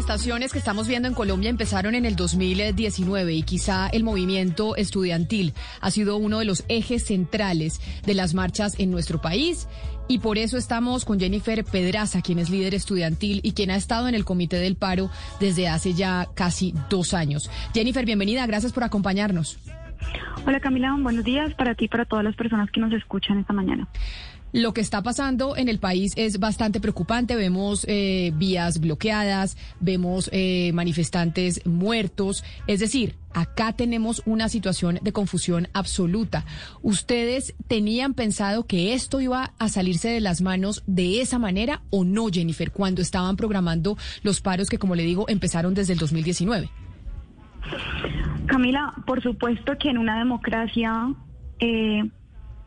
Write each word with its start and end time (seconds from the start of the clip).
Manifestaciones 0.00 0.50
que 0.54 0.58
estamos 0.58 0.88
viendo 0.88 1.08
en 1.08 1.14
Colombia 1.14 1.50
empezaron 1.50 1.94
en 1.94 2.06
el 2.06 2.16
2019 2.16 3.34
y 3.34 3.42
quizá 3.42 3.86
el 3.88 4.02
movimiento 4.02 4.74
estudiantil 4.76 5.52
ha 5.82 5.90
sido 5.90 6.16
uno 6.16 6.38
de 6.38 6.46
los 6.46 6.64
ejes 6.68 7.04
centrales 7.04 7.82
de 8.06 8.14
las 8.14 8.32
marchas 8.32 8.80
en 8.80 8.90
nuestro 8.90 9.20
país. 9.20 9.68
Y 10.08 10.20
por 10.20 10.38
eso 10.38 10.56
estamos 10.56 11.04
con 11.04 11.20
Jennifer 11.20 11.62
Pedraza, 11.64 12.22
quien 12.22 12.38
es 12.38 12.48
líder 12.48 12.74
estudiantil 12.74 13.40
y 13.42 13.52
quien 13.52 13.70
ha 13.70 13.76
estado 13.76 14.08
en 14.08 14.14
el 14.14 14.24
Comité 14.24 14.56
del 14.56 14.74
Paro 14.74 15.10
desde 15.38 15.68
hace 15.68 15.92
ya 15.92 16.28
casi 16.34 16.72
dos 16.88 17.12
años. 17.12 17.50
Jennifer, 17.74 18.06
bienvenida, 18.06 18.46
gracias 18.46 18.72
por 18.72 18.84
acompañarnos. 18.84 19.58
Hola 20.46 20.60
Camila, 20.60 20.96
buenos 20.98 21.24
días 21.24 21.52
para 21.52 21.74
ti 21.74 21.84
y 21.84 21.88
para 21.88 22.06
todas 22.06 22.24
las 22.24 22.34
personas 22.36 22.70
que 22.70 22.80
nos 22.80 22.94
escuchan 22.94 23.38
esta 23.38 23.52
mañana. 23.52 23.86
Lo 24.52 24.74
que 24.74 24.80
está 24.80 25.02
pasando 25.02 25.56
en 25.56 25.68
el 25.68 25.78
país 25.78 26.12
es 26.16 26.40
bastante 26.40 26.80
preocupante. 26.80 27.36
Vemos 27.36 27.84
eh, 27.88 28.32
vías 28.34 28.80
bloqueadas, 28.80 29.56
vemos 29.78 30.28
eh, 30.32 30.72
manifestantes 30.74 31.64
muertos. 31.66 32.42
Es 32.66 32.80
decir, 32.80 33.14
acá 33.32 33.72
tenemos 33.72 34.22
una 34.26 34.48
situación 34.48 34.98
de 35.02 35.12
confusión 35.12 35.68
absoluta. 35.72 36.44
¿Ustedes 36.82 37.54
tenían 37.68 38.14
pensado 38.14 38.66
que 38.66 38.92
esto 38.94 39.20
iba 39.20 39.52
a 39.58 39.68
salirse 39.68 40.08
de 40.08 40.20
las 40.20 40.40
manos 40.40 40.82
de 40.86 41.20
esa 41.20 41.38
manera 41.38 41.82
o 41.90 42.04
no, 42.04 42.26
Jennifer, 42.28 42.72
cuando 42.72 43.02
estaban 43.02 43.36
programando 43.36 43.96
los 44.22 44.40
paros 44.40 44.68
que, 44.68 44.78
como 44.78 44.96
le 44.96 45.04
digo, 45.04 45.26
empezaron 45.28 45.74
desde 45.74 45.92
el 45.92 45.98
2019? 46.00 46.70
Camila, 48.46 48.92
por 49.06 49.22
supuesto 49.22 49.78
que 49.78 49.90
en 49.90 49.98
una 49.98 50.18
democracia 50.18 51.14
eh, 51.60 52.02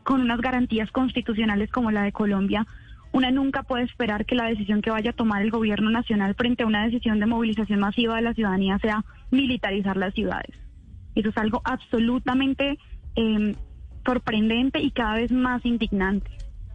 con 0.04 0.20
unas 0.20 0.40
garantías 0.40 0.90
constitucionales 0.92 1.70
como 1.70 1.90
la 1.90 2.02
de 2.02 2.12
Colombia, 2.12 2.66
una 3.12 3.30
nunca 3.30 3.62
puede 3.62 3.84
esperar 3.84 4.26
que 4.26 4.34
la 4.34 4.46
decisión 4.46 4.82
que 4.82 4.90
vaya 4.90 5.10
a 5.10 5.14
tomar 5.14 5.42
el 5.42 5.50
gobierno 5.50 5.90
nacional 5.90 6.34
frente 6.34 6.62
a 6.62 6.66
una 6.66 6.84
decisión 6.84 7.20
de 7.20 7.26
movilización 7.26 7.80
masiva 7.80 8.16
de 8.16 8.22
la 8.22 8.34
ciudadanía 8.34 8.78
sea 8.78 9.04
militarizar 9.30 9.96
las 9.96 10.14
ciudades. 10.14 10.56
Eso 11.14 11.28
es 11.28 11.36
algo 11.38 11.62
absolutamente 11.64 12.78
eh, 13.16 13.54
sorprendente 14.04 14.80
y 14.80 14.90
cada 14.90 15.14
vez 15.14 15.32
más 15.32 15.64
indignante. 15.64 16.30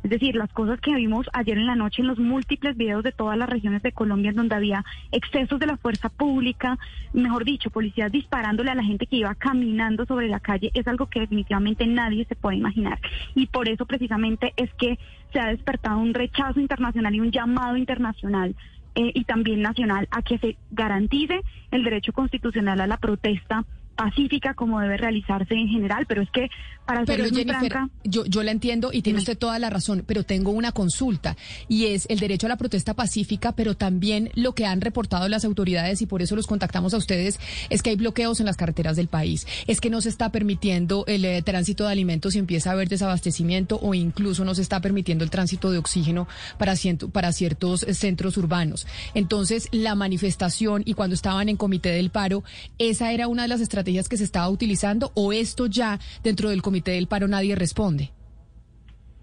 Es 0.10 0.20
decir, 0.20 0.36
las 0.36 0.52
cosas 0.52 0.82
que 0.82 0.96
vimos 0.96 1.30
ayer 1.34 1.56
en 1.56 1.68
la 1.68 1.76
noche 1.76 2.02
en 2.02 2.08
los 2.08 2.18
múltiples 2.18 2.76
videos 2.76 3.04
de 3.04 3.12
todas 3.12 3.38
las 3.38 3.48
regiones 3.48 3.84
de 3.84 3.92
Colombia 3.92 4.32
en 4.32 4.38
donde 4.38 4.56
había 4.56 4.84
excesos 5.12 5.60
de 5.60 5.68
la 5.68 5.78
fuerza 5.78 6.10
pública, 6.10 6.80
mejor 7.14 7.46
dicho, 7.46 7.70
policías 7.70 8.12
disparándole 8.12 8.72
a 8.72 8.76
la 8.76 8.84
gente 8.84 9.06
que 9.06 9.18
iba 9.18 9.36
caminando 9.36 10.08
sobre 10.08 10.28
la 10.28 10.40
calle, 10.40 10.72
es 10.74 10.88
algo 10.88 11.06
que 11.06 11.20
definitivamente 11.20 11.86
nadie 11.86 12.26
se 12.26 12.36
puede 12.36 12.58
imaginar. 12.58 13.00
Y 13.36 13.46
por 13.46 13.70
eso 13.70 13.86
precisamente 13.86 14.52
es 14.58 14.74
que 14.80 14.98
se 15.32 15.40
ha 15.40 15.50
despertado 15.50 16.00
un 16.00 16.16
rechazo 16.16 16.60
internacional 16.60 17.14
y 17.14 17.20
un 17.20 17.30
llamado 17.30 17.78
internacional 17.78 18.56
eh, 18.96 19.12
y 19.14 19.26
también 19.26 19.62
nacional 19.62 20.08
a 20.10 20.24
que 20.24 20.40
se 20.40 20.58
garantice 20.72 21.42
el 21.70 21.84
derecho 21.84 22.14
constitucional 22.14 22.82
a 22.82 22.88
la 22.88 22.98
protesta 22.98 23.64
pacífica 24.04 24.54
como 24.54 24.80
debe 24.80 24.98
realizarse 24.98 25.54
en 25.54 25.68
general, 25.68 26.06
pero 26.08 26.22
es 26.22 26.30
que 26.32 26.50
para 26.86 27.06
ser 27.06 27.18
pero 27.18 27.30
Jennifer, 27.36 27.72
franca, 27.72 27.94
yo, 28.04 28.26
yo 28.26 28.42
la 28.42 28.52
entiendo 28.52 28.90
y 28.92 29.02
tiene 29.04 29.20
usted 29.20 29.38
toda 29.38 29.60
la 29.60 29.70
razón, 29.70 30.04
pero 30.08 30.24
tengo 30.24 30.52
una 30.52 30.72
consulta 30.72 31.36
y 31.68 31.86
es 31.88 32.08
el 32.10 32.20
derecho 32.20 32.48
a 32.48 32.50
la 32.50 32.58
protesta 32.58 32.96
pacífica, 32.96 33.52
pero 33.52 33.76
también 33.76 34.32
lo 34.36 34.54
que 34.56 34.66
han 34.66 34.82
reportado 34.82 35.28
las 35.28 35.46
autoridades 35.46 36.02
y 36.02 36.06
por 36.08 36.22
eso 36.22 36.36
los 36.36 36.48
contactamos 36.48 36.94
a 36.94 36.98
ustedes 36.98 37.40
es 37.70 37.84
que 37.84 37.92
hay 37.92 37.96
bloqueos 37.98 38.40
en 38.40 38.46
las 38.48 38.58
carreteras 38.58 38.96
del 38.96 39.08
país, 39.08 39.46
es 39.68 39.82
que 39.82 39.90
no 39.92 40.02
se 40.02 40.10
está 40.10 40.32
permitiendo 40.32 41.04
el 41.08 41.26
eh, 41.26 41.42
tránsito 41.44 41.86
de 41.86 41.92
alimentos 41.92 42.36
y 42.36 42.40
empieza 42.40 42.70
a 42.72 42.74
haber 42.74 42.88
desabastecimiento 42.90 43.80
o 43.82 43.94
incluso 43.94 44.44
no 44.46 44.56
se 44.56 44.62
está 44.64 44.80
permitiendo 44.82 45.24
el 45.24 45.30
tránsito 45.30 45.70
de 45.72 45.78
oxígeno 45.78 46.28
para, 46.58 46.76
ciento- 46.76 47.10
para 47.10 47.34
ciertos 47.34 47.84
eh, 47.84 47.94
centros 47.94 48.38
urbanos. 48.38 48.88
Entonces, 49.14 49.68
la 49.72 49.94
manifestación 49.94 50.84
y 50.86 50.94
cuando 50.94 51.14
estaban 51.14 51.50
en 51.50 51.58
comité 51.58 51.90
del 51.90 52.10
paro, 52.10 52.44
¿esa 52.80 53.12
era 53.12 53.28
una 53.28 53.44
de 53.44 53.50
las 53.50 53.62
estrategias 53.62 53.89
que 54.10 54.18
se 54.18 54.24
estaba 54.24 54.50
utilizando 54.50 55.12
o 55.16 55.34
esto 55.34 55.68
ya 55.68 56.00
dentro 56.24 56.50
del 56.50 56.62
comité 56.62 56.92
del 56.92 57.08
paro 57.08 57.28
nadie 57.28 57.56
responde? 57.56 58.12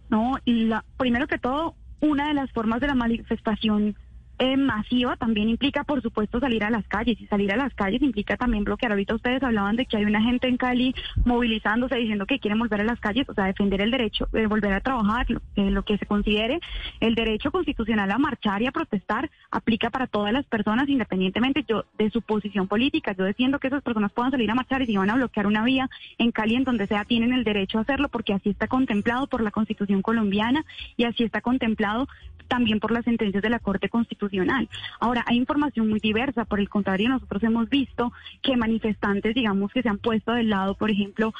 No, 0.08 0.38
la, 0.44 0.84
primero 0.96 1.26
que 1.26 1.38
todo, 1.38 1.74
una 2.00 2.28
de 2.28 2.34
las 2.34 2.50
formas 2.52 2.80
de 2.80 2.86
la 2.86 2.94
manifestación 2.94 3.96
eh, 4.38 4.56
masiva 4.56 5.16
también 5.16 5.48
implica, 5.48 5.84
por 5.84 6.02
supuesto, 6.02 6.40
salir 6.40 6.64
a 6.64 6.70
las 6.70 6.86
calles. 6.88 7.20
Y 7.20 7.26
salir 7.26 7.52
a 7.52 7.56
las 7.56 7.74
calles 7.74 8.02
implica 8.02 8.36
también 8.36 8.64
bloquear. 8.64 8.92
Ahorita 8.92 9.14
ustedes 9.14 9.42
hablaban 9.42 9.76
de 9.76 9.86
que 9.86 9.96
hay 9.96 10.04
una 10.04 10.22
gente 10.22 10.48
en 10.48 10.56
Cali 10.56 10.94
movilizándose, 11.24 11.96
diciendo 11.96 12.26
que 12.26 12.38
quieren 12.38 12.58
volver 12.58 12.80
a 12.80 12.84
las 12.84 13.00
calles, 13.00 13.28
o 13.28 13.34
sea, 13.34 13.44
defender 13.44 13.80
el 13.80 13.90
derecho, 13.90 14.28
de 14.32 14.46
volver 14.46 14.72
a 14.72 14.80
trabajar, 14.80 15.30
lo, 15.30 15.40
eh, 15.56 15.70
lo 15.70 15.84
que 15.84 15.98
se 15.98 16.06
considere 16.06 16.60
el 17.00 17.14
derecho 17.14 17.50
constitucional 17.50 18.10
a 18.10 18.18
marchar 18.18 18.62
y 18.62 18.66
a 18.66 18.72
protestar, 18.72 19.30
aplica 19.50 19.90
para 19.90 20.06
todas 20.06 20.32
las 20.32 20.44
personas, 20.46 20.88
independientemente 20.88 21.64
yo 21.68 21.84
de 21.98 22.10
su 22.10 22.22
posición 22.22 22.68
política. 22.68 23.12
Yo 23.12 23.24
defiendo 23.24 23.58
que 23.58 23.68
esas 23.68 23.82
personas 23.82 24.12
puedan 24.12 24.30
salir 24.30 24.50
a 24.50 24.54
marchar 24.54 24.82
y 24.82 24.86
si 24.86 24.96
van 24.96 25.10
a 25.10 25.16
bloquear 25.16 25.46
una 25.46 25.64
vía 25.64 25.88
en 26.18 26.30
Cali, 26.30 26.56
en 26.56 26.64
donde 26.64 26.86
sea, 26.86 27.04
tienen 27.04 27.32
el 27.32 27.44
derecho 27.44 27.78
a 27.78 27.82
hacerlo, 27.82 28.08
porque 28.08 28.34
así 28.34 28.50
está 28.50 28.68
contemplado 28.68 29.26
por 29.26 29.42
la 29.42 29.50
Constitución 29.50 30.02
colombiana 30.02 30.64
y 30.96 31.04
así 31.04 31.24
está 31.24 31.40
contemplado 31.40 32.08
también 32.46 32.80
por 32.80 32.92
las 32.92 33.04
sentencias 33.04 33.42
de 33.42 33.50
la 33.50 33.58
Corte 33.58 33.88
Constitucional. 33.88 34.68
Ahora, 35.00 35.24
hay 35.26 35.36
información 35.36 35.88
muy 35.88 36.00
diversa. 36.00 36.44
Por 36.44 36.60
el 36.60 36.68
contrario, 36.68 37.08
nosotros 37.08 37.42
hemos 37.42 37.68
visto 37.68 38.12
que 38.42 38.56
manifestantes, 38.56 39.34
digamos, 39.34 39.72
que 39.72 39.82
se 39.82 39.88
han 39.88 39.98
puesto 39.98 40.32
del 40.32 40.50
lado, 40.50 40.74
por 40.74 40.90
ejemplo, 40.90 41.32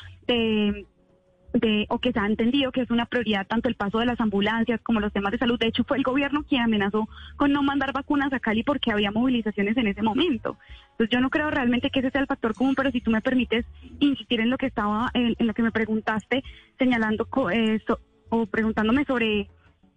de 1.61 1.87
o 1.89 1.99
que 1.99 2.13
se 2.13 2.19
ha 2.19 2.27
entendido 2.27 2.73
que 2.73 2.83
es 2.83 2.91
una 2.91 3.07
prioridad 3.07 3.47
tanto 3.47 3.69
el 3.69 3.75
paso 3.75 3.99
de 3.99 4.07
las 4.07 4.21
ambulancias 4.21 4.81
como 4.83 5.01
los 5.01 5.13
temas 5.13 5.33
de 5.33 5.39
salud. 5.39 5.59
De 5.59 5.69
hecho, 5.69 5.85
fue 5.85 5.97
el 5.97 6.03
gobierno 6.03 6.45
quien 6.45 6.63
amenazó 6.63 7.09
con 7.37 7.53
no 7.53 7.63
mandar 7.63 7.93
vacunas 7.93 8.33
a 8.33 8.41
Cali 8.41 8.63
porque 8.63 8.93
había 8.93 9.11
movilizaciones 9.11 9.77
en 9.77 9.87
ese 9.87 10.03
momento. 10.03 10.59
Entonces, 10.93 11.11
yo 11.11 11.21
no 11.21 11.31
creo 11.31 11.51
realmente 11.51 11.91
que 11.91 12.01
ese 12.01 12.11
sea 12.11 12.21
el 12.21 12.27
factor 12.27 12.55
común, 12.55 12.75
pero 12.75 12.91
si 12.91 13.01
tú 13.01 13.11
me 13.11 13.21
permites 13.21 13.65
insistir 14.01 14.41
en 14.41 14.51
lo 14.51 14.59
que 14.59 14.67
estaba, 14.67 15.11
en, 15.15 15.35
en 15.39 15.47
lo 15.47 15.55
que 15.55 15.63
me 15.63 15.73
preguntaste, 15.73 16.43
señalando 16.79 17.29
eh, 17.53 17.81
o 18.29 18.47
preguntándome 18.47 19.05
sobre 19.05 19.49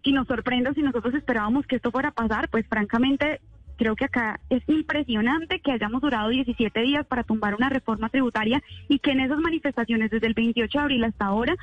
si 0.02 0.12
nos 0.12 0.26
sorprende 0.26 0.70
o 0.70 0.74
si 0.74 0.82
nosotros 0.82 1.14
esperábamos 1.14 1.66
que 1.66 1.76
esto 1.76 1.90
fuera 1.90 2.10
a 2.10 2.12
pasar, 2.12 2.48
pues 2.48 2.66
francamente 2.66 3.40
creo 3.76 3.96
que 3.96 4.04
acá 4.04 4.40
es 4.50 4.62
impresionante 4.68 5.60
que 5.60 5.72
hayamos 5.72 6.02
durado 6.02 6.28
17 6.28 6.80
días 6.82 7.06
para 7.06 7.24
tumbar 7.24 7.54
una 7.54 7.70
reforma 7.70 8.10
tributaria 8.10 8.62
y 8.88 8.98
que 8.98 9.12
en 9.12 9.20
esas 9.20 9.38
manifestaciones 9.38 10.10
desde 10.10 10.26
el 10.26 10.34
28 10.34 10.78
de 10.78 10.82
abril 10.82 11.04
hasta 11.04 11.24
ahora 11.24 11.56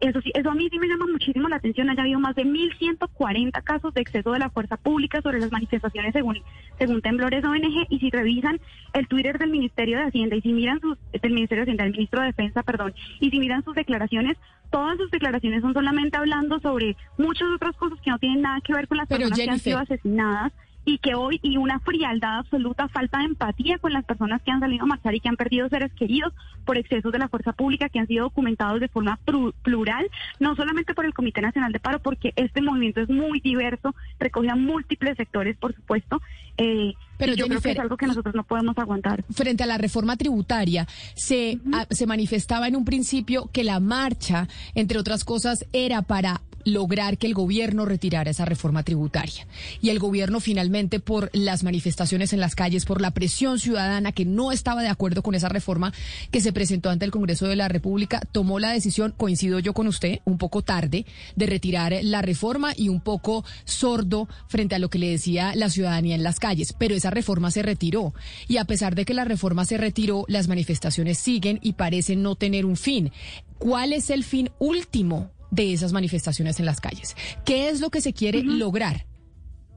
eso 0.00 0.20
sí, 0.20 0.30
eso 0.34 0.50
a 0.50 0.54
mí 0.54 0.68
sí 0.70 0.78
me 0.78 0.86
llama 0.86 1.06
muchísimo 1.06 1.48
la 1.48 1.56
atención. 1.56 1.90
Haya 1.90 2.02
habido 2.02 2.20
más 2.20 2.36
de 2.36 2.44
1.140 2.44 3.62
casos 3.62 3.92
de 3.94 4.00
exceso 4.00 4.32
de 4.32 4.38
la 4.38 4.50
fuerza 4.50 4.76
pública 4.76 5.20
sobre 5.22 5.40
las 5.40 5.50
manifestaciones 5.50 6.12
según, 6.12 6.38
según 6.78 7.02
Temblores 7.02 7.44
ONG. 7.44 7.86
Y 7.88 7.98
si 7.98 8.10
revisan 8.10 8.60
el 8.92 9.08
Twitter 9.08 9.38
del 9.38 9.50
Ministerio 9.50 9.98
de 9.98 10.04
Hacienda 10.04 10.36
y 10.36 10.40
si 10.40 10.52
miran 10.52 10.80
sus, 10.80 10.98
del 11.12 11.32
Ministerio 11.32 11.64
de 11.64 11.70
Hacienda, 11.70 11.84
del 11.84 11.92
Ministro 11.92 12.20
de 12.20 12.26
Defensa, 12.26 12.62
perdón, 12.62 12.94
y 13.20 13.30
si 13.30 13.38
miran 13.38 13.64
sus 13.64 13.74
declaraciones, 13.74 14.36
todas 14.70 14.96
sus 14.98 15.10
declaraciones 15.10 15.62
son 15.62 15.74
solamente 15.74 16.16
hablando 16.16 16.60
sobre 16.60 16.96
muchas 17.16 17.48
otras 17.54 17.76
cosas 17.76 17.98
que 18.00 18.10
no 18.10 18.18
tienen 18.18 18.42
nada 18.42 18.60
que 18.60 18.74
ver 18.74 18.86
con 18.86 18.98
las 18.98 19.08
Pero, 19.08 19.28
personas 19.28 19.44
que 19.44 19.50
han 19.50 19.58
sido 19.58 19.78
asesinadas 19.78 20.52
y 20.88 20.96
que 20.98 21.14
hoy 21.14 21.38
y 21.42 21.58
una 21.58 21.80
frialdad 21.80 22.38
absoluta, 22.38 22.88
falta 22.88 23.18
de 23.18 23.24
empatía 23.26 23.76
con 23.78 23.92
las 23.92 24.06
personas 24.06 24.40
que 24.40 24.50
han 24.50 24.60
salido 24.60 24.84
a 24.84 24.86
marchar 24.86 25.14
y 25.14 25.20
que 25.20 25.28
han 25.28 25.36
perdido 25.36 25.68
seres 25.68 25.92
queridos 25.92 26.32
por 26.64 26.78
excesos 26.78 27.12
de 27.12 27.18
la 27.18 27.28
fuerza 27.28 27.52
pública 27.52 27.90
que 27.90 27.98
han 27.98 28.06
sido 28.06 28.24
documentados 28.24 28.80
de 28.80 28.88
forma 28.88 29.18
plural, 29.62 30.06
no 30.40 30.56
solamente 30.56 30.94
por 30.94 31.04
el 31.04 31.12
Comité 31.12 31.42
Nacional 31.42 31.72
de 31.72 31.78
Paro, 31.80 31.98
porque 32.00 32.32
este 32.36 32.62
movimiento 32.62 33.00
es 33.02 33.10
muy 33.10 33.40
diverso, 33.40 33.94
recoge 34.18 34.48
a 34.48 34.56
múltiples 34.56 35.16
sectores, 35.18 35.58
por 35.58 35.74
supuesto, 35.74 36.22
eh, 36.56 36.94
Pero, 37.18 37.34
yo 37.34 37.44
creo 37.46 37.58
que 37.60 37.68
Jennifer, 37.68 37.72
es 37.72 37.78
algo 37.80 37.96
que 37.98 38.06
nosotros 38.06 38.34
no 38.34 38.44
podemos 38.44 38.78
aguantar. 38.78 39.24
frente 39.30 39.64
a 39.64 39.66
la 39.66 39.76
reforma 39.76 40.16
tributaria, 40.16 40.86
se, 41.14 41.58
a- 41.72 41.86
se 41.90 42.06
manifestaba 42.06 42.66
en 42.66 42.76
un 42.76 42.86
principio 42.86 43.50
que 43.52 43.62
la 43.62 43.78
marcha, 43.78 44.48
entre 44.74 44.98
otras 44.98 45.24
cosas, 45.24 45.66
era 45.74 46.00
para 46.00 46.40
lograr 46.72 47.18
que 47.18 47.26
el 47.26 47.34
gobierno 47.34 47.84
retirara 47.84 48.30
esa 48.30 48.44
reforma 48.44 48.82
tributaria. 48.82 49.46
Y 49.80 49.90
el 49.90 49.98
gobierno 49.98 50.40
finalmente, 50.40 51.00
por 51.00 51.30
las 51.32 51.64
manifestaciones 51.64 52.32
en 52.32 52.40
las 52.40 52.54
calles, 52.54 52.84
por 52.84 53.00
la 53.00 53.12
presión 53.12 53.58
ciudadana 53.58 54.12
que 54.12 54.24
no 54.24 54.52
estaba 54.52 54.82
de 54.82 54.88
acuerdo 54.88 55.22
con 55.22 55.34
esa 55.34 55.48
reforma 55.48 55.92
que 56.30 56.40
se 56.40 56.52
presentó 56.52 56.90
ante 56.90 57.04
el 57.04 57.10
Congreso 57.10 57.46
de 57.46 57.56
la 57.56 57.68
República, 57.68 58.20
tomó 58.32 58.58
la 58.58 58.72
decisión, 58.72 59.14
coincido 59.16 59.58
yo 59.58 59.72
con 59.72 59.86
usted, 59.86 60.20
un 60.24 60.38
poco 60.38 60.62
tarde, 60.62 61.06
de 61.36 61.46
retirar 61.46 61.94
la 62.02 62.22
reforma 62.22 62.72
y 62.76 62.88
un 62.88 63.00
poco 63.00 63.44
sordo 63.64 64.28
frente 64.48 64.74
a 64.74 64.78
lo 64.78 64.90
que 64.90 64.98
le 64.98 65.10
decía 65.10 65.54
la 65.54 65.70
ciudadanía 65.70 66.14
en 66.14 66.22
las 66.22 66.38
calles. 66.38 66.74
Pero 66.78 66.94
esa 66.94 67.10
reforma 67.10 67.50
se 67.50 67.62
retiró. 67.62 68.14
Y 68.46 68.58
a 68.58 68.64
pesar 68.64 68.94
de 68.94 69.04
que 69.04 69.14
la 69.14 69.24
reforma 69.24 69.64
se 69.64 69.78
retiró, 69.78 70.24
las 70.28 70.48
manifestaciones 70.48 71.18
siguen 71.18 71.58
y 71.62 71.74
parecen 71.74 72.22
no 72.22 72.34
tener 72.34 72.66
un 72.66 72.76
fin. 72.76 73.12
¿Cuál 73.58 73.92
es 73.92 74.10
el 74.10 74.24
fin 74.24 74.50
último 74.58 75.30
de 75.50 75.72
esas 75.72 75.92
manifestaciones 75.92 76.60
en 76.60 76.66
las 76.66 76.80
calles? 76.80 77.16
¿Qué 77.44 77.68
es 77.68 77.80
lo 77.80 77.90
que 77.90 78.00
se 78.00 78.12
quiere 78.12 78.42
lograr? 78.42 79.06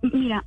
Mira, 0.02 0.46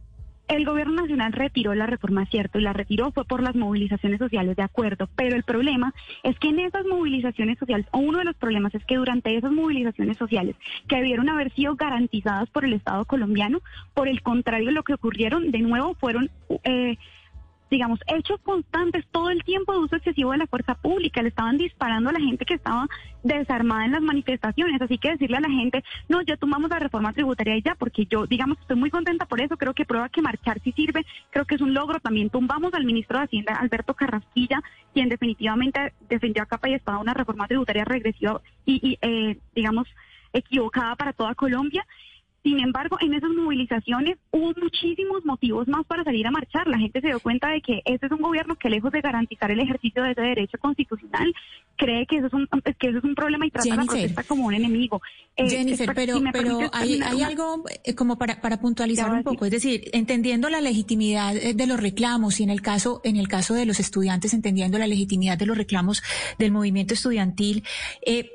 el 0.49 0.67
gobierno 0.67 1.01
nacional 1.01 1.33
retiró 1.33 1.75
la 1.75 1.87
reforma, 1.87 2.27
cierto, 2.27 2.59
y 2.59 2.63
la 2.63 2.75
retiró 2.75 3.11
fue 3.13 3.25
por 3.25 3.43
las 3.43 3.55
movilizaciones 3.55 4.19
sociales, 4.19 4.57
de 4.57 4.63
acuerdo, 4.63 5.09
pero 5.17 5.37
el 5.37 5.43
problema 5.43 5.95
es 6.23 6.39
que 6.39 6.49
en 6.49 6.61
esas 6.61 6.85
movilizaciones 6.85 7.59
sociales, 7.59 7.87
o 7.93 7.99
uno 7.99 8.19
de 8.19 8.25
los 8.25 8.37
problemas 8.37 8.75
es 8.75 8.85
que 8.85 8.97
durante 8.97 9.37
esas 9.37 9.53
movilizaciones 9.53 10.19
sociales, 10.19 10.57
que 10.87 10.97
debieron 10.97 11.31
haber 11.31 11.53
sido 11.55 11.77
garantizadas 11.77 12.51
por 12.51 12.65
el 12.65 12.75
Estado 12.75 13.05
colombiano, 13.07 13.61
por 13.95 14.07
el 14.07 14.23
contrario, 14.23 14.71
lo 14.71 14.83
que 14.83 14.95
ocurrieron 14.95 15.51
de 15.51 15.61
nuevo 15.61 15.95
fueron... 15.95 16.31
Eh, 16.65 16.99
digamos, 17.75 17.99
hechos 18.07 18.41
constantes 18.43 19.05
todo 19.11 19.31
el 19.31 19.43
tiempo 19.43 19.73
de 19.73 19.81
uso 19.81 19.97
excesivo 19.97 20.31
de 20.31 20.39
la 20.39 20.47
fuerza 20.47 20.77
pública. 20.77 21.23
Le 21.23 21.31
estaban 21.31 21.59
disparando 21.59 22.11
a 22.11 22.13
la 22.13 22.21
gente 22.21 22.45
que 22.45 22.55
estaba 22.55 22.87
desarmada 23.25 23.85
en 23.85 23.91
las 23.91 24.01
manifestaciones. 24.01 24.81
Así 24.81 24.97
que 24.97 25.11
decirle 25.11 25.39
a 25.39 25.41
la 25.41 25.51
gente, 25.51 25.83
no, 26.09 26.23
ya 26.23 26.37
tomamos 26.37 26.71
la 26.71 26.79
reforma 26.79 27.13
tributaria 27.13 27.57
y 27.57 27.63
ya, 27.63 27.75
porque 27.75 28.07
yo, 28.07 28.27
digamos, 28.27 28.59
estoy 28.61 28.77
muy 28.77 28.91
contenta 28.91 29.27
por 29.27 29.41
eso. 29.41 29.57
Creo 29.57 29.75
que 29.75 29.85
prueba 29.85 30.09
que 30.09 30.23
marchar 30.23 30.61
sí 30.63 30.71
sirve. 30.71 31.05
Creo 31.31 31.47
que 31.47 31.57
es 31.57 31.61
un 31.61 31.75
logro. 31.75 31.99
También 31.99 32.31
tumbamos 32.31 32.73
al 32.75 32.85
ministro 32.85 33.19
de 33.19 33.25
Hacienda, 33.25 33.55
Alberto 33.55 33.95
Carrasquilla, 33.95 34.63
quien 34.93 35.09
definitivamente 35.09 35.93
defendió 36.09 36.45
a 36.45 36.47
capa 36.47 36.69
y 36.69 36.75
espada 36.75 36.99
una 36.99 37.15
reforma 37.15 37.49
tributaria 37.49 37.85
regresiva 37.85 38.41
y, 38.65 38.99
eh, 39.03 39.37
digamos, 39.53 39.89
equivocada 40.33 40.95
para 40.95 41.13
toda 41.13 41.35
Colombia. 41.35 41.85
Sin 42.45 42.61
embargo, 42.61 42.99
en 43.01 43.15
esas 43.15 43.31
movilizaciones 43.31 44.19
hubo 44.31 44.53
muchísimos 44.61 45.25
motivos 45.25 45.67
más 45.67 45.87
para 45.87 46.05
salir 46.05 46.27
a 46.27 46.31
marchar. 46.31 46.69
La 46.69 46.77
gente 46.77 47.01
se 47.01 47.07
dio 47.07 47.19
cuenta 47.19 47.49
de 47.49 47.63
que 47.63 47.81
este 47.87 48.05
es 48.05 48.13
un 48.13 48.21
gobierno 48.21 48.57
que 48.57 48.69
lejos 48.69 48.93
de 48.93 49.01
garantizar 49.01 49.51
el 49.51 49.61
ejercicio 49.61 50.03
de 50.03 50.11
ese 50.11 50.21
derecho 50.21 50.59
constitucional, 50.59 51.35
cree 51.79 52.05
que 52.05 52.19
eso 52.19 52.27
es 52.27 52.35
un, 52.35 52.47
que 52.79 52.89
eso 52.89 52.99
es 52.99 53.05
un 53.05 53.15
problema 53.15 53.47
y 53.47 53.51
trata 53.51 53.75
la 53.75 53.85
protesta 53.85 54.25
como 54.25 54.45
un 54.45 54.53
enemigo. 54.53 55.01
Eh, 55.39 55.49
Jennifer, 55.49 55.91
pero, 55.95 56.21
pero 56.35 56.59
hay, 56.75 57.01
hay 57.01 57.23
algo 57.23 57.65
eh, 57.83 57.95
como 57.95 58.19
para, 58.19 58.43
para 58.43 58.61
puntualizar 58.61 59.11
un 59.11 59.23
poco, 59.23 59.47
es 59.47 59.51
decir, 59.51 59.89
entendiendo 59.95 60.51
la 60.51 60.61
legitimidad 60.61 61.35
eh, 61.35 61.55
de 61.55 61.67
los 61.67 61.81
reclamos 61.81 62.41
y 62.41 62.43
en 62.43 62.51
el 62.51 62.61
caso, 62.61 63.01
en 63.05 63.17
el 63.17 63.27
caso 63.27 63.55
de 63.55 63.65
los 63.65 63.81
estudiantes, 63.81 64.35
entendiendo 64.35 64.77
la 64.77 64.87
legitimidad 64.87 65.39
de 65.39 65.47
los 65.47 65.57
reclamos 65.57 66.03
del 66.39 66.53
movimiento 66.53 66.93
estudiantil, 66.93 67.65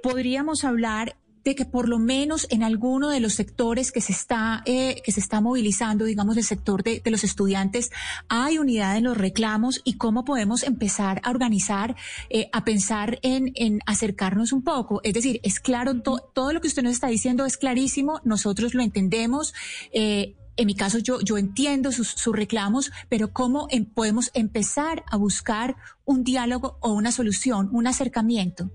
podríamos 0.01 0.63
hablar 0.63 1.15
de 1.43 1.55
que 1.55 1.65
por 1.65 1.87
lo 1.87 1.99
menos 1.99 2.47
en 2.49 2.63
alguno 2.63 3.09
de 3.09 3.19
los 3.19 3.33
sectores 3.33 3.91
que 3.91 4.01
se 4.01 4.11
está, 4.11 4.61
eh, 4.65 5.01
que 5.03 5.11
se 5.11 5.19
está 5.19 5.41
movilizando, 5.41 6.05
digamos, 6.05 6.37
el 6.37 6.43
sector 6.43 6.83
de, 6.83 7.01
los 7.09 7.23
estudiantes, 7.23 7.89
hay 8.27 8.59
unidad 8.59 8.95
en 8.95 9.05
los 9.05 9.17
reclamos 9.17 9.81
y 9.83 9.97
cómo 9.97 10.25
podemos 10.25 10.63
empezar 10.63 11.21
a 11.23 11.31
organizar, 11.31 11.95
eh, 12.29 12.49
a 12.53 12.63
pensar 12.63 13.17
en, 13.23 13.51
en, 13.55 13.79
acercarnos 13.85 14.53
un 14.53 14.63
poco. 14.63 15.01
Es 15.03 15.13
decir, 15.13 15.39
es 15.43 15.59
claro, 15.59 16.01
todo 16.01 16.53
lo 16.53 16.61
que 16.61 16.67
usted 16.67 16.83
nos 16.83 16.93
está 16.93 17.07
diciendo 17.07 17.45
es 17.45 17.57
clarísimo, 17.57 18.21
nosotros 18.23 18.73
lo 18.75 18.83
entendemos. 18.83 19.53
Eh, 19.91 20.35
en 20.59 20.65
mi 20.65 20.75
caso, 20.75 20.99
yo, 20.99 21.21
yo 21.21 21.37
entiendo 21.37 21.93
sus, 21.93 22.09
sus 22.09 22.35
reclamos, 22.35 22.91
pero 23.07 23.31
¿cómo 23.31 23.67
em, 23.71 23.85
podemos 23.85 24.29
empezar 24.33 25.05
a 25.09 25.15
buscar 25.15 25.77
un 26.03 26.25
diálogo 26.25 26.77
o 26.81 26.93
una 26.93 27.13
solución, 27.13 27.69
un 27.71 27.87
acercamiento? 27.87 28.69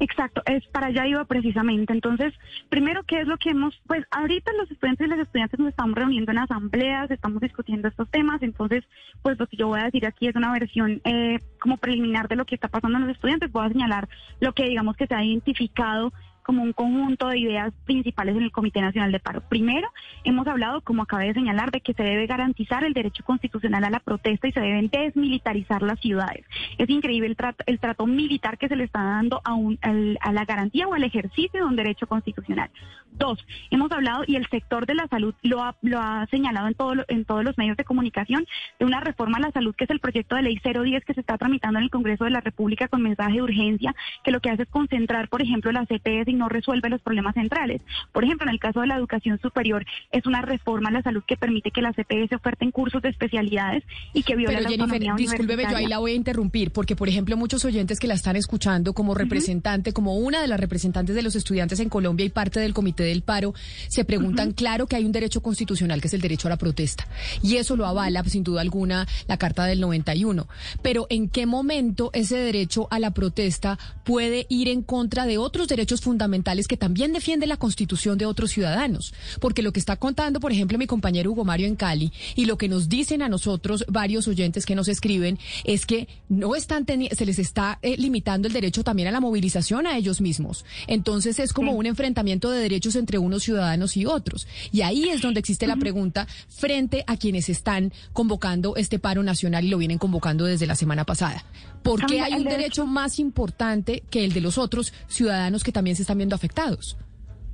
Exacto, 0.00 0.42
es 0.46 0.64
para 0.68 0.86
allá 0.86 1.06
iba 1.06 1.24
precisamente. 1.24 1.92
Entonces, 1.92 2.32
primero, 2.68 3.02
¿qué 3.02 3.20
es 3.20 3.26
lo 3.26 3.36
que 3.36 3.50
hemos, 3.50 3.74
pues 3.86 4.04
ahorita 4.10 4.52
los 4.52 4.70
estudiantes 4.70 5.06
y 5.06 5.10
las 5.10 5.18
estudiantes 5.18 5.58
nos 5.58 5.70
estamos 5.70 5.96
reuniendo 5.96 6.30
en 6.30 6.38
asambleas, 6.38 7.10
estamos 7.10 7.40
discutiendo 7.40 7.88
estos 7.88 8.08
temas, 8.10 8.42
entonces, 8.42 8.84
pues 9.22 9.38
lo 9.38 9.46
que 9.48 9.56
yo 9.56 9.66
voy 9.66 9.80
a 9.80 9.84
decir 9.84 10.06
aquí 10.06 10.28
es 10.28 10.36
una 10.36 10.52
versión 10.52 11.00
eh, 11.04 11.38
como 11.60 11.78
preliminar 11.78 12.28
de 12.28 12.36
lo 12.36 12.44
que 12.44 12.54
está 12.54 12.68
pasando 12.68 12.98
en 12.98 13.06
los 13.06 13.16
estudiantes, 13.16 13.50
voy 13.50 13.66
a 13.66 13.70
señalar 13.70 14.08
lo 14.40 14.52
que 14.52 14.68
digamos 14.68 14.96
que 14.96 15.06
se 15.06 15.14
ha 15.14 15.24
identificado 15.24 16.12
como 16.48 16.62
un 16.62 16.72
conjunto 16.72 17.28
de 17.28 17.40
ideas 17.40 17.74
principales 17.84 18.34
en 18.34 18.42
el 18.42 18.50
Comité 18.50 18.80
Nacional 18.80 19.12
de 19.12 19.20
Paro. 19.20 19.42
Primero, 19.50 19.86
hemos 20.24 20.46
hablado, 20.46 20.80
como 20.80 21.02
acabé 21.02 21.26
de 21.26 21.34
señalar, 21.34 21.70
de 21.70 21.82
que 21.82 21.92
se 21.92 22.02
debe 22.02 22.26
garantizar 22.26 22.84
el 22.84 22.94
derecho 22.94 23.22
constitucional 23.22 23.84
a 23.84 23.90
la 23.90 24.00
protesta 24.00 24.48
y 24.48 24.52
se 24.52 24.60
deben 24.60 24.88
desmilitarizar 24.88 25.82
las 25.82 26.00
ciudades. 26.00 26.46
Es 26.78 26.88
increíble 26.88 27.28
el 27.28 27.36
trato, 27.36 27.64
el 27.66 27.78
trato 27.78 28.06
militar 28.06 28.56
que 28.56 28.66
se 28.66 28.76
le 28.76 28.84
está 28.84 29.02
dando 29.02 29.42
a, 29.44 29.52
un, 29.52 29.78
a 29.82 30.32
la 30.32 30.44
garantía 30.46 30.88
o 30.88 30.94
al 30.94 31.04
ejercicio 31.04 31.60
de 31.60 31.66
un 31.66 31.76
derecho 31.76 32.06
constitucional. 32.06 32.70
Dos, 33.12 33.44
hemos 33.70 33.92
hablado 33.92 34.24
y 34.26 34.36
el 34.36 34.46
sector 34.48 34.86
de 34.86 34.94
la 34.94 35.06
salud 35.08 35.34
lo 35.42 35.62
ha, 35.62 35.76
lo 35.82 36.00
ha 36.00 36.26
señalado 36.30 36.68
en, 36.68 36.74
todo, 36.74 36.94
en 37.08 37.26
todos 37.26 37.44
los 37.44 37.58
medios 37.58 37.76
de 37.76 37.84
comunicación 37.84 38.46
de 38.78 38.86
una 38.86 39.00
reforma 39.00 39.36
a 39.36 39.40
la 39.40 39.50
salud 39.50 39.74
que 39.74 39.84
es 39.84 39.90
el 39.90 40.00
proyecto 40.00 40.36
de 40.36 40.42
ley 40.42 40.58
010 40.62 41.04
que 41.04 41.12
se 41.12 41.20
está 41.20 41.36
tramitando 41.36 41.78
en 41.78 41.84
el 41.84 41.90
Congreso 41.90 42.24
de 42.24 42.30
la 42.30 42.40
República 42.40 42.88
con 42.88 43.02
mensaje 43.02 43.34
de 43.34 43.42
urgencia, 43.42 43.94
que 44.24 44.30
lo 44.30 44.40
que 44.40 44.48
hace 44.48 44.62
es 44.62 44.68
concentrar, 44.70 45.28
por 45.28 45.42
ejemplo, 45.42 45.72
las 45.72 45.88
CPS 45.88 46.37
no 46.38 46.48
resuelve 46.48 46.88
los 46.88 47.00
problemas 47.00 47.34
centrales. 47.34 47.82
Por 48.12 48.24
ejemplo, 48.24 48.46
en 48.46 48.54
el 48.54 48.60
caso 48.60 48.80
de 48.80 48.86
la 48.86 48.96
educación 48.96 49.38
superior, 49.40 49.84
es 50.12 50.26
una 50.26 50.42
reforma 50.42 50.88
a 50.88 50.92
la 50.92 51.02
salud 51.02 51.22
que 51.26 51.36
permite 51.36 51.70
que 51.70 51.82
las 51.82 51.96
CPS 51.96 52.34
oferten 52.34 52.70
cursos 52.70 53.02
de 53.02 53.08
especialidades 53.08 53.84
y 54.12 54.22
que 54.22 54.36
viola 54.36 54.58
Pero 54.58 54.62
la 54.62 54.68
Jennifer, 54.70 55.16
discúlpeme, 55.16 55.64
yo 55.64 55.76
ahí 55.76 55.86
la 55.86 55.98
voy 55.98 56.12
a 56.12 56.14
interrumpir, 56.14 56.70
porque, 56.70 56.96
por 56.96 57.08
ejemplo, 57.08 57.36
muchos 57.36 57.64
oyentes 57.64 57.98
que 57.98 58.06
la 58.06 58.14
están 58.14 58.36
escuchando 58.36 58.92
como 58.92 59.14
representante, 59.14 59.92
como 59.92 60.16
una 60.16 60.40
de 60.40 60.48
las 60.48 60.60
representantes 60.60 61.14
de 61.14 61.22
los 61.22 61.36
estudiantes 61.36 61.80
en 61.80 61.88
Colombia 61.88 62.24
y 62.24 62.30
parte 62.30 62.60
del 62.60 62.74
Comité 62.74 63.02
del 63.02 63.22
Paro, 63.22 63.54
se 63.88 64.04
preguntan, 64.04 64.52
claro 64.52 64.86
que 64.86 64.96
hay 64.96 65.04
un 65.04 65.12
derecho 65.12 65.42
constitucional 65.42 66.00
que 66.00 66.08
es 66.08 66.14
el 66.14 66.20
derecho 66.20 66.48
a 66.48 66.50
la 66.50 66.56
protesta, 66.56 67.06
y 67.42 67.56
eso 67.56 67.76
lo 67.76 67.86
avala, 67.86 68.22
sin 68.24 68.44
duda 68.44 68.60
alguna, 68.60 69.06
la 69.26 69.36
Carta 69.36 69.64
del 69.64 69.80
91. 69.80 70.46
Pero, 70.82 71.06
¿en 71.10 71.28
qué 71.28 71.46
momento 71.46 72.10
ese 72.12 72.36
derecho 72.36 72.88
a 72.90 72.98
la 72.98 73.12
protesta 73.12 73.78
puede 74.04 74.46
ir 74.48 74.68
en 74.68 74.82
contra 74.82 75.26
de 75.26 75.38
otros 75.38 75.68
derechos 75.68 76.00
fundamentales? 76.00 76.27
Que 76.68 76.76
también 76.76 77.12
defiende 77.12 77.46
la 77.46 77.56
constitución 77.56 78.18
de 78.18 78.26
otros 78.26 78.50
ciudadanos. 78.50 79.14
Porque 79.40 79.62
lo 79.62 79.72
que 79.72 79.80
está 79.80 79.96
contando, 79.96 80.40
por 80.40 80.52
ejemplo, 80.52 80.78
mi 80.78 80.86
compañero 80.86 81.30
Hugo 81.30 81.44
Mario 81.44 81.66
en 81.66 81.76
Cali 81.76 82.12
y 82.34 82.46
lo 82.46 82.58
que 82.58 82.68
nos 82.68 82.88
dicen 82.88 83.22
a 83.22 83.28
nosotros 83.28 83.84
varios 83.88 84.28
oyentes 84.28 84.66
que 84.66 84.74
nos 84.74 84.88
escriben 84.88 85.38
es 85.64 85.86
que 85.86 86.08
no 86.28 86.54
están 86.54 86.86
se 87.12 87.26
les 87.26 87.38
está 87.38 87.78
eh, 87.82 87.96
limitando 87.98 88.48
el 88.48 88.54
derecho 88.54 88.82
también 88.82 89.08
a 89.08 89.12
la 89.12 89.20
movilización 89.20 89.86
a 89.86 89.96
ellos 89.96 90.20
mismos. 90.20 90.64
Entonces 90.86 91.38
es 91.38 91.52
como 91.52 91.72
un 91.72 91.86
enfrentamiento 91.86 92.50
de 92.50 92.60
derechos 92.60 92.96
entre 92.96 93.18
unos 93.18 93.42
ciudadanos 93.42 93.96
y 93.96 94.06
otros. 94.06 94.46
Y 94.72 94.82
ahí 94.82 95.08
es 95.08 95.20
donde 95.20 95.40
existe 95.40 95.66
la 95.66 95.76
pregunta 95.76 96.26
frente 96.48 97.04
a 97.06 97.16
quienes 97.16 97.48
están 97.48 97.92
convocando 98.12 98.76
este 98.76 98.98
paro 98.98 99.22
nacional 99.22 99.64
y 99.64 99.68
lo 99.68 99.78
vienen 99.78 99.98
convocando 99.98 100.44
desde 100.44 100.66
la 100.66 100.76
semana 100.76 101.04
pasada. 101.04 101.44
¿Por 101.82 102.04
qué 102.06 102.20
hay 102.20 102.34
un 102.34 102.44
derecho 102.44 102.86
más 102.86 103.18
importante 103.18 104.02
que 104.10 104.24
el 104.24 104.32
de 104.32 104.40
los 104.40 104.58
otros 104.58 104.92
ciudadanos 105.06 105.64
que 105.64 105.72
también 105.72 105.96
se 105.96 106.02
están 106.02 106.18
viendo 106.18 106.34
afectados? 106.34 106.96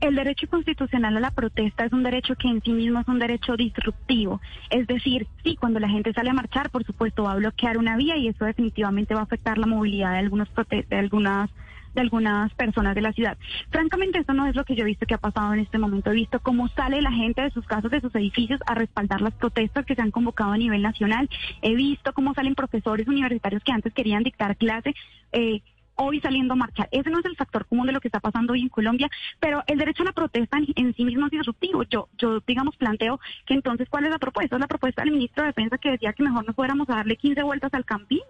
El 0.01 0.17
derecho 0.17 0.47
constitucional 0.49 1.17
a 1.17 1.21
la 1.21 1.31
protesta 1.31 1.85
es 1.85 1.93
un 1.93 2.03
derecho 2.03 2.35
que 2.35 2.49
en 2.49 2.61
sí 2.63 2.73
mismo 2.73 3.01
es 3.01 3.09
un 3.09 3.19
derecho 3.19 3.57
disruptivo. 3.57 4.41
Es 4.71 4.87
decir, 4.87 5.27
sí, 5.43 5.57
cuando 5.57 5.81
la 5.81 5.89
gente 5.89 6.13
sale 6.13 6.31
a 6.31 6.35
marchar, 6.35 6.69
por 6.71 6.85
supuesto, 6.85 7.23
va 7.23 7.33
a 7.33 7.37
bloquear 7.37 7.79
una 7.79 7.97
vía 7.97 8.17
y 8.19 8.29
eso 8.29 8.45
definitivamente 8.45 9.15
va 9.15 9.21
a 9.21 9.25
afectar 9.25 9.57
la 9.57 9.67
movilidad 9.67 10.13
de, 10.13 10.19
algunos 10.19 10.49
de 10.69 10.97
algunas 10.97 11.51
de 11.95 12.01
algunas 12.01 12.53
personas 12.55 12.95
de 12.95 13.01
la 13.01 13.13
ciudad. 13.13 13.39
Francamente, 13.71 14.19
esto 14.19 14.35
no 14.35 14.47
es 14.47 14.55
lo 14.55 14.65
que 14.65 14.75
yo 14.75 14.83
he 14.83 14.87
visto 14.87 15.07
que 15.07 15.15
ha 15.15 15.19
pasado 15.19 15.55
en 15.55 15.61
este 15.61 15.79
momento. 15.79 16.11
He 16.11 16.15
visto 16.15 16.41
cómo 16.41 16.69
sale 16.69 17.01
la 17.03 17.13
gente 17.13 17.43
de 17.43 17.51
sus 17.51 17.67
casas, 17.67 17.91
de 17.91 18.01
sus 18.01 18.15
edificios, 18.15 18.61
a 18.67 18.75
respaldar 18.75 19.21
las 19.21 19.35
protestas 19.35 19.87
que 19.87 19.95
se 19.95 20.03
han 20.03 20.11
convocado 20.11 20.53
a 20.53 20.59
nivel 20.59 20.83
nacional. 20.83 21.29
He 21.63 21.75
visto 21.75 22.13
cómo 22.13 22.35
salen 22.35 22.55
profesores 22.55 23.09
universitarios 23.09 23.63
que 23.65 23.73
antes 23.73 23.93
querían 23.95 24.23
dictar 24.23 24.57
clase. 24.57 24.95
Eh, 25.33 25.63
hoy 25.97 26.21
saliendo 26.21 26.55
a 26.55 26.57
marchar. 26.57 26.89
Ese 26.91 27.11
no 27.11 27.21
es 27.21 27.25
el 27.25 27.37
factor 27.37 27.67
común 27.67 27.87
de 27.87 27.93
lo 27.93 28.01
que 28.01 28.09
está 28.09 28.21
pasando 28.21 28.53
hoy 28.53 28.63
en 28.63 28.69
Colombia, 28.69 29.09
pero 29.39 29.63
el 29.67 29.79
derecho 29.79 30.03
a 30.03 30.07
la 30.07 30.13
protesta 30.13 30.59
en, 30.75 30.95
sí 30.95 31.05
mismo 31.05 31.27
es 31.27 31.33
disruptivo. 31.33 31.85
Yo, 31.85 32.09
yo, 32.19 32.41
digamos, 32.47 32.77
planteo 32.77 33.21
que 33.47 33.55
entonces, 33.55 33.89
¿cuál 33.89 34.05
es 34.05 34.11
la 34.11 34.19
propuesta? 34.19 34.57
Es 34.57 34.61
la 34.61 34.67
propuesta 34.67 35.03
del 35.03 35.13
ministro 35.13 35.43
de 35.43 35.49
Defensa 35.49 35.79
que 35.79 35.93
decía 35.93 36.13
que 36.13 36.23
mejor 36.23 36.47
no 36.47 36.53
fuéramos 36.53 36.89
a 36.91 36.97
darle 36.97 37.17
15 37.17 37.43
vueltas 37.43 37.73
al 37.75 37.85
campín 37.85 38.21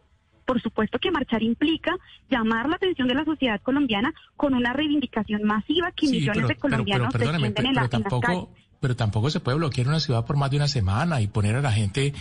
por 0.45 0.61
supuesto 0.61 0.99
que 0.99 1.11
marchar 1.11 1.43
implica 1.43 1.97
llamar 2.31 2.69
la 2.69 2.77
atención 2.77 3.09
de 3.09 3.15
la 3.15 3.25
sociedad 3.25 3.61
colombiana 3.63 4.13
con 4.37 4.55
una 4.55 4.73
reivindicación 4.73 5.43
masiva 5.45 5.93
que 5.93 6.07
millones 6.07 6.49
de 6.49 6.57
colombianos 6.57 7.09
pero, 7.13 7.35
en, 7.35 7.75
la, 7.75 7.89
tampoco, 7.89 8.51
Pero 8.81 8.97
tampoco 8.97 9.31
se 9.31 9.41
puede 9.41 9.59
bloquear 9.59 9.89
una 9.89 10.01
ciudad 10.01 10.25
por 10.25 10.37
más 10.37 10.51
de 10.51 10.57
una 10.57 10.69
semana 10.69 11.21
y 11.21 11.27
poner 11.27 11.57
a 11.57 11.63
la 11.63 11.73
gente 11.73 12.15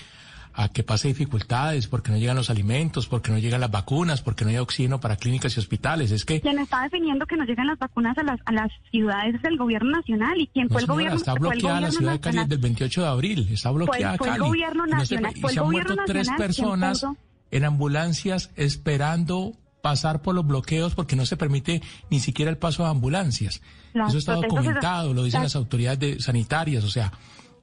a 0.56 0.70
que 0.70 0.84
pase 0.84 1.08
dificultades, 1.08 1.88
porque 1.88 2.12
no 2.12 2.18
llegan 2.18 2.36
los 2.36 2.50
alimentos, 2.50 3.08
porque 3.08 3.32
no 3.32 3.40
llegan 3.40 3.60
las 3.60 3.72
vacunas, 3.72 4.22
porque 4.22 4.46
no 4.46 4.52
hay 4.52 4.58
oxígeno 4.58 5.00
para 5.00 5.16
clínicas 5.16 5.56
y 5.58 5.60
hospitales. 5.60 6.12
Es 6.12 6.26
que 6.26 6.42
quien 6.42 6.60
está 6.60 6.84
definiendo 6.84 7.26
que 7.26 7.36
no 7.36 7.44
llegan 7.44 7.68
las 7.68 7.80
vacunas 7.80 8.16
a 8.18 8.24
las 8.24 8.40
a 8.46 8.52
las 8.52 8.72
ciudades 8.92 9.36
es 9.36 9.44
el 9.46 9.58
gobierno 9.58 9.92
nacional 9.92 10.40
y 10.40 10.48
quien 10.48 10.70
fue 10.70 10.82
el 10.82 10.88
gobierno 10.88 11.16
está 11.16 11.34
bloqueada 11.34 11.82
la 11.82 11.92
ciudad 11.92 12.14
de 12.14 12.20
Cali 12.20 12.38
desde 12.38 12.56
el 12.56 12.62
28 12.62 13.02
de 13.02 13.08
abril, 13.08 13.48
está 13.52 13.72
bloqueada 13.72 14.18
fue, 14.18 14.28
fue 14.28 14.36
el 14.36 14.44
gobierno 14.44 14.86
nacional, 14.86 15.34
y 15.36 15.42
se 15.42 15.60
han 15.60 15.72
muerto 15.72 15.96
tres 16.06 16.30
personas 16.38 17.06
en 17.54 17.66
ambulancias 17.66 18.50
esperando 18.56 19.54
pasar 19.84 20.22
por 20.22 20.34
los 20.34 20.48
bloqueos 20.48 20.96
porque 20.96 21.16
no 21.16 21.26
se 21.26 21.38
permite 21.38 21.82
ni 22.10 22.20
siquiera 22.20 22.50
el 22.50 22.58
paso 22.58 22.84
de 22.84 22.90
ambulancias. 22.90 23.62
Eso 23.94 24.18
está 24.18 24.34
documentado, 24.34 25.14
lo 25.14 25.24
dicen 25.24 25.44
las, 25.44 25.56
autoridades 25.56 26.24
sanitarias, 26.24 26.84
o 26.84 26.90
sea, 26.90 27.12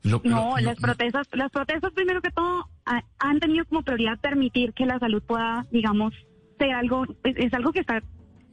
no, 0.05 0.21
las 0.61 0.77
protestas, 0.77 1.27
las 1.33 1.51
protestas 1.51 1.93
primero 1.93 2.23
que 2.23 2.31
todo 2.31 2.69
han 3.19 3.41
tenido 3.41 3.65
como 3.65 3.83
prioridad 3.83 4.19
permitir 4.21 4.73
que 4.75 4.87
la 4.87 4.99
salud 5.01 5.23
pueda, 5.23 5.67
digamos, 5.73 6.15
ser 6.57 6.71
algo, 6.73 7.05
es, 7.25 7.53
algo 7.53 7.73
que 7.73 7.81
está 7.81 8.01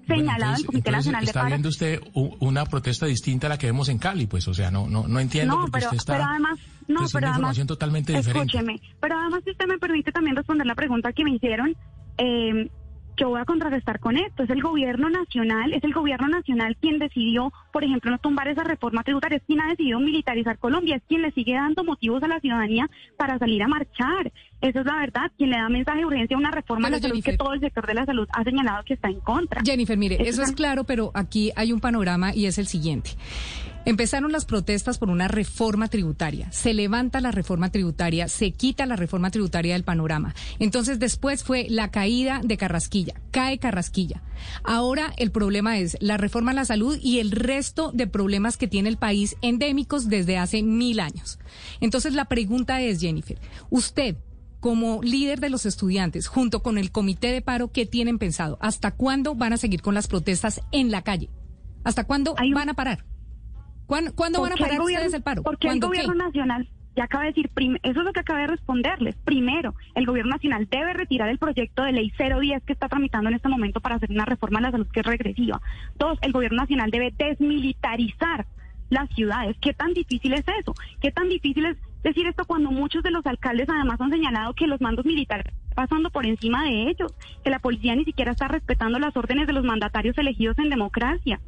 señalado 0.08 0.54
en 0.54 0.60
el 0.60 0.66
Comité 0.66 0.92
Nacional 0.92 1.26
de 1.26 1.34
Paro. 1.34 1.46
Está 1.46 1.56
viendo 1.56 1.70
usted 1.70 2.02
una 2.14 2.66
protesta 2.66 3.06
distinta 3.06 3.48
a 3.48 3.50
la 3.50 3.58
que 3.58 3.68
vemos 3.68 3.90
en 3.90 3.98
Cali, 3.98 4.28
pues, 4.28 4.48
o 4.48 4.54
sea, 4.54 4.72
no, 4.72 4.88
no, 4.88 5.08
no 5.08 5.20
entiendo 5.20 5.56
no, 5.56 5.62
porque 5.62 5.72
pero, 5.74 5.86
usted 5.88 5.98
está 5.98 6.14
pero 6.14 6.26
además, 6.26 6.60
no, 6.88 7.02
pero 7.12 7.28
además, 7.28 7.68
totalmente 7.68 8.18
escúcheme, 8.18 8.80
pero 9.00 9.20
además 9.20 9.42
si 9.44 9.52
usted 9.52 9.68
me 9.68 9.78
permite 9.78 10.12
también 10.12 10.36
responder 10.36 10.66
la 10.66 10.76
pregunta 10.76 11.14
que 11.14 11.24
me 11.24 11.32
hicieron, 11.32 11.76
eh, 12.18 12.70
yo 13.18 13.30
voy 13.30 13.42
a 13.42 13.46
contrarrestar 13.46 14.00
con 14.00 14.16
esto. 14.16 14.44
Es 14.44 14.50
el 14.50 14.62
gobierno 14.62 15.10
nacional, 15.10 15.74
es 15.74 15.84
el 15.84 15.94
gobierno 15.94 16.28
nacional 16.28 16.78
quien 16.80 17.00
decidió, 17.00 17.52
por 17.74 17.84
ejemplo, 17.84 18.12
no 18.12 18.20
tumbar 18.20 18.48
esa 18.48 18.64
reforma 18.64 19.04
tributaria, 19.04 19.38
es 19.38 19.44
quien 19.44 19.60
ha 19.60 19.68
decidido 19.68 20.00
militarizar 20.00 20.58
Colombia, 20.60 20.96
es 20.96 21.04
quien 21.08 21.24
le 21.24 21.32
sigue 21.32 21.56
dando 21.56 21.84
motivos 21.84 22.22
a 22.24 22.28
la 22.28 22.40
ciudadanía 22.40 22.90
para 23.18 23.38
salir 23.40 23.62
a 23.64 23.68
marchar. 23.68 24.32
Esa 24.62 24.80
es 24.80 24.86
la 24.86 24.98
verdad, 24.98 25.32
quien 25.38 25.50
le 25.50 25.58
da 25.58 25.70
mensaje 25.70 26.00
de 26.00 26.06
urgencia 26.06 26.36
a 26.36 26.40
una 26.40 26.52
reforma 26.52 26.90
de 26.90 27.00
salud 27.00 27.24
que 27.24 27.38
todo 27.38 27.54
el 27.54 27.60
sector 27.60 27.86
de 27.86 27.94
la 27.94 28.06
salud 28.06 28.28
ha 28.34 28.44
señalado 28.44 28.84
que 28.84 28.94
está 28.94 29.10
en 29.10 29.20
contra. 29.20 29.62
Jennifer, 29.64 29.98
mire, 29.98 30.16
eso, 30.16 30.30
eso 30.30 30.44
es 30.44 30.52
claro, 30.54 30.84
pero 30.84 31.12
aquí 31.14 31.52
hay 31.56 31.74
un 31.74 31.80
panorama 31.80 32.34
y 32.34 32.46
es 32.46 32.58
el 32.58 32.68
siguiente. 32.68 33.12
Empezaron 33.88 34.34
las 34.34 34.44
protestas 34.44 34.98
por 34.98 35.10
una 35.10 35.30
reforma 35.30 35.88
tributaria. 35.88 36.52
Se 36.52 36.74
levanta 36.74 37.22
la 37.22 37.32
reforma 37.32 37.72
tributaria, 37.72 38.28
se 38.28 38.52
quita 38.52 38.86
la 38.86 38.98
reforma 38.98 39.32
tributaria 39.32 39.76
del 39.76 39.86
panorama. 39.86 40.36
Entonces 40.60 41.00
después 41.00 41.46
fue 41.46 41.68
la 41.70 41.90
caída 41.90 42.42
de 42.44 42.58
Carrasquilla. 42.58 43.14
Cae 43.32 43.60
Carrasquilla. 43.60 44.22
Ahora 44.66 45.14
el 45.16 45.32
problema 45.32 45.78
es 45.78 45.96
la 46.02 46.18
reforma 46.18 46.52
a 46.52 46.56
la 46.56 46.66
salud 46.66 47.00
y 47.02 47.20
el 47.20 47.32
resto 47.32 47.94
de 47.94 48.08
problemas 48.08 48.58
que 48.58 48.68
tiene 48.68 48.90
el 48.90 48.98
país 48.98 49.38
endémicos 49.42 50.10
desde 50.10 50.38
hace 50.38 50.64
mil 50.64 51.00
años. 51.00 51.40
Entonces 51.80 52.12
la 52.14 52.26
pregunta 52.26 52.82
es, 52.82 53.00
Jennifer, 53.00 53.40
usted 53.70 54.18
como 54.60 55.02
líder 55.02 55.40
de 55.40 55.50
los 55.50 55.66
estudiantes, 55.66 56.28
junto 56.28 56.62
con 56.62 56.78
el 56.78 56.92
comité 56.92 57.32
de 57.32 57.42
paro, 57.42 57.72
¿qué 57.72 57.86
tienen 57.86 58.20
pensado? 58.20 58.58
¿Hasta 58.60 58.92
cuándo 58.92 59.34
van 59.34 59.54
a 59.54 59.58
seguir 59.58 59.82
con 59.82 59.94
las 59.94 60.08
protestas 60.08 60.60
en 60.74 60.92
la 60.92 61.04
calle? 61.04 61.30
¿Hasta 61.86 62.04
cuándo 62.04 62.36
van 62.54 62.68
a 62.68 62.74
parar? 62.74 63.06
¿Cuándo, 63.88 64.42
van 64.42 64.52
a 64.52 64.56
parar 64.58 64.82
ustedes 64.82 65.14
el 65.14 65.24
paro? 65.24 65.44
Porque 65.44 65.70
el 65.70 65.80
gobierno 65.80 66.14
nacional 66.14 66.68
ya 66.96 67.06
acaba 67.06 67.24
de 67.26 67.30
decir, 67.30 67.50
eso 67.84 68.00
es 68.00 68.06
lo 68.06 68.12
que 68.12 68.20
acaba 68.20 68.40
de 68.40 68.48
responderles. 68.48 69.16
Primero, 69.24 69.76
el 69.96 70.06
gobierno 70.06 70.32
nacional 70.32 70.68
debe 70.70 70.94
retirar 70.94 71.30
el 71.30 71.38
proyecto 71.38 71.84
de 71.84 71.92
ley 71.92 72.12
010 72.18 72.64
que 72.64 72.74
está 72.74 72.90
tramitando 72.90 73.30
en 73.30 73.36
este 73.36 73.48
momento 73.48 73.80
para 73.80 73.96
hacer 73.96 74.12
una 74.12 74.26
reforma 74.26 74.60
a 74.60 74.64
la 74.64 74.72
salud 74.72 74.88
que 74.92 75.02
es 75.02 75.06
regresiva. 75.06 75.62
Dos, 75.96 76.18
el 76.22 76.34
gobierno 76.34 76.58
nacional 76.58 76.92
debe 76.92 77.14
desmilitarizar 77.18 78.48
las 78.90 79.10
ciudades. 79.10 79.56
¿Qué 79.62 79.74
tan 79.74 79.94
difícil 79.94 80.34
es 80.34 80.46
eso? 80.60 80.74
¿Qué 81.00 81.12
tan 81.12 81.30
difícil 81.30 81.66
es 81.66 81.78
decir 82.04 82.26
esto 82.28 82.46
cuando 82.46 82.72
muchos 82.72 83.04
de 83.04 83.12
los 83.12 83.26
alcaldes 83.26 83.70
además 83.70 84.02
han 84.02 84.12
señalado 84.12 84.54
que 84.54 84.68
los 84.68 84.82
mandos 84.82 85.06
militares 85.06 85.54
pasando 85.76 86.10
por 86.10 86.26
encima 86.26 86.64
de 86.64 86.90
ellos, 86.90 87.14
que 87.44 87.52
la 87.52 87.60
policía 87.60 87.96
ni 87.96 88.04
siquiera 88.04 88.32
está 88.32 88.48
respetando 88.48 88.98
las 88.98 89.16
órdenes 89.16 89.46
de 89.46 89.54
los 89.54 89.64
mandatarios 89.64 90.18
elegidos 90.18 90.58
en 90.58 90.70
democracia? 90.70 91.40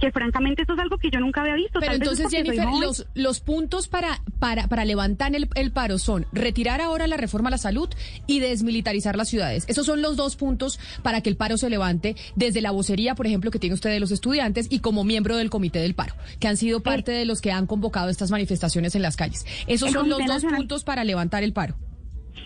Que 0.00 0.10
francamente 0.10 0.62
eso 0.62 0.72
es 0.72 0.78
algo 0.78 0.98
que 0.98 1.10
yo 1.10 1.20
nunca 1.20 1.42
había 1.42 1.54
visto. 1.54 1.78
Pero 1.78 1.92
entonces, 1.92 2.28
Jennifer, 2.30 2.66
los, 2.80 3.06
los 3.14 3.40
puntos 3.40 3.86
para, 3.86 4.20
para, 4.38 4.66
para 4.66 4.84
levantar 4.84 5.34
el, 5.36 5.48
el, 5.54 5.70
paro 5.70 5.98
son 5.98 6.26
retirar 6.32 6.80
ahora 6.80 7.06
la 7.06 7.16
reforma 7.16 7.48
a 7.48 7.50
la 7.52 7.58
salud 7.58 7.88
y 8.26 8.40
desmilitarizar 8.40 9.16
las 9.16 9.28
ciudades. 9.28 9.64
Esos 9.68 9.86
son 9.86 10.02
los 10.02 10.16
dos 10.16 10.36
puntos 10.36 10.80
para 11.02 11.20
que 11.20 11.28
el 11.28 11.36
paro 11.36 11.58
se 11.58 11.70
levante 11.70 12.16
desde 12.34 12.60
la 12.60 12.70
vocería, 12.70 13.14
por 13.14 13.26
ejemplo, 13.26 13.50
que 13.50 13.58
tiene 13.58 13.74
usted 13.74 13.90
de 13.90 14.00
los 14.00 14.10
estudiantes 14.10 14.66
y 14.70 14.80
como 14.80 15.04
miembro 15.04 15.36
del 15.36 15.50
comité 15.50 15.78
del 15.80 15.94
paro, 15.94 16.14
que 16.38 16.48
han 16.48 16.56
sido 16.56 16.80
parte 16.80 17.12
de 17.12 17.24
los 17.24 17.40
que 17.40 17.52
han 17.52 17.66
convocado 17.66 18.08
estas 18.08 18.30
manifestaciones 18.30 18.94
en 18.94 19.02
las 19.02 19.16
calles. 19.16 19.44
Esos 19.66 19.92
son 19.92 20.08
los 20.08 20.24
dos 20.24 20.44
puntos 20.44 20.84
para 20.84 21.04
levantar 21.04 21.44
el 21.44 21.52
paro. 21.52 21.76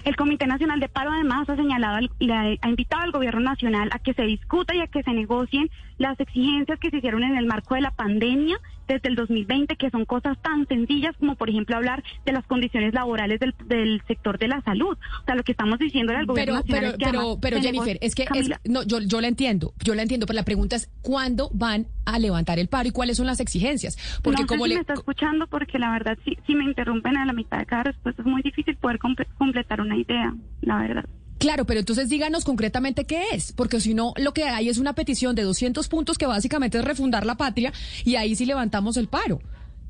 El 0.05 0.17
Comité 0.17 0.47
Nacional 0.47 0.81
de 0.81 0.89
Paro 0.89 1.11
además 1.11 1.49
ha 1.49 1.57
señalado 1.57 2.07
y 2.19 2.31
ha 2.31 2.69
invitado 2.69 3.03
al 3.03 3.13
gobierno 3.13 3.41
nacional 3.41 3.89
a 3.91 3.99
que 3.99 4.13
se 4.13 4.23
discuta 4.23 4.75
y 4.75 4.81
a 4.81 4.87
que 4.87 5.03
se 5.03 5.13
negocien 5.13 5.71
las 5.99 6.19
exigencias 6.21 6.79
que 6.79 6.91
se 6.91 6.99
hicieron 6.99 7.23
en 7.23 7.37
el 7.37 7.47
marco 7.47 7.75
de 7.75 7.81
la 7.81 7.91
pandemia 7.91 8.59
desde 8.89 9.09
el 9.09 9.15
2020, 9.15 9.77
que 9.77 9.91
son 9.91 10.05
cosas 10.05 10.37
tan 10.43 10.67
sencillas 10.67 11.17
como, 11.19 11.37
por 11.37 11.49
ejemplo, 11.49 11.77
hablar 11.77 12.03
de 12.25 12.33
las 12.33 12.45
condiciones 12.47 12.93
laborales 12.93 13.41
del, 13.41 13.55
del 13.67 14.03
sector 14.07 14.39
de 14.39 14.49
la 14.49 14.61
salud. 14.63 14.97
O 15.23 15.25
sea, 15.25 15.35
lo 15.35 15.43
que 15.43 15.53
estamos 15.53 15.79
diciendo 15.79 16.13
al 16.15 16.27
gobierno 16.27 16.57
nacional. 16.57 16.97
Pero, 16.99 17.11
pero, 17.11 17.39
pero 17.41 17.61
Jennifer, 17.61 17.99
es 18.01 18.15
que 18.15 18.27
no, 18.65 18.83
yo, 18.83 19.01
yo 19.01 19.21
la 19.21 19.29
entiendo, 19.29 19.73
yo 19.83 19.95
la 19.95 20.03
entiendo, 20.03 20.27
pero 20.27 20.37
la 20.37 20.45
pregunta 20.45 20.77
es 20.77 20.91
¿cuándo 21.03 21.51
van 21.53 21.87
a 22.05 22.19
levantar 22.19 22.59
el 22.59 22.69
paro 22.69 22.89
y 22.89 22.93
cuáles 22.93 23.17
son 23.17 23.27
las 23.27 23.41
exigencias? 23.41 23.97
Porque 24.23 24.43
no 24.43 24.47
como 24.47 24.67
le... 24.67 24.75
me 24.75 24.81
está 24.81 24.95
escuchando 24.95 25.47
porque 25.47 25.79
la 25.79 25.91
verdad, 25.91 26.19
si, 26.25 26.37
si 26.47 26.55
me 26.55 26.65
interrumpen 26.65 27.17
a 27.17 27.25
la 27.25 27.33
mitad 27.33 27.59
de 27.59 27.67
cada 27.67 27.85
respuesta 27.85 28.23
es 28.23 28.29
muy 28.29 28.43
difícil 28.43 28.77
poder 28.77 28.99
completar 28.99 29.81
una 29.81 29.97
idea, 29.97 30.35
la 30.61 30.79
verdad. 30.79 31.05
Claro, 31.39 31.65
pero 31.65 31.81
entonces 31.81 32.09
díganos 32.09 32.45
concretamente 32.45 33.05
qué 33.05 33.25
es, 33.33 33.53
porque 33.53 33.81
si 33.81 33.95
no, 33.95 34.15
lo 34.17 34.33
que 34.33 34.45
hay 34.45 34.69
es 34.69 34.79
una 34.79 34.95
petición 34.95 35.35
de 35.35 35.43
200 35.43 35.89
puntos 35.89 36.17
que 36.17 36.27
básicamente 36.27 36.79
es 36.79 36.85
refundar 36.85 37.27
la 37.27 37.37
patria 37.37 37.73
y 38.05 38.17
ahí 38.17 38.35
sí 38.35 38.47
levantamos 38.47 38.97
el 38.97 39.09
paro. 39.09 39.41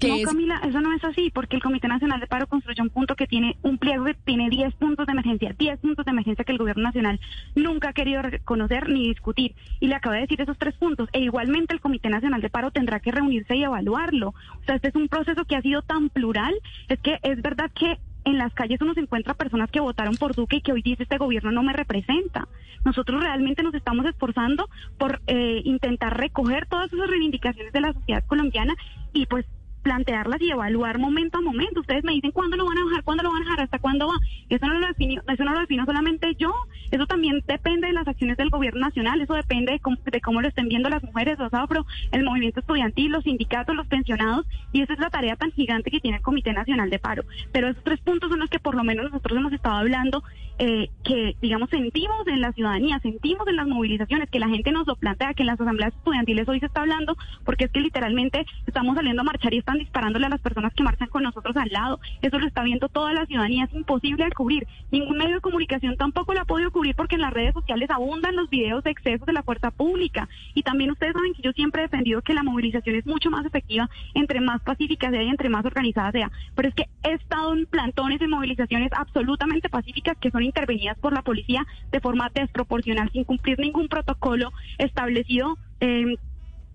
No, 0.02 0.22
Camila, 0.22 0.60
eso 0.66 0.80
no 0.80 0.92
es 0.92 1.04
así, 1.04 1.30
porque 1.32 1.56
el 1.56 1.62
Comité 1.62 1.88
Nacional 1.88 2.20
de 2.20 2.26
Paro 2.26 2.46
construyó 2.46 2.82
un 2.82 2.90
punto 2.90 3.14
que 3.14 3.26
tiene 3.26 3.56
un 3.62 3.78
pliego 3.78 4.04
que 4.04 4.14
tiene 4.14 4.50
10 4.50 4.74
puntos 4.74 5.06
de 5.06 5.12
emergencia, 5.12 5.54
10 5.56 5.78
puntos 5.78 6.04
de 6.04 6.10
emergencia 6.10 6.44
que 6.44 6.52
el 6.52 6.58
Gobierno 6.58 6.82
Nacional 6.82 7.20
nunca 7.54 7.90
ha 7.90 7.92
querido 7.92 8.20
reconocer 8.22 8.88
ni 8.88 9.08
discutir. 9.08 9.54
Y 9.80 9.86
le 9.86 9.94
acaba 9.94 10.16
de 10.16 10.22
decir 10.22 10.40
esos 10.40 10.58
tres 10.58 10.74
puntos. 10.74 11.08
E 11.12 11.20
igualmente 11.20 11.72
el 11.72 11.80
Comité 11.80 12.08
Nacional 12.08 12.40
de 12.40 12.50
Paro 12.50 12.70
tendrá 12.70 13.00
que 13.00 13.12
reunirse 13.12 13.56
y 13.56 13.62
evaluarlo. 13.62 14.28
O 14.30 14.64
sea, 14.66 14.76
este 14.76 14.88
es 14.88 14.94
un 14.94 15.08
proceso 15.08 15.44
que 15.44 15.56
ha 15.56 15.62
sido 15.62 15.82
tan 15.82 16.10
plural, 16.10 16.54
es 16.88 16.98
que 17.00 17.18
es 17.22 17.40
verdad 17.40 17.70
que 17.72 17.98
en 18.24 18.38
las 18.38 18.52
calles 18.54 18.80
uno 18.80 18.94
se 18.94 19.00
encuentra 19.00 19.34
personas 19.34 19.70
que 19.70 19.80
votaron 19.80 20.16
por 20.16 20.34
Duque 20.34 20.56
y 20.56 20.60
que 20.60 20.72
hoy 20.72 20.82
dice 20.82 21.02
este 21.02 21.18
gobierno 21.18 21.52
no 21.52 21.62
me 21.62 21.72
representa. 21.72 22.48
Nosotros 22.84 23.22
realmente 23.22 23.62
nos 23.62 23.74
estamos 23.74 24.04
esforzando 24.06 24.68
por 24.98 25.20
eh, 25.26 25.62
intentar 25.64 26.16
recoger 26.18 26.66
todas 26.66 26.92
esas 26.92 27.08
reivindicaciones 27.08 27.72
de 27.72 27.80
la 27.80 27.92
sociedad 27.92 28.24
colombiana 28.26 28.74
y 29.12 29.26
pues 29.26 29.46
plantearlas 29.84 30.40
y 30.40 30.50
evaluar 30.50 30.98
momento 30.98 31.38
a 31.38 31.42
momento. 31.42 31.80
Ustedes 31.80 32.02
me 32.02 32.12
dicen 32.12 32.32
cuándo 32.32 32.56
lo 32.56 32.64
van 32.64 32.78
a 32.78 32.84
bajar, 32.84 33.04
cuándo 33.04 33.22
lo 33.22 33.30
van 33.30 33.42
a 33.42 33.44
bajar, 33.44 33.60
hasta 33.60 33.78
cuándo 33.78 34.08
va. 34.08 34.14
Eso 34.48 34.66
no 34.66 34.80
lo 34.80 34.88
defino, 34.88 35.22
eso 35.28 35.44
no 35.44 35.52
lo 35.52 35.60
defino 35.60 35.84
solamente 35.84 36.34
yo. 36.36 36.52
Eso 36.90 37.06
también 37.06 37.42
depende 37.46 37.86
de 37.86 37.92
las 37.92 38.08
acciones 38.08 38.36
del 38.36 38.50
gobierno 38.50 38.80
nacional. 38.80 39.20
Eso 39.20 39.34
depende 39.34 39.72
de 39.72 39.80
cómo, 39.80 39.98
de 40.04 40.20
cómo 40.20 40.40
lo 40.40 40.48
estén 40.48 40.68
viendo 40.68 40.88
las 40.88 41.04
mujeres, 41.04 41.38
los 41.38 41.54
afro, 41.54 41.86
el 42.10 42.24
movimiento 42.24 42.60
estudiantil, 42.60 43.12
los 43.12 43.24
sindicatos, 43.24 43.76
los 43.76 43.86
pensionados. 43.86 44.46
Y 44.72 44.80
esa 44.80 44.94
es 44.94 44.98
la 44.98 45.10
tarea 45.10 45.36
tan 45.36 45.52
gigante 45.52 45.90
que 45.90 46.00
tiene 46.00 46.16
el 46.16 46.22
Comité 46.22 46.52
Nacional 46.52 46.90
de 46.90 46.98
Paro. 46.98 47.24
Pero 47.52 47.68
esos 47.68 47.84
tres 47.84 48.00
puntos 48.00 48.30
son 48.30 48.40
los 48.40 48.50
que 48.50 48.58
por 48.58 48.74
lo 48.74 48.82
menos 48.82 49.04
nosotros 49.04 49.38
hemos 49.38 49.52
estado 49.52 49.76
hablando, 49.76 50.24
eh, 50.58 50.88
que 51.04 51.36
digamos 51.42 51.68
sentimos 51.70 52.26
en 52.28 52.40
la 52.40 52.52
ciudadanía, 52.52 52.98
sentimos 53.00 53.46
en 53.48 53.56
las 53.56 53.66
movilizaciones, 53.66 54.30
que 54.30 54.38
la 54.38 54.48
gente 54.48 54.70
nos 54.72 54.86
lo 54.86 54.96
plantea, 54.96 55.34
que 55.34 55.42
en 55.42 55.48
las 55.48 55.60
asambleas 55.60 55.92
estudiantiles 55.94 56.48
hoy 56.48 56.60
se 56.60 56.66
está 56.66 56.82
hablando, 56.82 57.16
porque 57.44 57.64
es 57.64 57.70
que 57.72 57.80
literalmente 57.80 58.46
estamos 58.66 58.94
saliendo 58.94 59.22
a 59.22 59.24
marchar 59.24 59.52
y 59.52 59.58
están 59.58 59.73
disparándole 59.78 60.26
a 60.26 60.30
las 60.30 60.40
personas 60.40 60.72
que 60.74 60.82
marchan 60.82 61.08
con 61.08 61.22
nosotros 61.22 61.56
al 61.56 61.68
lado. 61.70 62.00
Eso 62.22 62.38
lo 62.38 62.46
está 62.46 62.62
viendo 62.62 62.88
toda 62.88 63.12
la 63.12 63.26
ciudadanía, 63.26 63.64
es 63.64 63.74
imposible 63.74 64.24
de 64.24 64.32
cubrir. 64.32 64.66
Ningún 64.90 65.18
medio 65.18 65.36
de 65.36 65.40
comunicación 65.40 65.96
tampoco 65.96 66.34
lo 66.34 66.40
ha 66.40 66.44
podido 66.44 66.70
cubrir 66.70 66.94
porque 66.94 67.16
en 67.16 67.22
las 67.22 67.32
redes 67.32 67.54
sociales 67.54 67.90
abundan 67.90 68.36
los 68.36 68.50
videos 68.50 68.82
de 68.84 68.90
excesos 68.90 69.26
de 69.26 69.32
la 69.32 69.42
fuerza 69.42 69.70
pública. 69.70 70.28
Y 70.54 70.62
también 70.62 70.90
ustedes 70.90 71.14
saben 71.14 71.34
que 71.34 71.42
yo 71.42 71.52
siempre 71.52 71.82
he 71.82 71.86
defendido 71.86 72.22
que 72.22 72.34
la 72.34 72.42
movilización 72.42 72.96
es 72.96 73.06
mucho 73.06 73.30
más 73.30 73.44
efectiva 73.46 73.88
entre 74.14 74.40
más 74.40 74.62
pacífica 74.62 75.10
sea 75.10 75.22
y 75.22 75.28
entre 75.28 75.48
más 75.48 75.64
organizada 75.64 76.12
sea. 76.12 76.30
Pero 76.54 76.68
es 76.68 76.74
que 76.74 76.84
he 77.02 77.12
estado 77.12 77.52
en 77.52 77.66
plantones 77.66 78.20
de 78.20 78.28
movilizaciones 78.28 78.90
absolutamente 78.92 79.68
pacíficas 79.68 80.16
que 80.18 80.30
son 80.30 80.42
intervenidas 80.42 80.98
por 80.98 81.12
la 81.12 81.22
policía 81.22 81.66
de 81.90 82.00
forma 82.00 82.30
desproporcional, 82.34 83.10
sin 83.10 83.24
cumplir 83.24 83.58
ningún 83.58 83.88
protocolo 83.88 84.52
establecido. 84.78 85.58
Eh, 85.80 86.16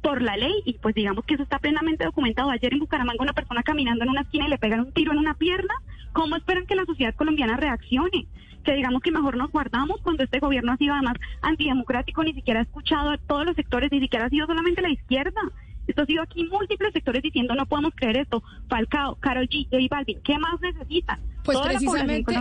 por 0.02 0.22
la 0.22 0.38
ley 0.38 0.54
y 0.66 0.74
pues 0.74 0.96
digamos 0.96 1.26
que 1.26 1.34
eso 1.34 1.44
está 1.44 1.60
plenamente 1.60 2.06
documentado. 2.06 2.50
Ayer 2.50 2.74
en 2.74 2.80
Bucaramanga 2.80 3.22
una 3.22 3.34
persona 3.34 3.64
caminando 3.64 4.04
en 4.04 4.12
una 4.12 4.22
esquina 4.22 4.48
y 4.48 4.50
le 4.50 4.58
pegan 4.58 4.82
un 4.82 4.94
tiro 4.94 5.12
en 5.12 5.20
una 5.20 5.34
pierna. 5.34 5.74
¿Cómo 6.14 6.36
esperan 6.36 6.66
que 6.66 6.76
la 6.76 6.86
sociedad 6.86 7.16
colombiana 7.16 7.58
reaccione? 7.58 8.28
Que 8.64 8.74
digamos 8.74 9.02
que 9.02 9.12
mejor 9.12 9.38
nos 9.38 9.52
guardamos 9.52 10.02
cuando 10.02 10.24
este 10.24 10.40
gobierno 10.40 10.72
ha 10.72 10.78
sido 10.78 10.94
además 10.94 11.18
antidemocrático, 11.42 12.24
ni 12.24 12.34
siquiera 12.34 12.60
ha 12.60 12.64
escuchado 12.64 13.12
a 13.12 13.18
todos 13.18 13.46
los 13.46 13.56
sectores, 13.56 13.92
ni 13.92 14.00
siquiera 14.00 14.26
ha 14.26 14.30
sido 14.30 14.48
solamente 14.48 14.82
la 14.82 14.90
izquierda. 14.90 15.42
Esto 15.90 16.04
ha 16.04 16.06
sido 16.06 16.22
aquí 16.22 16.44
múltiples 16.46 16.94
sectores 16.94 17.24
diciendo 17.24 17.56
no 17.56 17.66
podemos 17.66 17.94
creer 17.96 18.18
esto. 18.18 18.44
Falcao, 18.68 19.16
Carol 19.16 19.50
G, 19.50 19.66
J 19.72 19.88
Balvin, 19.90 20.20
¿qué 20.24 20.38
más 20.38 20.62
necesitan? 20.62 21.20
Pues 21.44 21.58
precisamente, 21.58 22.34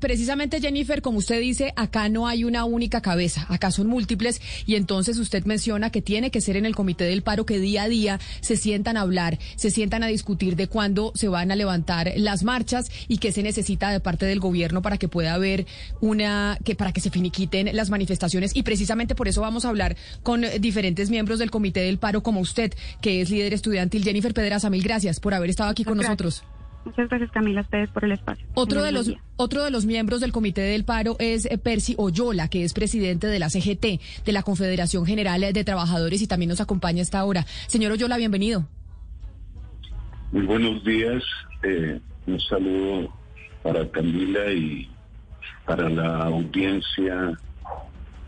precisamente, 0.00 0.60
Jennifer, 0.60 1.02
como 1.02 1.18
usted 1.18 1.40
dice, 1.40 1.72
acá 1.76 2.08
no 2.08 2.26
hay 2.26 2.44
una 2.44 2.64
única 2.64 3.02
cabeza, 3.02 3.44
acá 3.50 3.70
son 3.70 3.88
múltiples 3.88 4.40
y 4.64 4.76
entonces 4.76 5.18
usted 5.18 5.44
menciona 5.44 5.90
que 5.90 6.00
tiene 6.00 6.30
que 6.30 6.40
ser 6.40 6.56
en 6.56 6.64
el 6.64 6.74
comité 6.74 7.04
del 7.04 7.22
paro 7.22 7.44
que 7.44 7.58
día 7.58 7.82
a 7.82 7.88
día 7.88 8.20
se 8.40 8.56
sientan 8.56 8.96
a 8.96 9.02
hablar, 9.02 9.38
se 9.56 9.70
sientan 9.70 10.04
a 10.04 10.06
discutir 10.06 10.56
de 10.56 10.68
cuándo 10.68 11.12
se 11.14 11.28
van 11.28 11.50
a 11.50 11.56
levantar 11.56 12.12
las 12.16 12.44
marchas 12.44 12.90
y 13.08 13.18
qué 13.18 13.32
se 13.32 13.42
necesita 13.42 13.90
de 13.90 14.00
parte 14.00 14.24
del 14.24 14.40
gobierno 14.40 14.80
para 14.80 14.96
que 14.96 15.08
pueda 15.08 15.34
haber 15.34 15.66
una, 16.00 16.58
que 16.64 16.74
para 16.74 16.92
que 16.92 17.00
se 17.00 17.10
finiquiten 17.10 17.74
las 17.74 17.90
manifestaciones 17.90 18.54
y 18.54 18.62
precisamente 18.62 19.14
por 19.14 19.28
eso 19.28 19.40
vamos 19.42 19.64
a 19.64 19.68
hablar 19.68 19.96
con 20.22 20.44
diferentes 20.60 21.10
miembros 21.10 21.40
del 21.40 21.50
comité 21.50 21.80
del 21.80 21.98
paro 21.98 22.22
como 22.22 22.40
usted, 22.40 22.72
que 23.00 23.20
es 23.20 23.30
líder 23.30 23.54
estudiantil. 23.54 24.04
Jennifer 24.04 24.34
Pedraza, 24.34 24.70
mil 24.70 24.82
gracias 24.82 25.20
por 25.20 25.34
haber 25.34 25.50
estado 25.50 25.70
aquí 25.70 25.84
con 25.84 25.96
nosotros. 25.96 26.44
Muchas 26.86 27.08
gracias, 27.08 27.32
Camila, 27.32 27.60
a 27.60 27.64
ustedes 27.64 27.90
por 27.90 28.04
el 28.04 28.12
espacio. 28.12 28.46
Otro 28.54 28.80
de, 28.80 28.92
los, 28.92 29.12
otro 29.34 29.64
de 29.64 29.72
los 29.72 29.86
miembros 29.86 30.20
del 30.20 30.30
Comité 30.30 30.60
del 30.60 30.84
Paro 30.84 31.16
es 31.18 31.44
eh, 31.46 31.58
Percy 31.58 31.96
Oyola, 31.98 32.48
que 32.48 32.62
es 32.62 32.74
presidente 32.74 33.26
de 33.26 33.40
la 33.40 33.50
CGT, 33.50 34.24
de 34.24 34.32
la 34.32 34.44
Confederación 34.44 35.04
General 35.04 35.52
de 35.52 35.64
Trabajadores, 35.64 36.22
y 36.22 36.28
también 36.28 36.48
nos 36.48 36.60
acompaña 36.60 37.02
esta 37.02 37.24
hora. 37.24 37.44
Señor 37.66 37.90
Oyola, 37.90 38.16
bienvenido. 38.18 38.68
Muy 40.30 40.42
buenos 40.46 40.84
días. 40.84 41.24
Eh, 41.64 42.00
un 42.28 42.40
saludo 42.40 43.12
para 43.64 43.88
Camila 43.90 44.52
y 44.52 44.88
para 45.64 45.88
la 45.88 46.24
audiencia 46.26 47.36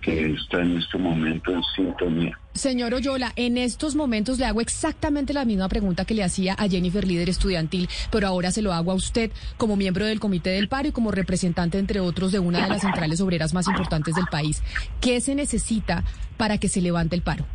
que 0.00 0.32
está 0.32 0.62
en 0.62 0.78
este 0.78 0.98
momento 0.98 1.52
en 1.52 1.62
sintonía. 1.76 2.38
Señor 2.58 2.92
Oyola, 2.92 3.32
en 3.36 3.56
estos 3.56 3.94
momentos 3.94 4.38
le 4.38 4.44
hago 4.44 4.60
exactamente 4.60 5.32
la 5.32 5.44
misma 5.44 5.68
pregunta 5.68 6.04
que 6.04 6.14
le 6.14 6.24
hacía 6.24 6.54
a 6.54 6.68
Jennifer, 6.68 7.06
líder 7.06 7.28
estudiantil, 7.28 7.88
pero 8.10 8.26
ahora 8.26 8.50
se 8.50 8.62
lo 8.62 8.72
hago 8.72 8.90
a 8.90 8.94
usted 8.94 9.30
como 9.56 9.76
miembro 9.76 10.04
del 10.04 10.18
Comité 10.18 10.50
del 10.50 10.68
Paro 10.68 10.88
y 10.88 10.92
como 10.92 11.12
representante, 11.12 11.78
entre 11.78 12.00
otros, 12.00 12.32
de 12.32 12.40
una 12.40 12.64
de 12.64 12.68
las 12.68 12.80
centrales 12.80 13.20
obreras 13.20 13.54
más 13.54 13.68
importantes 13.68 14.16
del 14.16 14.26
país. 14.26 14.62
¿Qué 15.00 15.20
se 15.20 15.36
necesita 15.36 16.02
para 16.36 16.58
que 16.58 16.68
se 16.68 16.82
levante 16.82 17.14
el 17.14 17.22
paro? 17.22 17.46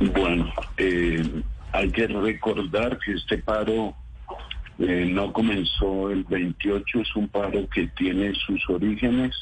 Bueno, 0.00 0.52
eh, 0.76 1.42
hay 1.72 1.90
que 1.90 2.06
recordar 2.06 2.98
que 2.98 3.12
este 3.12 3.38
paro 3.38 3.94
eh, 4.78 5.08
no 5.10 5.32
comenzó 5.32 6.10
el 6.10 6.24
28, 6.24 7.00
es 7.00 7.16
un 7.16 7.28
paro 7.28 7.66
que 7.70 7.88
tiene 7.88 8.34
sus 8.34 8.68
orígenes 8.68 9.34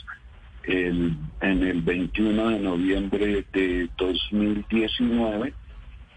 el, 0.69 1.17
en 1.41 1.63
el 1.63 1.81
21 1.81 2.51
de 2.51 2.59
noviembre 2.61 3.45
de 3.53 3.89
2019, 3.97 5.55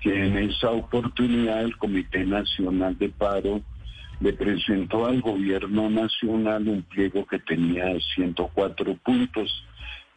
que 0.01 0.25
en 0.25 0.37
esa 0.37 0.71
oportunidad 0.71 1.63
el 1.63 1.77
Comité 1.77 2.25
Nacional 2.25 2.97
de 2.97 3.09
Paro 3.09 3.61
le 4.19 4.33
presentó 4.33 5.05
al 5.05 5.21
gobierno 5.21 5.89
nacional 5.89 6.67
un 6.67 6.83
pliego 6.83 7.25
que 7.25 7.39
tenía 7.39 7.97
104 8.15 8.95
puntos, 8.95 9.63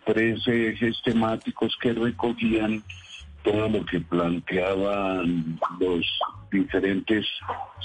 tres 0.04 0.46
ejes 0.48 1.00
temáticos 1.04 1.76
que 1.80 1.92
recogían 1.92 2.82
todo 3.42 3.68
lo 3.68 3.84
que 3.86 4.00
planteaban 4.00 5.58
los 5.78 6.06
diferentes 6.50 7.26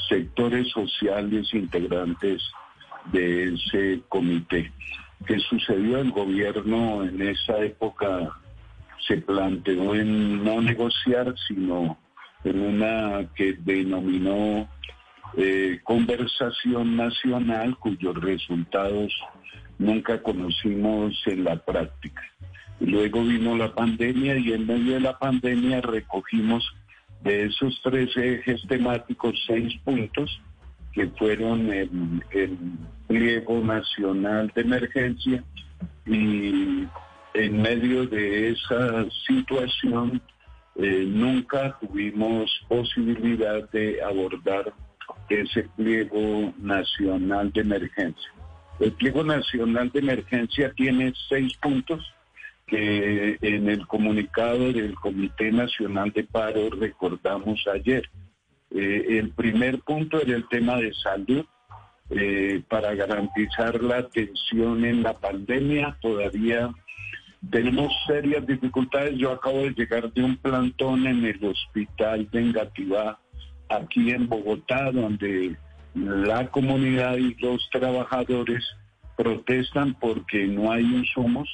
sectores 0.07 0.69
sociales 0.69 1.53
integrantes 1.53 2.41
de 3.11 3.53
ese 3.53 4.01
comité 4.09 4.71
que 5.25 5.39
sucedió 5.39 5.99
el 5.99 6.11
gobierno 6.11 7.03
en 7.03 7.21
esa 7.21 7.59
época 7.59 8.31
se 9.07 9.17
planteó 9.17 9.95
en 9.95 10.43
no 10.43 10.61
negociar, 10.61 11.33
sino 11.47 11.97
en 12.43 12.59
una 12.59 13.27
que 13.35 13.53
denominó 13.53 14.69
eh, 15.37 15.79
conversación 15.83 16.95
nacional 16.95 17.77
cuyos 17.77 18.15
resultados 18.15 19.13
nunca 19.77 20.21
conocimos 20.21 21.15
en 21.25 21.43
la 21.43 21.57
práctica. 21.57 22.21
Luego 22.79 23.23
vino 23.23 23.57
la 23.57 23.73
pandemia 23.73 24.37
y 24.37 24.53
en 24.53 24.65
medio 24.65 24.93
de 24.93 25.01
la 25.01 25.19
pandemia 25.19 25.81
recogimos 25.81 26.63
de 27.21 27.45
esos 27.45 27.79
tres 27.83 28.15
ejes 28.15 28.61
temáticos 28.67 29.35
seis 29.45 29.77
puntos 29.83 30.41
que 30.93 31.07
fueron 31.09 31.71
el, 31.71 31.89
pliego 33.09 33.59
nacional 33.59 34.51
de 34.55 34.61
emergencia 34.61 35.43
y 36.05 36.87
en 37.33 37.61
medio 37.61 38.05
de 38.05 38.51
esa 38.51 39.05
situación 39.27 40.21
eh, 40.75 41.03
nunca 41.05 41.77
tuvimos 41.81 42.49
posibilidad 42.69 43.69
de 43.71 44.01
abordar 44.01 44.73
ese 45.27 45.63
pliego 45.75 46.53
nacional 46.59 47.51
de 47.51 47.61
emergencia. 47.61 48.31
El 48.79 48.93
pliego 48.93 49.23
nacional 49.23 49.91
de 49.91 49.99
emergencia 49.99 50.71
tiene 50.73 51.11
seis 51.27 51.57
puntos 51.57 52.01
que 52.67 53.37
en 53.41 53.69
el 53.69 53.85
comunicado 53.87 54.71
del 54.71 54.93
Comité 54.95 55.51
Nacional 55.51 56.11
de 56.11 56.23
Paro 56.23 56.69
recordamos 56.69 57.59
ayer. 57.73 58.03
Eh, 58.71 59.17
el 59.19 59.31
primer 59.31 59.79
punto 59.79 60.21
era 60.21 60.35
el 60.35 60.47
tema 60.47 60.77
de 60.77 60.93
salud. 60.93 61.45
Eh, 62.11 62.63
para 62.67 62.95
garantizar 62.95 63.83
la 63.83 63.97
atención 63.97 64.83
en 64.83 65.03
la 65.03 65.13
pandemia 65.13 65.95
todavía 66.01 66.71
tenemos 67.51 67.93
serias 68.07 68.45
dificultades. 68.47 69.15
Yo 69.17 69.31
acabo 69.31 69.59
de 69.59 69.71
llegar 69.71 70.11
de 70.11 70.23
un 70.23 70.35
plantón 70.37 71.05
en 71.05 71.23
el 71.23 71.43
hospital 71.45 72.27
de 72.31 72.41
Engativá, 72.41 73.19
aquí 73.69 74.09
en 74.09 74.27
Bogotá, 74.27 74.91
donde 74.91 75.55
la 75.93 76.47
comunidad 76.47 77.17
y 77.17 77.35
los 77.35 77.69
trabajadores 77.71 78.65
protestan 79.15 79.93
porque 79.93 80.47
no 80.47 80.71
hay 80.71 80.83
insumos 80.83 81.47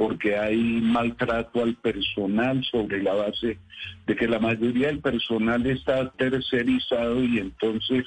porque 0.00 0.38
hay 0.38 0.80
maltrato 0.80 1.62
al 1.62 1.74
personal 1.74 2.64
sobre 2.64 3.02
la 3.02 3.12
base 3.12 3.58
de 4.06 4.16
que 4.16 4.26
la 4.26 4.38
mayoría 4.38 4.86
del 4.86 5.00
personal 5.00 5.66
está 5.66 6.10
tercerizado 6.12 7.22
y 7.22 7.38
entonces 7.38 8.06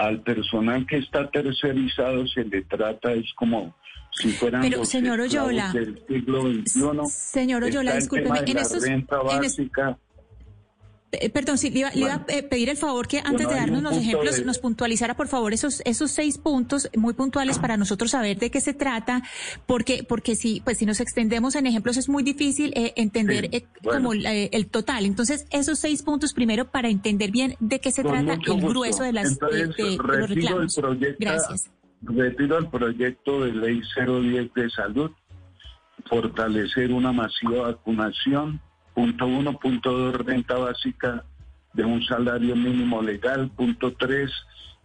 al 0.00 0.22
personal 0.22 0.86
que 0.86 0.96
está 0.96 1.30
tercerizado 1.30 2.26
se 2.26 2.42
le 2.44 2.62
trata 2.62 3.12
es 3.12 3.32
como 3.34 3.76
si 4.12 4.30
fueran 4.30 4.62
Pero, 4.62 4.84
señor 4.86 5.20
Oyola, 5.20 5.72
del 5.72 6.02
siglo 6.08 6.40
XXI. 6.40 7.06
Señor 7.06 7.64
Oyola, 7.64 7.94
discúlpeme, 7.96 8.38
en, 8.38 8.56
estos, 8.56 8.82
eh, 11.12 11.28
perdón, 11.30 11.58
sí, 11.58 11.70
le 11.70 11.80
iba, 11.80 12.14
a 12.14 12.24
eh, 12.28 12.42
pedir 12.44 12.68
el 12.68 12.76
favor 12.76 13.08
que 13.08 13.18
antes 13.18 13.48
de 13.48 13.54
darnos 13.54 13.82
los 13.82 13.96
ejemplos 13.96 14.44
nos 14.44 14.58
puntualizara, 14.58 15.14
por 15.16 15.26
favor, 15.26 15.52
esos 15.52 15.82
esos 15.84 16.12
seis 16.12 16.38
puntos 16.38 16.88
muy 16.96 17.14
puntuales 17.14 17.58
para 17.58 17.76
nosotros 17.76 18.12
saber 18.12 18.38
de 18.38 18.50
qué 18.50 18.60
se 18.60 18.74
trata, 18.74 19.22
porque 19.66 20.04
porque 20.04 20.36
si 20.36 20.60
pues 20.60 20.78
si 20.78 20.86
nos 20.86 21.00
extendemos 21.00 21.56
en 21.56 21.66
ejemplos 21.66 21.96
es 21.96 22.08
muy 22.08 22.22
difícil 22.22 22.72
eh, 22.76 22.92
entender 22.96 23.50
como 23.82 24.12
el 24.12 24.66
total. 24.68 25.04
Entonces, 25.04 25.46
esos 25.50 25.80
seis 25.80 26.02
puntos 26.02 26.32
primero 26.32 26.70
para 26.70 26.88
entender 26.88 27.32
bien 27.32 27.56
de 27.58 27.80
qué 27.80 27.90
se 27.90 28.04
trata 28.04 28.34
el 28.34 28.60
grueso 28.60 29.02
de 29.02 29.12
las 29.12 29.38
de, 29.38 29.96
los 29.96 30.28
reclamos. 30.28 30.78
Gracias. 31.18 31.70
Retiro 32.02 32.58
el 32.58 32.68
proyecto 32.68 33.44
de 33.44 33.52
ley 33.52 33.82
010 33.94 34.54
de 34.54 34.70
salud, 34.70 35.10
fortalecer 36.08 36.92
una 36.92 37.12
masiva 37.12 37.62
vacunación 37.68 38.60
Punto 38.94 39.26
uno, 39.26 39.58
punto 39.58 39.92
dos, 39.92 40.14
renta 40.26 40.56
básica 40.56 41.24
de 41.72 41.84
un 41.84 42.02
salario 42.02 42.56
mínimo 42.56 43.02
legal. 43.02 43.50
Punto 43.50 43.92
tres, 43.92 44.30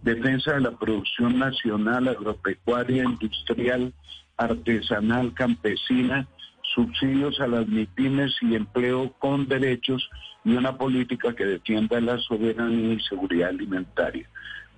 defensa 0.02 0.54
de 0.54 0.62
la 0.62 0.72
producción 0.72 1.39
nacional, 1.39 2.08
agropecuaria, 2.08 3.04
industrial, 3.04 3.94
artesanal, 4.38 5.34
campesina, 5.34 6.28
subsidios 6.76 7.39
a 7.39 7.48
las 7.48 7.68
MIPIMES 7.68 8.36
y 8.41 8.56
empleo 8.56 9.13
con 9.20 9.48
derechos 9.48 10.10
y 10.44 10.56
una 10.56 10.78
política 10.78 11.34
que 11.34 11.46
defienda 11.46 12.00
la 12.02 12.20
soberanía 12.20 12.94
y 12.94 13.00
seguridad 13.00 13.50
alimentaria. 13.50 14.30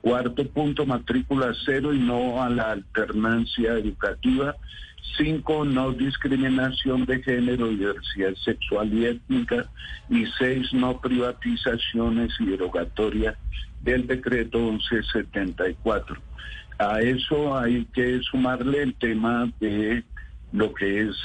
Cuarto 0.02 0.48
punto, 0.48 0.86
matrícula 0.86 1.54
cero 1.66 1.94
y 1.94 2.00
no 2.00 2.42
a 2.42 2.50
la 2.50 2.72
alternancia 2.72 3.74
educativa. 3.74 4.56
Cinco, 5.16 5.64
no 5.66 5.92
discriminación 5.92 7.06
de 7.06 7.24
género, 7.24 7.68
diversidad 7.70 8.36
sexual 8.36 8.94
y 8.94 9.06
étnica. 9.06 9.70
Y 10.10 10.26
seis, 10.38 10.72
no 10.74 11.00
privatizaciones 11.00 12.34
y 12.40 12.46
derogatoria 12.46 13.38
del 13.82 14.06
decreto 14.06 14.60
1174. 14.60 16.18
A 16.80 17.02
eso 17.02 17.58
hay 17.58 17.86
que 17.86 18.20
sumarle 18.22 18.84
el 18.84 18.94
tema 18.96 19.52
de 19.60 20.04
lo 20.52 20.74
que 20.74 21.08
es, 21.08 21.16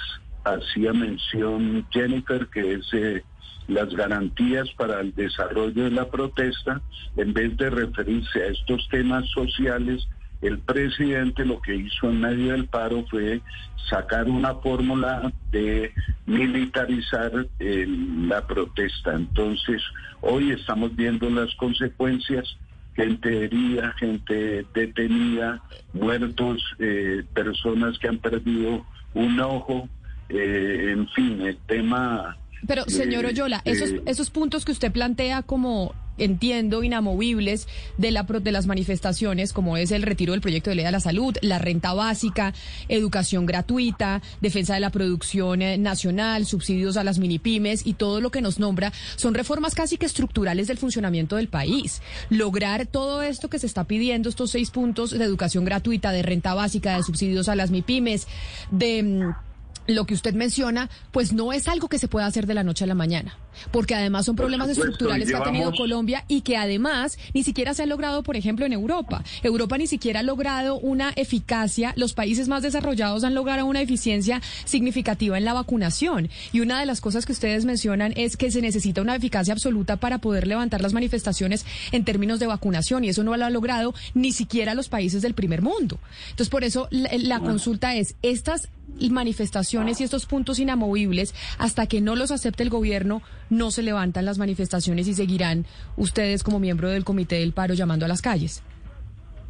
hacía 0.45 0.93
mención 0.93 1.87
Jennifer, 1.91 2.47
que 2.49 2.75
es 2.75 2.89
eh, 2.93 3.23
las 3.69 3.95
garantías 3.95 4.71
para 4.77 5.01
el 5.01 5.15
desarrollo 5.15 5.85
de 5.85 5.91
la 5.91 6.11
protesta, 6.11 6.81
en 7.17 7.33
vez 7.33 7.57
de 7.57 7.71
referirse 7.71 8.43
a 8.43 8.47
estos 8.47 8.89
temas 8.89 9.29
sociales, 9.31 10.09
el 10.43 10.59
presidente 10.59 11.45
lo 11.45 11.61
que 11.63 11.75
hizo 11.75 12.11
en 12.11 12.21
medio 12.21 12.53
del 12.53 12.67
paro 12.67 13.05
fue 13.11 13.41
sacar 13.89 14.29
una 14.29 14.55
fórmula 14.57 15.33
de 15.51 15.93
militarizar 16.27 17.47
la 17.59 18.47
protesta. 18.47 19.15
Entonces, 19.15 19.81
hoy 20.21 20.51
estamos 20.51 20.95
viendo 20.95 21.31
las 21.31 21.55
consecuencias 21.55 22.57
gente 22.95 23.45
herida, 23.45 23.95
gente 23.99 24.67
detenida, 24.75 25.63
muertos, 25.93 26.63
eh, 26.79 27.25
personas 27.35 27.99
que 27.99 28.09
han 28.09 28.19
perdido 28.19 28.85
un 29.15 29.41
ojo, 29.41 29.89
eh, 30.29 30.91
en 30.93 31.09
fin, 31.09 31.41
el 31.43 31.57
tema... 31.67 32.37
Pero, 32.67 32.85
señor 32.87 33.25
Oyola, 33.25 33.61
esos, 33.65 33.95
esos 34.07 34.31
puntos 34.31 34.65
que 34.65 34.73
usted 34.73 34.93
plantea 34.93 35.43
como 35.43 35.95
entiendo, 36.19 36.83
inamovibles 36.83 37.69
de, 37.99 38.11
la, 38.11 38.23
de 38.23 38.53
las 38.53 38.67
manifestaciones, 38.67 39.53
como 39.53 39.77
es 39.77 39.91
el 39.91 40.03
retiro 40.03 40.33
del 40.33 40.41
proyecto 40.41 40.71
de 40.71 40.77
ley 40.77 40.85
de 40.85 40.93
la 40.93 41.01
salud, 41.01 41.37
la 41.41 41.59
renta 41.59 41.95
básica, 41.95 42.55
educación 42.89 43.47
gratuita, 43.47 44.23
defensa 44.41 44.75
de 44.75 44.81
la 44.81 44.91
producción 44.91 45.63
eh, 45.63 45.79
nacional, 45.79 46.47
subsidios 46.47 46.97
a 46.97 47.05
las 47.05 47.19
minipymes 47.19 47.87
y 47.87 47.95
todo 47.95 48.21
lo 48.21 48.31
que 48.31 48.43
nos 48.43 48.59
nombra, 48.59 48.93
son 49.17 49.35
reformas 49.35 49.75
casi 49.75 49.97
que 49.97 50.07
estructurales 50.07 50.67
del 50.67 50.79
funcionamiento 50.79 51.37
del 51.37 51.49
país. 51.49 52.03
Lograr 52.31 52.87
todo 52.87 53.23
esto 53.23 53.49
que 53.49 53.59
se 53.59 53.67
está 53.67 53.85
pidiendo, 53.85 54.29
estos 54.29 54.51
seis 54.51 54.71
puntos 54.71 55.11
de 55.11 55.25
educación 55.25 55.65
gratuita, 55.65 56.13
de 56.13 56.23
renta 56.23 56.55
básica, 56.55 56.97
de 56.97 57.03
subsidios 57.03 57.49
a 57.49 57.57
las 57.57 57.71
MIPIMES, 57.71 58.27
de 58.71 59.03
mm, 59.03 59.52
lo 59.87 60.07
que 60.07 60.15
usted 60.15 60.35
menciona, 60.35 60.89
pues 61.11 61.33
no 61.33 61.53
es 61.53 61.69
algo 61.69 61.89
que 61.89 61.99
se 61.99 62.09
pueda 62.09 62.27
hacer 62.27 62.47
de 62.47 62.55
la 62.55 62.63
noche 62.63 62.85
a 62.85 62.87
la 62.87 62.95
mañana, 62.95 63.37
porque 63.71 63.95
además 63.95 64.27
son 64.27 64.37
problemas 64.37 64.69
estructurales 64.69 65.29
que 65.29 65.37
ha 65.37 65.43
tenido 65.43 65.73
Colombia 65.73 66.25
y 66.29 66.43
que 66.43 66.57
además 66.57 67.19
ni 67.35 67.43
siquiera 67.43 67.75
se 67.75 67.83
han 67.83 67.89
logrado, 67.89 68.23
por 68.23 68.37
ejemplo, 68.37 68.67
en 68.67 68.73
Europa. 68.73 69.25
Europa 69.43 69.79
ni 69.79 69.87
siquiera 69.87 70.21
ha 70.21 70.23
logrado 70.23 70.79
una 70.79 71.13
eficacia, 71.17 71.93
los 71.97 72.15
países 72.15 72.49
más 72.49 72.63
desarrollados 72.63 73.25
han 73.25 73.35
logrado 73.35 73.67
una 73.67 73.81
eficiencia 73.81 74.41
significativa 74.65 75.39
en 75.39 75.45
la 75.45 75.53
vacunación. 75.53 76.31
Y 76.53 76.61
una 76.61 76.81
de 76.81 76.87
las 76.87 77.01
cosas 77.01 77.27
que 77.27 77.33
ustedes 77.33 77.65
mencionan 77.65 78.13
es 78.17 78.37
que 78.37 78.51
se 78.51 78.61
necesita 78.61 79.03
una 79.03 79.17
eficacia 79.17 79.53
absoluta 79.53 79.97
para 79.97 80.19
poder 80.19 80.47
levantar 80.47 80.81
las 80.81 80.93
manifestaciones 80.93 81.65
en 81.91 82.05
términos 82.05 82.41
de 82.41 82.47
vacunación 82.47 83.05
y 83.05 83.09
eso 83.09 83.25
no 83.25 83.37
lo 83.37 83.45
ha 83.45 83.51
logrado 83.51 83.95
ni 84.15 84.33
siquiera 84.33 84.75
los 84.75 84.89
países 84.89 85.23
del 85.23 85.35
primer 85.35 85.63
mundo. 85.63 85.99
Entonces, 86.31 86.49
por 86.49 86.65
eso 86.65 86.89
la, 86.91 87.11
la 87.13 87.41
consulta 87.41 87.95
es, 87.97 88.15
estas 88.23 88.69
manifestaciones 89.11 90.01
y 90.01 90.05
estos 90.05 90.27
puntos 90.27 90.59
inamovibles, 90.59 91.35
hasta 91.59 91.87
que 91.87 92.01
no 92.01 92.17
los 92.17 92.31
acepte 92.31 92.63
el 92.63 92.71
gobierno, 92.71 93.23
no 93.51 93.71
se 93.71 93.83
levantan 93.83 94.25
las 94.25 94.39
manifestaciones 94.39 95.09
y 95.09 95.15
seguirán 95.15 95.67
ustedes 95.97 96.43
como 96.43 96.61
miembro 96.61 96.89
del 96.89 97.05
Comité 97.05 97.37
del 97.37 97.53
Paro 97.53 97.75
llamando 97.75 98.05
a 98.05 98.09
las 98.09 98.23
calles. 98.23 98.63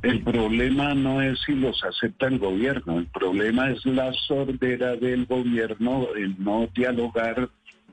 El 0.02 0.22
problema 0.22 0.94
no 0.94 1.22
es 1.22 1.38
si 1.46 1.54
los 1.54 1.82
acepta 1.84 2.26
el 2.26 2.38
gobierno, 2.40 2.98
el 2.98 3.06
problema 3.06 3.70
es 3.70 3.86
la 3.86 4.12
sordera 4.26 4.96
del 4.96 5.26
gobierno 5.26 6.08
el 6.16 6.34
no 6.42 6.68
dialogar 6.74 7.48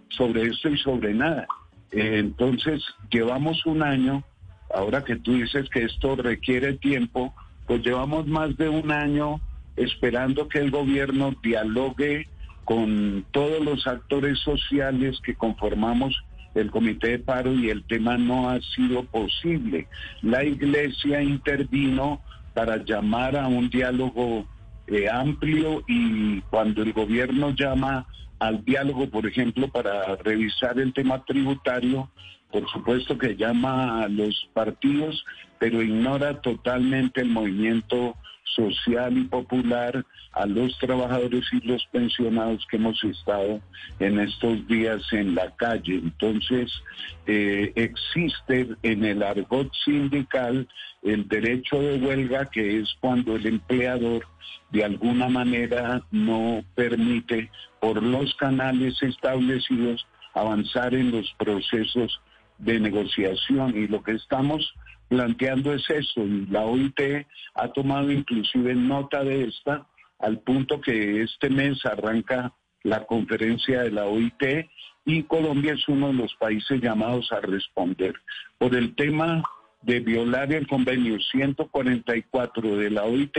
sobre 0.10 0.48
esto 0.48 0.70
y 0.70 0.78
sobre 0.80 1.14
nada. 1.14 1.48
Entonces, 1.92 2.82
llevamos 3.12 3.64
un 3.68 3.84
año, 3.84 4.24
ahora 4.74 5.04
que 5.04 5.18
tú 5.18 5.34
dices 5.34 5.70
que 5.70 5.84
esto 5.84 6.16
requiere 6.16 6.74
tiempo, 6.74 7.34
pues 7.68 7.84
llevamos 7.84 8.26
más 8.26 8.58
de 8.58 8.70
un 8.70 8.92
año 8.92 9.40
esperando 9.80 10.48
que 10.48 10.60
el 10.60 10.72
gobierno 10.72 11.36
dialogue 11.42 12.28
con 12.66 13.26
todos 13.32 13.64
los 13.64 13.88
actores 13.88 14.38
sociales 14.40 15.20
que 15.24 15.36
conformamos 15.36 16.16
el 16.54 16.70
comité 16.70 17.10
de 17.10 17.20
paro 17.20 17.54
y 17.54 17.70
el 17.70 17.84
tema 17.86 18.18
no 18.18 18.50
ha 18.50 18.60
sido 18.76 19.04
posible. 19.04 19.88
La 20.22 20.44
iglesia 20.44 21.22
intervino 21.22 22.22
para 22.54 22.84
llamar 22.84 23.36
a 23.36 23.48
un 23.48 23.70
diálogo 23.70 24.46
eh, 24.88 25.08
amplio 25.10 25.84
y 25.88 26.42
cuando 26.50 26.84
el 26.84 26.94
gobierno 26.94 27.52
llama 27.52 28.06
al 28.40 28.64
diálogo, 28.66 29.10
por 29.10 29.26
ejemplo, 29.28 29.68
para 29.70 30.16
revisar 30.18 30.80
el 30.80 30.94
tema 30.94 31.24
tributario, 31.26 32.10
por 32.52 32.70
supuesto 32.70 33.18
que 33.18 33.36
llama 33.36 34.04
a 34.04 34.08
los 34.08 34.50
partidos, 34.54 35.24
pero 35.60 35.82
ignora 35.82 36.42
totalmente 36.42 37.22
el 37.22 37.30
movimiento 37.30 38.16
social 38.56 39.18
y 39.18 39.24
popular 39.26 40.06
a 40.34 40.46
los 40.46 40.78
trabajadores 40.80 41.46
y 41.52 41.68
los 41.68 41.86
pensionados 41.92 42.66
que 42.70 42.78
hemos 42.78 43.04
estado 43.04 43.62
en 44.00 44.20
estos 44.20 44.68
días 44.68 45.02
en 45.12 45.36
la 45.36 45.56
calle. 45.56 45.96
Entonces, 45.96 46.72
eh, 47.26 47.72
existe 47.76 48.70
en 48.84 49.06
el 49.06 49.24
argot 49.24 49.72
sindical 49.86 50.68
el 51.04 51.28
derecho 51.28 51.80
de 51.80 51.98
huelga, 51.98 52.46
que 52.46 52.80
es 52.80 52.96
cuando 53.00 53.36
el 53.36 53.46
empleador 53.46 54.26
de 54.72 54.84
alguna 54.84 55.30
manera 55.30 56.04
no 56.12 56.64
permite 56.76 57.50
por 57.80 58.02
los 58.04 58.34
canales 58.36 59.02
establecidos 59.02 60.06
avanzar 60.34 60.94
en 60.94 61.12
los 61.12 61.34
procesos 61.38 62.22
de 62.58 62.80
negociación. 62.80 63.76
Y 63.76 63.88
lo 63.88 64.04
que 64.04 64.14
estamos 64.14 64.74
planteando 65.10 65.74
es 65.74 65.90
eso, 65.90 66.22
y 66.22 66.46
la 66.46 66.62
OIT 66.66 67.26
ha 67.56 67.68
tomado 67.70 68.12
inclusive 68.12 68.76
nota 68.76 69.24
de 69.24 69.46
esta, 69.46 69.86
al 70.20 70.40
punto 70.40 70.80
que 70.80 71.24
este 71.24 71.50
mes 71.50 71.86
arranca 71.86 72.54
la 72.84 73.06
conferencia 73.06 73.82
de 73.82 73.92
la 73.92 74.06
OIT 74.06 74.68
y 75.06 75.24
Colombia 75.24 75.74
es 75.74 75.88
uno 75.88 76.08
de 76.08 76.14
los 76.14 76.34
países 76.36 76.82
llamados 76.82 77.32
a 77.32 77.42
responder. 77.42 78.14
Por 78.58 78.76
el 78.76 78.96
tema 78.96 79.44
de 79.82 80.00
violar 80.02 80.54
el 80.54 80.68
convenio 80.68 81.20
144 81.20 82.76
de 82.78 82.90
la 82.92 83.04
OIT, 83.06 83.34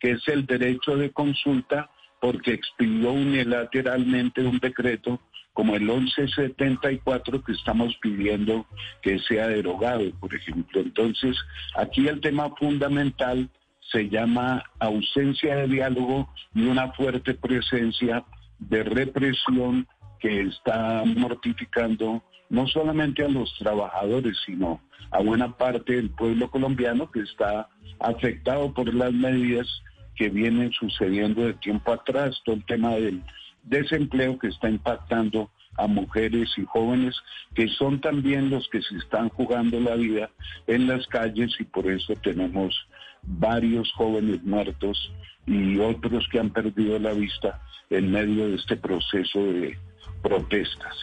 que 0.00 0.10
es 0.10 0.26
el 0.28 0.46
derecho 0.46 0.96
de 0.96 1.12
consulta, 1.12 1.90
porque 2.20 2.52
expidió 2.52 3.12
unilateralmente 3.12 4.42
un 4.42 4.58
decreto 4.58 5.20
como 5.52 5.76
el 5.76 5.82
1174 5.82 7.42
que 7.44 7.52
estamos 7.52 7.94
pidiendo 8.00 8.66
que 9.02 9.18
sea 9.20 9.48
derogado, 9.48 10.10
por 10.18 10.34
ejemplo. 10.34 10.80
Entonces, 10.80 11.36
aquí 11.76 12.08
el 12.08 12.20
tema 12.20 12.50
fundamental 12.56 13.48
se 13.90 14.08
llama 14.08 14.64
ausencia 14.78 15.56
de 15.56 15.68
diálogo 15.68 16.28
y 16.54 16.64
una 16.64 16.92
fuerte 16.92 17.34
presencia 17.34 18.24
de 18.58 18.82
represión 18.84 19.86
que 20.20 20.42
está 20.42 21.02
mortificando 21.04 22.22
no 22.48 22.66
solamente 22.68 23.24
a 23.24 23.28
los 23.28 23.52
trabajadores, 23.58 24.36
sino 24.46 24.80
a 25.10 25.20
buena 25.20 25.56
parte 25.56 25.94
del 25.96 26.10
pueblo 26.10 26.50
colombiano 26.50 27.10
que 27.10 27.20
está 27.20 27.68
afectado 27.98 28.72
por 28.72 28.92
las 28.94 29.12
medidas 29.12 29.66
que 30.14 30.28
vienen 30.28 30.70
sucediendo 30.72 31.42
de 31.42 31.54
tiempo 31.54 31.92
atrás, 31.92 32.40
todo 32.44 32.56
el 32.56 32.64
tema 32.66 32.90
del 32.90 33.22
desempleo 33.62 34.38
que 34.38 34.48
está 34.48 34.68
impactando 34.68 35.50
a 35.76 35.86
mujeres 35.86 36.50
y 36.56 36.64
jóvenes 36.64 37.14
que 37.54 37.68
son 37.68 38.00
también 38.00 38.50
los 38.50 38.68
que 38.68 38.82
se 38.82 38.96
están 38.96 39.28
jugando 39.30 39.80
la 39.80 39.94
vida 39.94 40.30
en 40.66 40.86
las 40.86 41.06
calles 41.06 41.52
y 41.58 41.64
por 41.64 41.90
eso 41.90 42.14
tenemos 42.16 42.74
varios 43.22 43.90
jóvenes 43.92 44.42
muertos 44.42 45.12
y 45.46 45.78
otros 45.78 46.26
que 46.30 46.38
han 46.38 46.50
perdido 46.50 46.98
la 46.98 47.12
vista 47.12 47.60
en 47.90 48.10
medio 48.10 48.48
de 48.48 48.56
este 48.56 48.76
proceso 48.76 49.42
de 49.44 49.78
protestas. 50.22 50.94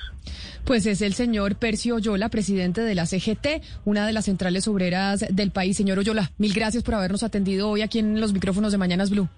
Pues 0.65 0.85
es 0.85 1.01
el 1.01 1.13
señor 1.13 1.55
Percio 1.55 1.95
Oyola, 1.95 2.29
presidente 2.29 2.81
de 2.81 2.95
la 2.95 3.05
CGT, 3.05 3.63
una 3.85 4.05
de 4.05 4.13
las 4.13 4.25
centrales 4.25 4.67
obreras 4.67 5.25
del 5.29 5.51
país. 5.51 5.77
Señor 5.77 5.99
Oyola, 5.99 6.31
mil 6.37 6.53
gracias 6.53 6.83
por 6.83 6.95
habernos 6.95 7.23
atendido 7.23 7.69
hoy 7.69 7.81
aquí 7.81 7.99
en 7.99 8.19
los 8.19 8.33
micrófonos 8.33 8.71
de 8.71 8.77
Mañanas 8.77 9.09
Blue. 9.09 9.29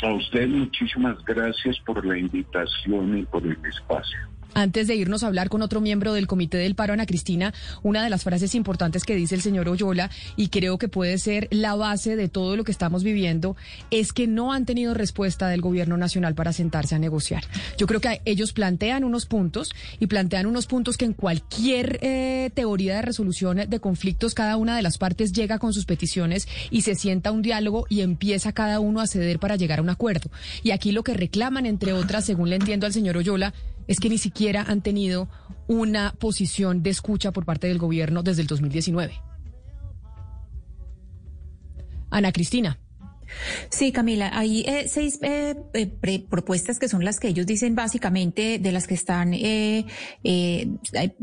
A 0.00 0.12
usted 0.12 0.48
muchísimas 0.48 1.16
gracias 1.24 1.76
por 1.80 2.04
la 2.06 2.16
invitación 2.16 3.18
y 3.18 3.24
por 3.24 3.44
el 3.44 3.58
espacio. 3.66 4.18
Antes 4.54 4.88
de 4.88 4.96
irnos 4.96 5.22
a 5.22 5.28
hablar 5.28 5.48
con 5.48 5.62
otro 5.62 5.80
miembro 5.80 6.12
del 6.14 6.26
Comité 6.26 6.56
del 6.56 6.74
Paro, 6.74 6.92
Ana 6.92 7.06
Cristina, 7.06 7.54
una 7.82 8.02
de 8.02 8.10
las 8.10 8.24
frases 8.24 8.54
importantes 8.54 9.04
que 9.04 9.14
dice 9.14 9.34
el 9.34 9.42
señor 9.42 9.68
Oyola, 9.68 10.10
y 10.36 10.48
creo 10.48 10.78
que 10.78 10.88
puede 10.88 11.18
ser 11.18 11.48
la 11.50 11.74
base 11.74 12.16
de 12.16 12.28
todo 12.28 12.56
lo 12.56 12.64
que 12.64 12.72
estamos 12.72 13.04
viviendo, 13.04 13.56
es 13.90 14.12
que 14.12 14.26
no 14.26 14.52
han 14.52 14.66
tenido 14.66 14.94
respuesta 14.94 15.48
del 15.48 15.60
Gobierno 15.60 15.96
Nacional 15.96 16.34
para 16.34 16.52
sentarse 16.52 16.94
a 16.94 16.98
negociar. 16.98 17.44
Yo 17.76 17.86
creo 17.86 18.00
que 18.00 18.20
ellos 18.24 18.52
plantean 18.52 19.04
unos 19.04 19.26
puntos 19.26 19.70
y 20.00 20.06
plantean 20.06 20.46
unos 20.46 20.66
puntos 20.66 20.96
que 20.96 21.04
en 21.04 21.12
cualquier 21.12 21.98
eh, 22.02 22.50
teoría 22.54 22.96
de 22.96 23.02
resolución 23.02 23.58
de 23.68 23.80
conflictos, 23.80 24.34
cada 24.34 24.56
una 24.56 24.76
de 24.76 24.82
las 24.82 24.98
partes 24.98 25.32
llega 25.32 25.58
con 25.58 25.72
sus 25.72 25.84
peticiones 25.84 26.48
y 26.70 26.82
se 26.82 26.94
sienta 26.94 27.32
un 27.32 27.42
diálogo 27.42 27.86
y 27.88 28.00
empieza 28.00 28.52
cada 28.52 28.80
uno 28.80 29.00
a 29.00 29.06
ceder 29.06 29.38
para 29.38 29.56
llegar 29.56 29.78
a 29.78 29.82
un 29.82 29.90
acuerdo. 29.90 30.30
Y 30.62 30.70
aquí 30.70 30.92
lo 30.92 31.02
que 31.02 31.14
reclaman, 31.14 31.66
entre 31.66 31.92
otras, 31.92 32.24
según 32.24 32.50
le 32.50 32.56
entiendo 32.56 32.86
al 32.86 32.92
señor 32.92 33.16
Oyola, 33.16 33.54
es 33.88 33.98
que 33.98 34.08
ni 34.08 34.18
siquiera 34.18 34.62
han 34.62 34.82
tenido 34.82 35.28
una 35.66 36.12
posición 36.12 36.82
de 36.82 36.90
escucha 36.90 37.32
por 37.32 37.44
parte 37.44 37.66
del 37.66 37.78
gobierno 37.78 38.22
desde 38.22 38.42
el 38.42 38.46
2019. 38.46 39.20
Ana 42.10 42.32
Cristina. 42.32 42.78
Sí, 43.70 43.92
Camila, 43.92 44.30
hay 44.32 44.62
eh, 44.66 44.86
seis 44.88 45.18
eh, 45.22 45.54
eh, 45.74 46.24
propuestas 46.28 46.78
que 46.78 46.88
son 46.88 47.04
las 47.04 47.20
que 47.20 47.28
ellos 47.28 47.46
dicen 47.46 47.74
básicamente 47.74 48.58
de 48.58 48.72
las 48.72 48.86
que 48.86 48.94
están 48.94 49.32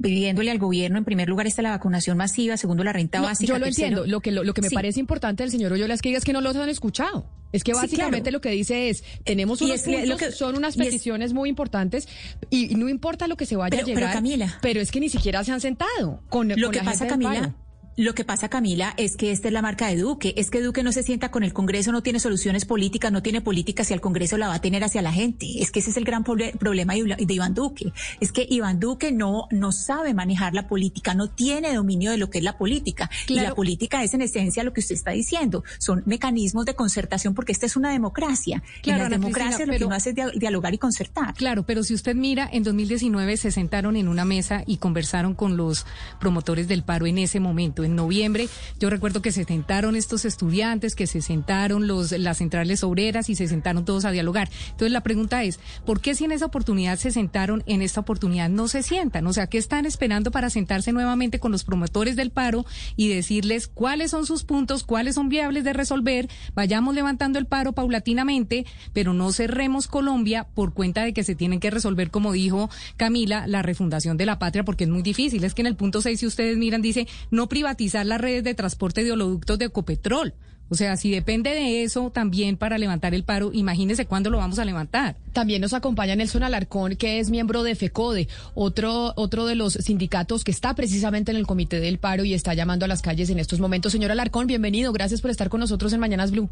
pidiéndole 0.01 0.51
al 0.51 0.59
gobierno. 0.59 0.97
En 0.97 1.05
primer 1.05 1.29
lugar 1.29 1.47
está 1.47 1.61
la 1.61 1.71
vacunación 1.71 2.17
masiva, 2.17 2.57
segundo 2.57 2.83
la 2.83 2.93
renta 2.93 3.21
básica. 3.21 3.53
Yo 3.53 3.59
lo 3.59 3.65
entiendo. 3.65 4.05
Lo 4.05 4.21
que, 4.21 4.31
lo, 4.31 4.53
que 4.53 4.61
me 4.61 4.69
parece 4.69 4.99
importante 4.99 5.43
del 5.43 5.51
señor 5.51 5.73
Oyola 5.73 5.93
es 5.93 6.01
que 6.01 6.09
diga 6.09 6.21
que 6.21 6.33
no 6.33 6.41
los 6.41 6.55
han 6.55 6.69
escuchado. 6.69 7.29
Es 7.51 7.63
que 7.63 7.73
básicamente 7.73 8.31
lo 8.31 8.41
que 8.41 8.49
dice 8.49 8.89
es, 8.89 9.03
tenemos 9.23 9.61
unos 9.61 9.81
puntos, 9.81 10.19
que, 10.19 10.31
son 10.31 10.57
unas 10.57 10.75
peticiones 10.75 11.31
muy 11.31 11.47
importantes 11.49 12.07
y, 12.49 12.75
no 12.75 12.89
importa 12.89 13.27
lo 13.27 13.37
que 13.37 13.45
se 13.45 13.55
vaya 13.55 13.79
a 13.79 13.83
llegar, 13.83 14.03
pero, 14.03 14.13
Camila, 14.13 14.57
pero 14.61 14.81
es 14.81 14.91
que 14.91 14.99
ni 14.99 15.07
siquiera 15.07 15.43
se 15.43 15.53
han 15.53 15.61
sentado 15.61 16.21
con, 16.27 16.49
lo 16.49 16.69
que 16.71 16.81
pasa, 16.81 17.07
Camila, 17.07 17.55
Lo 17.97 18.13
que 18.13 18.25
pasa, 18.25 18.49
Camila, 18.49 18.93
es 18.97 19.15
que 19.15 19.31
esta 19.31 19.47
es 19.47 19.53
la 19.53 19.62
marca 19.62 19.88
de 19.88 19.95
Duque. 19.95 20.34
Es 20.36 20.49
que 20.49 20.62
Duque 20.62 20.84
no 20.84 20.91
se 20.91 21.01
sienta 21.01 21.31
con 21.31 21.43
el 21.43 21.53
Congreso, 21.53 21.93
no 21.93 22.03
tiene 22.03 22.19
soluciones 22.19 22.65
políticas, 22.65 23.10
no 23.10 23.21
tiene 23.21 23.39
política 23.39 23.84
hacia 23.84 23.93
el 23.93 24.01
Congreso 24.01 24.38
la 24.38 24.49
va 24.49 24.55
a 24.55 24.60
tener 24.60 24.84
hacia 24.84 25.01
la 25.01 25.13
gente. 25.13 25.62
Es 25.62 25.71
que 25.71 25.79
ese 25.79 25.91
es 25.91 25.97
el 25.97 26.03
gran 26.03 26.25
problema 26.25 26.93
de 26.93 27.34
Iván 27.34 27.53
Duque. 27.53 27.93
Es 28.19 28.34
que 28.34 28.45
Iván 28.49 28.81
Duque 28.81 29.13
no, 29.13 29.47
no 29.49 29.71
sabe 29.71 30.13
manejar 30.13 30.53
la 30.53 30.67
política, 30.67 31.13
no 31.13 31.29
tiene 31.29 31.73
dominio 31.73 32.12
de 32.12 32.17
lo 32.17 32.29
que 32.29 32.39
es 32.39 32.43
la 32.43 32.58
política. 32.58 33.10
Y 33.29 33.36
la 33.36 33.55
política 33.55 34.03
es 34.03 34.13
en 34.13 34.21
esencia 34.21 34.65
lo 34.65 34.73
que 34.73 34.81
usted 34.81 34.95
está 34.95 35.12
diciendo. 35.12 35.63
Son 35.77 36.03
mecanismos 36.05 36.65
de 36.65 36.75
concertación 36.75 37.34
porque 37.34 37.53
esta 37.53 37.65
es 37.65 37.77
una 37.77 37.91
democracia. 37.91 38.62
Claro, 38.81 38.99
y 38.99 39.03
la 39.03 39.10
democracia 39.10 39.65
lo 39.65 39.71
que 39.71 39.79
no 39.79 39.95
hace 39.95 40.10
es 40.10 40.15
dialogar 40.38 40.73
y 40.73 40.77
concertar. 40.77 41.34
Claro, 41.36 41.63
pero 41.63 41.81
si 41.84 41.93
usted 41.93 42.13
mira, 42.13 42.49
en 42.51 42.63
2019 42.63 43.38
se 43.38 43.51
sentaron 43.51 43.95
en 43.95 44.10
una 44.10 44.25
mesa 44.25 44.63
y 44.67 44.77
conversaron 44.77 45.34
con 45.34 45.55
los 45.55 45.86
promotores 46.19 46.67
del 46.67 46.84
paro 46.84 47.05
en 47.05 47.19
ese 47.19 47.39
momento 47.39 47.85
en 47.86 47.95
noviembre. 47.95 48.50
Yo 48.80 48.89
recuerdo 48.89 49.21
que 49.21 49.32
se 49.32 49.43
sentaron 49.43 49.95
estos 49.95 50.26
estudiantes, 50.26 50.95
que 50.95 51.08
se 51.08 51.21
sentaron 51.21 51.88
los, 51.88 52.12
las 52.12 52.38
centrales 52.38 52.84
obreras 52.84 53.30
y 53.30 53.36
se 53.36 53.48
sentaron 53.48 53.86
todos 53.86 54.06
a 54.06 54.12
dialogar. 54.12 54.50
Entonces 54.65 54.91
la 54.91 55.02
pregunta 55.02 55.43
es, 55.43 55.60
¿por 55.86 56.02
qué 56.02 56.15
si 56.15 56.26
en 56.26 56.32
esa 56.32 56.45
oportunidad 56.45 56.98
se 56.98 57.12
sentaron, 57.12 57.63
en 57.65 57.82
esta 57.82 58.02
oportunidad 58.02 58.50
no 58.50 58.67
se 58.67 58.84
sientan? 58.84 59.28
O 59.28 59.34
sea, 59.34 59.48
¿qué 59.48 59.58
están 59.58 59.86
esperando 59.86 60.32
para 60.32 60.50
sentarse 60.50 60.91
nuevamente 60.91 61.39
con 61.39 61.52
los 61.52 61.63
promotores 61.63 62.15
del 62.15 62.32
paro 62.32 62.65
y 62.95 63.08
decirles 63.08 63.67
cuáles 63.67 64.12
son 64.12 64.26
sus 64.26 64.43
puntos, 64.43 64.84
cuáles 64.84 65.15
son 65.15 65.30
viables 65.30 65.63
de 65.63 65.74
resolver? 65.74 66.30
Vayamos 66.56 66.95
levantando 66.95 67.39
el 67.39 67.45
paro 67.45 67.74
paulatinamente, 67.74 68.65
pero 68.93 69.13
no 69.13 69.32
cerremos 69.32 69.88
Colombia 69.88 70.48
por 70.54 70.74
cuenta 70.74 71.04
de 71.04 71.13
que 71.13 71.24
se 71.24 71.36
tienen 71.36 71.60
que 71.60 71.71
resolver, 71.71 72.12
como 72.12 72.32
dijo 72.32 72.69
Camila, 72.98 73.48
la 73.48 73.62
refundación 73.62 74.17
de 74.17 74.26
la 74.26 74.39
patria, 74.39 74.63
porque 74.63 74.86
es 74.86 74.89
muy 74.89 75.02
difícil. 75.02 75.43
Es 75.43 75.54
que 75.54 75.62
en 75.62 75.67
el 75.67 75.76
punto 75.76 76.02
6, 76.02 76.19
si 76.19 76.26
ustedes 76.26 76.58
miran, 76.58 76.82
dice 76.82 77.08
no 77.32 77.48
privatizar 77.48 77.74
las 78.05 78.21
redes 78.21 78.43
de 78.43 78.53
transporte 78.53 79.03
de 79.03 79.11
oleoductos 79.11 79.59
de 79.59 79.65
Ecopetrol. 79.65 80.33
O 80.67 80.75
sea, 80.75 80.97
si 80.97 81.11
depende 81.11 81.51
de 81.51 81.83
eso 81.83 82.09
también 82.09 82.57
para 82.57 82.79
levantar 82.79 83.13
el 83.13 83.23
paro, 83.23 83.51
imagínese 83.53 84.07
cuándo 84.07 84.31
lo 84.31 84.39
vamos 84.39 84.57
a 84.57 84.65
levantar. 84.65 85.15
También 85.31 85.61
nos 85.61 85.73
acompaña 85.73 86.15
Nelson 86.15 86.41
Alarcón, 86.41 86.95
que 86.95 87.19
es 87.19 87.29
miembro 87.29 87.61
de 87.61 87.75
FECODE, 87.75 88.27
otro, 88.55 89.13
otro 89.15 89.45
de 89.45 89.53
los 89.53 89.73
sindicatos 89.73 90.43
que 90.43 90.51
está 90.51 90.73
precisamente 90.73 91.31
en 91.31 91.38
el 91.38 91.45
comité 91.45 91.79
del 91.79 91.99
paro 91.99 92.25
y 92.25 92.33
está 92.33 92.55
llamando 92.55 92.85
a 92.85 92.88
las 92.88 93.03
calles 93.03 93.29
en 93.29 93.38
estos 93.38 93.59
momentos. 93.59 93.91
Señor 93.91 94.11
Alarcón, 94.11 94.47
bienvenido. 94.47 94.91
Gracias 94.91 95.21
por 95.21 95.29
estar 95.29 95.49
con 95.49 95.59
nosotros 95.59 95.93
en 95.93 95.99
Mañanas 95.99 96.31
Blue. 96.31 96.49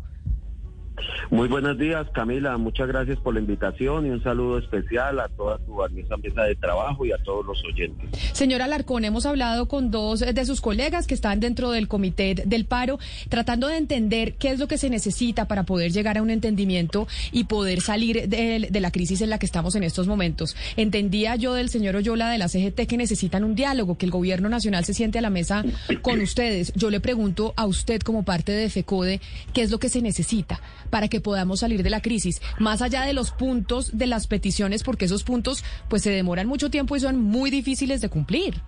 Muy 1.29 1.47
buenos 1.47 1.77
días, 1.77 2.05
Camila. 2.13 2.57
Muchas 2.57 2.87
gracias 2.87 3.17
por 3.19 3.33
la 3.33 3.39
invitación 3.39 4.05
y 4.05 4.09
un 4.09 4.21
saludo 4.21 4.59
especial 4.59 5.19
a 5.19 5.27
toda 5.29 5.57
tu 5.59 5.77
mesa 6.21 6.43
de 6.43 6.55
trabajo 6.55 7.05
y 7.05 7.11
a 7.11 7.17
todos 7.17 7.45
los 7.45 7.63
oyentes. 7.65 8.07
Señora 8.33 8.65
Alarcón, 8.65 9.05
hemos 9.05 9.25
hablado 9.25 9.67
con 9.67 9.89
dos 9.89 10.19
de 10.19 10.45
sus 10.45 10.61
colegas 10.61 11.07
que 11.07 11.13
están 11.13 11.39
dentro 11.39 11.71
del 11.71 11.87
comité 11.87 12.35
del 12.35 12.65
paro, 12.65 12.99
tratando 13.29 13.67
de 13.67 13.77
entender 13.77 14.35
qué 14.35 14.51
es 14.51 14.59
lo 14.59 14.67
que 14.67 14.77
se 14.77 14.89
necesita 14.89 15.47
para 15.47 15.63
poder 15.63 15.91
llegar 15.91 16.17
a 16.17 16.21
un 16.21 16.29
entendimiento 16.29 17.07
y 17.31 17.45
poder 17.45 17.81
salir 17.81 18.27
de, 18.27 18.67
de 18.69 18.79
la 18.79 18.91
crisis 18.91 19.21
en 19.21 19.29
la 19.29 19.39
que 19.39 19.45
estamos 19.45 19.75
en 19.75 19.83
estos 19.83 20.07
momentos. 20.07 20.55
Entendía 20.77 21.35
yo 21.35 21.53
del 21.53 21.69
señor 21.69 21.95
Oyola 21.95 22.29
de 22.29 22.37
la 22.37 22.47
CGT 22.47 22.87
que 22.87 22.97
necesitan 22.97 23.43
un 23.43 23.55
diálogo, 23.55 23.97
que 23.97 24.05
el 24.05 24.11
gobierno 24.11 24.49
nacional 24.49 24.85
se 24.85 24.93
siente 24.93 25.19
a 25.19 25.21
la 25.21 25.29
mesa 25.29 25.63
con 26.01 26.21
ustedes. 26.21 26.73
Yo 26.75 26.89
le 26.89 26.99
pregunto 26.99 27.53
a 27.55 27.65
usted 27.65 28.01
como 28.01 28.23
parte 28.23 28.51
de 28.51 28.69
FECODE, 28.69 29.21
¿qué 29.53 29.61
es 29.61 29.71
lo 29.71 29.79
que 29.79 29.89
se 29.89 30.01
necesita? 30.01 30.61
Para 30.89 31.07
que 31.07 31.21
podamos 31.21 31.61
salir 31.61 31.83
de 31.83 31.89
la 31.89 32.01
crisis, 32.01 32.41
más 32.59 32.81
allá 32.81 33.03
de 33.03 33.13
los 33.13 33.31
puntos 33.31 33.97
de 33.97 34.07
las 34.07 34.27
peticiones, 34.27 34.83
porque 34.83 35.05
esos 35.05 35.23
puntos 35.23 35.63
pues 35.89 36.01
se 36.01 36.11
demoran 36.11 36.47
mucho 36.47 36.69
tiempo 36.69 36.95
y 36.95 36.99
son 36.99 37.19
muy 37.19 37.49
difíciles 37.49 38.01
de 38.01 38.09
cumplir. 38.09 38.61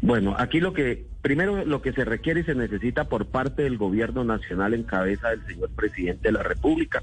Bueno, 0.00 0.34
aquí 0.38 0.60
lo 0.60 0.72
que 0.72 1.06
primero 1.22 1.64
lo 1.64 1.82
que 1.82 1.92
se 1.92 2.04
requiere 2.04 2.40
y 2.40 2.44
se 2.44 2.54
necesita 2.54 3.08
por 3.08 3.26
parte 3.26 3.62
del 3.62 3.78
gobierno 3.78 4.24
nacional 4.24 4.74
en 4.74 4.82
cabeza 4.82 5.30
del 5.30 5.44
señor 5.46 5.70
presidente 5.70 6.28
de 6.28 6.32
la 6.32 6.42
República 6.42 7.02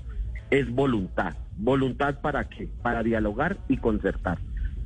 es 0.49 0.69
voluntad. 0.69 1.35
¿Voluntad 1.57 2.19
para 2.21 2.49
qué? 2.49 2.69
Para 2.81 3.03
dialogar 3.03 3.57
y 3.67 3.77
concertar 3.77 4.39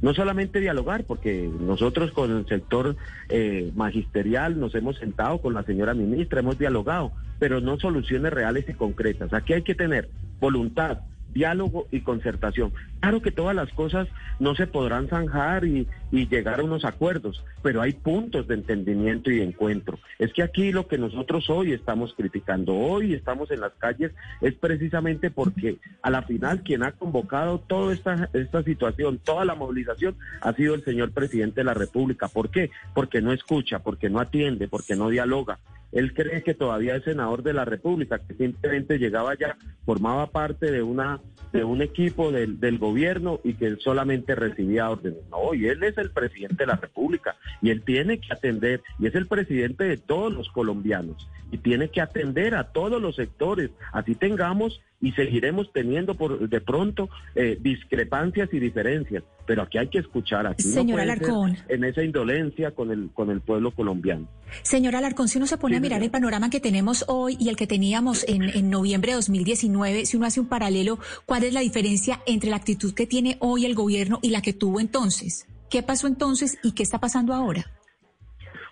no 0.03 0.13
solamente 0.13 0.59
dialogar, 0.59 1.05
porque 1.05 1.49
nosotros 1.61 2.11
con 2.11 2.29
el 2.29 2.45
sector 2.45 2.97
eh, 3.29 3.71
magisterial 3.73 4.59
nos 4.59 4.75
hemos 4.75 4.97
sentado 4.97 5.39
con 5.39 5.53
la 5.53 5.63
señora 5.63 5.93
ministra, 5.93 6.41
hemos 6.41 6.59
dialogado, 6.59 7.13
pero 7.39 7.61
no 7.61 7.79
soluciones 7.79 8.33
reales 8.33 8.65
y 8.67 8.73
concretas. 8.73 9.33
Aquí 9.33 9.53
hay 9.53 9.61
que 9.61 9.75
tener 9.75 10.09
voluntad, 10.41 10.99
diálogo 11.33 11.87
y 11.91 12.01
concertación. 12.01 12.73
Claro 12.99 13.21
que 13.21 13.31
todas 13.31 13.55
las 13.55 13.71
cosas 13.73 14.07
no 14.39 14.55
se 14.55 14.67
podrán 14.67 15.07
zanjar 15.07 15.65
y, 15.65 15.87
llegar 16.11 16.59
a 16.59 16.63
unos 16.63 16.85
acuerdos, 16.85 17.43
pero 17.61 17.81
hay 17.81 17.93
puntos 17.93 18.47
de 18.47 18.53
entendimiento 18.53 19.31
y 19.31 19.37
de 19.37 19.43
encuentro. 19.43 19.99
Es 20.19 20.31
que 20.31 20.43
aquí 20.43 20.71
lo 20.71 20.87
que 20.87 20.97
nosotros 20.97 21.49
hoy 21.49 21.73
estamos 21.73 22.13
criticando, 22.13 22.75
hoy 22.75 23.13
estamos 23.13 23.51
en 23.51 23.61
las 23.61 23.73
calles, 23.73 24.11
es 24.41 24.53
precisamente 24.53 25.31
porque 25.31 25.77
a 26.01 26.09
la 26.09 26.21
final 26.21 26.61
quien 26.61 26.83
ha 26.83 26.91
convocado 26.91 27.59
toda 27.59 27.93
esta, 27.93 28.29
esta 28.33 28.63
situación, 28.63 29.19
toda 29.23 29.43
la 29.43 29.55
movilización, 29.55 30.15
ha 30.41 30.53
sido 30.53 30.75
el 30.75 30.83
señor 30.83 31.11
presidente 31.11 31.61
de 31.61 31.65
la 31.65 31.73
República. 31.73 32.27
¿Por 32.27 32.49
qué? 32.49 32.69
Porque 32.93 33.21
no 33.21 33.31
escucha, 33.33 33.79
porque 33.79 34.09
no 34.09 34.19
atiende, 34.19 34.67
porque 34.67 34.95
no 34.95 35.09
dialoga. 35.09 35.59
Él 35.93 36.13
cree 36.13 36.43
que 36.43 36.53
todavía 36.53 36.95
es 36.95 37.03
senador 37.03 37.43
de 37.43 37.53
la 37.53 37.65
República, 37.65 38.19
que 38.19 38.33
simplemente 38.33 38.97
llegaba 38.97 39.35
ya, 39.35 39.57
formaba 39.85 40.27
parte 40.27 40.71
de 40.71 40.81
una 40.81 41.21
de 41.53 41.63
un 41.63 41.83
equipo 41.83 42.31
del, 42.31 42.59
del 42.59 42.79
gobierno 42.79 43.39
y 43.43 43.53
que 43.53 43.67
él 43.67 43.77
solamente 43.79 44.33
recibía 44.33 44.89
órdenes. 44.89 45.19
No, 45.29 45.53
y 45.53 45.67
él 45.67 45.83
es 45.83 45.95
el 45.99 46.09
presidente 46.09 46.63
de 46.63 46.67
la 46.67 46.77
República 46.77 47.35
y 47.61 47.69
él 47.69 47.83
tiene 47.83 48.19
que 48.19 48.33
atender, 48.33 48.81
y 48.97 49.05
es 49.05 49.13
el 49.13 49.27
presidente 49.27 49.83
de 49.83 49.97
todos 49.97 50.33
los 50.33 50.49
colombianos, 50.49 51.29
y 51.51 51.59
tiene 51.59 51.89
que 51.89 52.01
atender 52.01 52.55
a 52.55 52.71
todos 52.71 52.99
los 52.99 53.15
sectores. 53.15 53.69
Así 53.91 54.15
tengamos 54.15 54.81
y 55.03 55.11
seguiremos 55.11 55.69
teniendo 55.73 56.15
por 56.15 56.47
de 56.47 56.61
pronto 56.61 57.09
eh, 57.35 57.57
discrepancias 57.59 58.47
y 58.53 58.59
diferencias, 58.59 59.21
pero 59.45 59.63
aquí 59.63 59.77
hay 59.77 59.89
que 59.89 59.97
escuchar. 59.99 60.47
Aquí 60.47 60.63
Señor 60.63 61.01
Alarcón. 61.01 61.57
En 61.67 61.83
esa 61.83 62.03
indolencia 62.03 62.71
con 62.71 62.89
el, 62.89 63.09
con 63.13 63.29
el 63.29 63.41
pueblo 63.41 63.71
colombiano. 63.71 64.29
Señor 64.61 64.95
Alarcón, 64.95 65.27
si 65.27 65.39
uno 65.39 65.45
se 65.45 65.57
pone 65.57 65.75
a 65.75 65.81
mirar 65.81 66.01
el 66.01 66.09
panorama 66.09 66.49
que 66.49 66.61
tenemos 66.61 67.03
hoy 67.09 67.35
y 67.37 67.49
el 67.49 67.57
que 67.57 67.67
teníamos 67.67 68.25
en, 68.29 68.43
en 68.43 68.69
noviembre 68.69 69.11
de 69.11 69.15
2019, 69.17 70.05
si 70.05 70.15
uno 70.15 70.25
hace 70.25 70.39
un 70.39 70.47
paralelo, 70.47 70.99
¿cuál 71.25 71.43
es 71.43 71.53
la 71.53 71.59
diferencia 71.59 72.21
entre 72.25 72.49
la 72.49 72.55
actitud 72.55 72.93
que 72.93 73.05
tiene 73.05 73.35
hoy 73.41 73.65
el 73.65 73.75
gobierno 73.75 74.19
y 74.21 74.29
la 74.29 74.41
que 74.41 74.53
tuvo 74.53 74.79
entonces? 74.79 75.47
¿Qué 75.69 75.83
pasó 75.83 76.07
entonces 76.07 76.57
y 76.63 76.71
qué 76.71 76.83
está 76.83 77.01
pasando 77.01 77.33
ahora? 77.33 77.69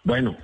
Bueno, 0.05 0.37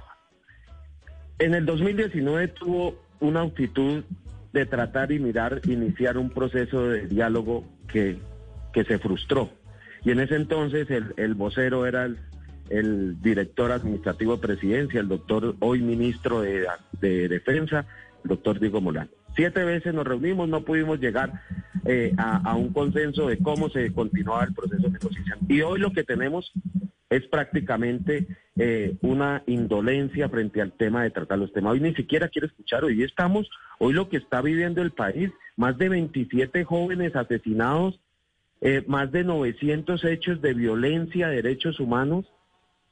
en 1.39 1.54
el 1.54 1.65
2019 1.65 2.50
tuvo 2.50 3.00
una 3.21 3.43
actitud 3.43 4.04
de 4.53 4.65
tratar 4.65 5.12
y 5.12 5.19
mirar, 5.19 5.62
iniciar 5.65 6.17
un 6.17 6.29
proceso 6.29 6.89
de 6.89 7.07
diálogo 7.07 7.65
que, 7.88 8.17
que 8.73 8.83
se 8.83 8.99
frustró. 8.99 9.49
Y 10.03 10.12
en 10.12 10.19
ese 10.19 10.36
entonces 10.36 10.89
el, 10.89 11.13
el 11.17 11.33
vocero 11.36 11.86
era 11.86 12.05
el, 12.69 13.21
director 13.21 13.71
administrativo 13.71 14.36
de 14.36 14.41
presidencia, 14.41 14.99
el 14.99 15.07
doctor, 15.07 15.55
hoy 15.60 15.81
ministro 15.81 16.41
de, 16.41 16.67
de 16.99 17.27
Defensa, 17.27 17.86
el 18.23 18.29
doctor 18.29 18.60
Diego 18.60 18.81
Molano. 18.81 19.10
Siete 19.38 19.63
veces 19.63 19.93
nos 19.93 20.06
reunimos, 20.06 20.50
no 20.50 20.65
pudimos 20.65 21.00
llegar 21.00 21.41
eh, 21.86 22.12
a, 22.17 22.38
a, 22.50 22.56
un 22.56 22.73
consenso 22.73 23.28
de 23.28 23.38
cómo 23.38 23.69
se 23.69 23.93
continuaba 23.93 24.43
el 24.43 24.54
proceso 24.54 24.84
de 24.84 24.89
negociación. 24.89 25.39
Y 25.47 25.62
hoy 25.62 25.80
lo 25.80 25.93
que 25.93 26.04
tenemos 26.04 26.52
es 27.10 27.26
prácticamente 27.28 28.28
eh, 28.58 28.95
una 29.02 29.43
indolencia 29.47 30.28
frente 30.30 30.62
al 30.62 30.73
tema 30.73 31.04
de 31.04 31.12
tratar 31.12 31.39
los 31.39 31.54
temas. 31.54 31.73
Hoy 31.73 31.80
ni 31.80 31.93
siquiera 31.93 32.28
quiere 32.28 32.47
escuchar, 32.47 32.84
hoy 32.84 33.04
estamos, 33.04 33.50
hoy 33.80 33.93
lo 33.93 34.10
que 34.10 34.17
está 34.17 34.41
viviendo 34.41 34.82
el 34.82 34.91
país, 34.91 35.32
más 35.56 35.78
de 35.78 35.89
27 35.89 36.65
jóvenes 36.65 37.15
asesinados, 37.15 38.00
eh, 38.60 38.84
más 38.88 39.12
de 39.12 39.23
900 39.23 40.04
hechos 40.04 40.41
de 40.41 40.54
violencia, 40.54 41.30
derechos 41.30 41.80
humanos, 41.80 42.26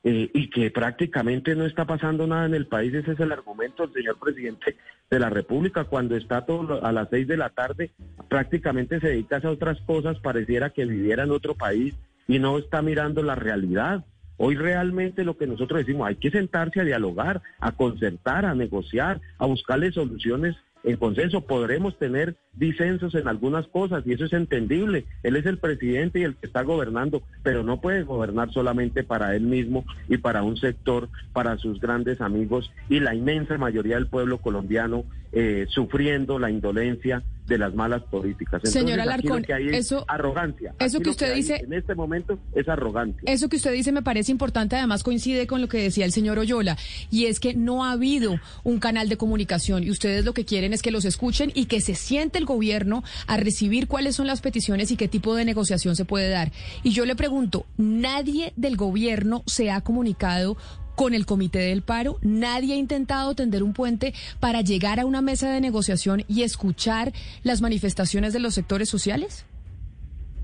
eh, 0.03 0.29
y 0.33 0.51
que 0.51 0.69
prácticamente 0.69 1.55
no 1.55 1.65
está 1.65 1.85
pasando 1.85 2.27
nada 2.27 2.45
en 2.45 2.53
el 2.53 2.67
país. 2.67 2.93
Ese 2.93 3.13
es 3.13 3.19
el 3.19 3.31
argumento 3.31 3.91
señor 3.91 4.19
presidente 4.19 4.77
de 5.09 5.19
la 5.19 5.29
República. 5.29 5.85
Cuando 5.85 6.15
está 6.15 6.45
todo 6.45 6.83
a 6.83 6.91
las 6.91 7.09
seis 7.09 7.27
de 7.27 7.37
la 7.37 7.49
tarde, 7.49 7.91
prácticamente 8.29 8.99
se 8.99 9.09
dedica 9.09 9.39
a 9.43 9.49
otras 9.49 9.79
cosas, 9.81 10.19
pareciera 10.19 10.71
que 10.71 10.85
viviera 10.85 11.23
en 11.23 11.31
otro 11.31 11.55
país 11.55 11.95
y 12.27 12.39
no 12.39 12.57
está 12.57 12.81
mirando 12.81 13.23
la 13.23 13.35
realidad. 13.35 14.05
Hoy 14.37 14.55
realmente 14.55 15.23
lo 15.23 15.37
que 15.37 15.47
nosotros 15.47 15.79
decimos, 15.79 16.07
hay 16.07 16.15
que 16.15 16.31
sentarse 16.31 16.81
a 16.81 16.83
dialogar, 16.83 17.41
a 17.59 17.71
concertar, 17.71 18.45
a 18.45 18.53
negociar, 18.53 19.21
a 19.37 19.45
buscarle 19.45 19.91
soluciones 19.91 20.55
en 20.85 20.97
consenso. 20.97 21.41
Podremos 21.41 21.97
tener 21.97 22.35
disensos 22.53 23.13
en 23.15 23.27
algunas 23.27 23.67
cosas 23.67 24.03
y 24.05 24.13
eso 24.13 24.25
es 24.25 24.33
entendible. 24.33 25.05
Él 25.23 25.35
es 25.35 25.45
el 25.45 25.57
presidente 25.57 26.19
y 26.19 26.23
el 26.23 26.35
que 26.35 26.47
está 26.47 26.61
gobernando, 26.61 27.21
pero 27.43 27.63
no 27.63 27.81
puede 27.81 28.03
gobernar 28.03 28.51
solamente 28.51 29.03
para 29.03 29.35
él 29.35 29.43
mismo 29.43 29.85
y 30.07 30.17
para 30.17 30.43
un 30.43 30.57
sector, 30.57 31.09
para 31.33 31.57
sus 31.57 31.79
grandes 31.79 32.21
amigos 32.21 32.71
y 32.89 32.99
la 32.99 33.15
inmensa 33.15 33.57
mayoría 33.57 33.95
del 33.95 34.07
pueblo 34.07 34.37
colombiano 34.37 35.03
eh, 35.31 35.65
sufriendo 35.69 36.39
la 36.39 36.49
indolencia 36.49 37.23
de 37.47 37.57
las 37.57 37.73
malas 37.73 38.01
políticas. 38.03 38.55
Entonces, 38.55 38.73
Señora 38.73 39.03
Alarcón, 39.03 39.43
que 39.43 39.77
eso, 39.77 40.05
arrogancia. 40.07 40.73
Eso 40.79 40.99
que 40.99 41.09
usted 41.09 41.35
dice 41.35 41.57
en 41.57 41.73
este 41.73 41.95
momento 41.95 42.39
es 42.53 42.67
arrogancia. 42.67 43.21
Eso 43.25 43.49
que 43.49 43.57
usted 43.57 43.73
dice 43.73 43.91
me 43.91 44.01
parece 44.01 44.31
importante, 44.31 44.75
además 44.75 45.03
coincide 45.03 45.47
con 45.47 45.61
lo 45.61 45.67
que 45.67 45.77
decía 45.77 46.05
el 46.05 46.11
señor 46.11 46.39
Oyola, 46.39 46.77
y 47.11 47.25
es 47.25 47.39
que 47.39 47.53
no 47.53 47.85
ha 47.85 47.91
habido 47.91 48.39
un 48.63 48.79
canal 48.79 49.09
de 49.09 49.17
comunicación 49.17 49.83
y 49.83 49.91
ustedes 49.91 50.25
lo 50.25 50.33
que 50.33 50.45
quieren 50.45 50.73
es 50.73 50.81
que 50.81 50.91
los 50.91 51.05
escuchen 51.05 51.51
y 51.53 51.65
que 51.65 51.81
se 51.81 51.95
siente 51.95 52.39
el 52.39 52.45
gobierno 52.45 53.03
a 53.27 53.37
recibir 53.37 53.87
cuáles 53.87 54.15
son 54.15 54.27
las 54.27 54.41
peticiones 54.41 54.91
y 54.91 54.97
qué 54.97 55.07
tipo 55.07 55.35
de 55.35 55.45
negociación 55.45 55.95
se 55.95 56.05
puede 56.05 56.29
dar. 56.29 56.51
Y 56.83 56.91
yo 56.91 57.05
le 57.05 57.15
pregunto, 57.15 57.65
nadie 57.77 58.53
del 58.55 58.75
gobierno 58.75 59.43
se 59.45 59.71
ha 59.71 59.81
comunicado 59.81 60.57
con 60.95 61.13
el 61.13 61.25
Comité 61.25 61.59
del 61.59 61.81
Paro? 61.81 62.17
¿Nadie 62.21 62.73
ha 62.73 62.77
intentado 62.77 63.35
tender 63.35 63.63
un 63.63 63.73
puente 63.73 64.13
para 64.39 64.61
llegar 64.61 64.99
a 64.99 65.05
una 65.05 65.21
mesa 65.21 65.51
de 65.51 65.61
negociación 65.61 66.23
y 66.27 66.43
escuchar 66.43 67.11
las 67.43 67.61
manifestaciones 67.61 68.33
de 68.33 68.39
los 68.39 68.53
sectores 68.53 68.89
sociales? 68.89 69.45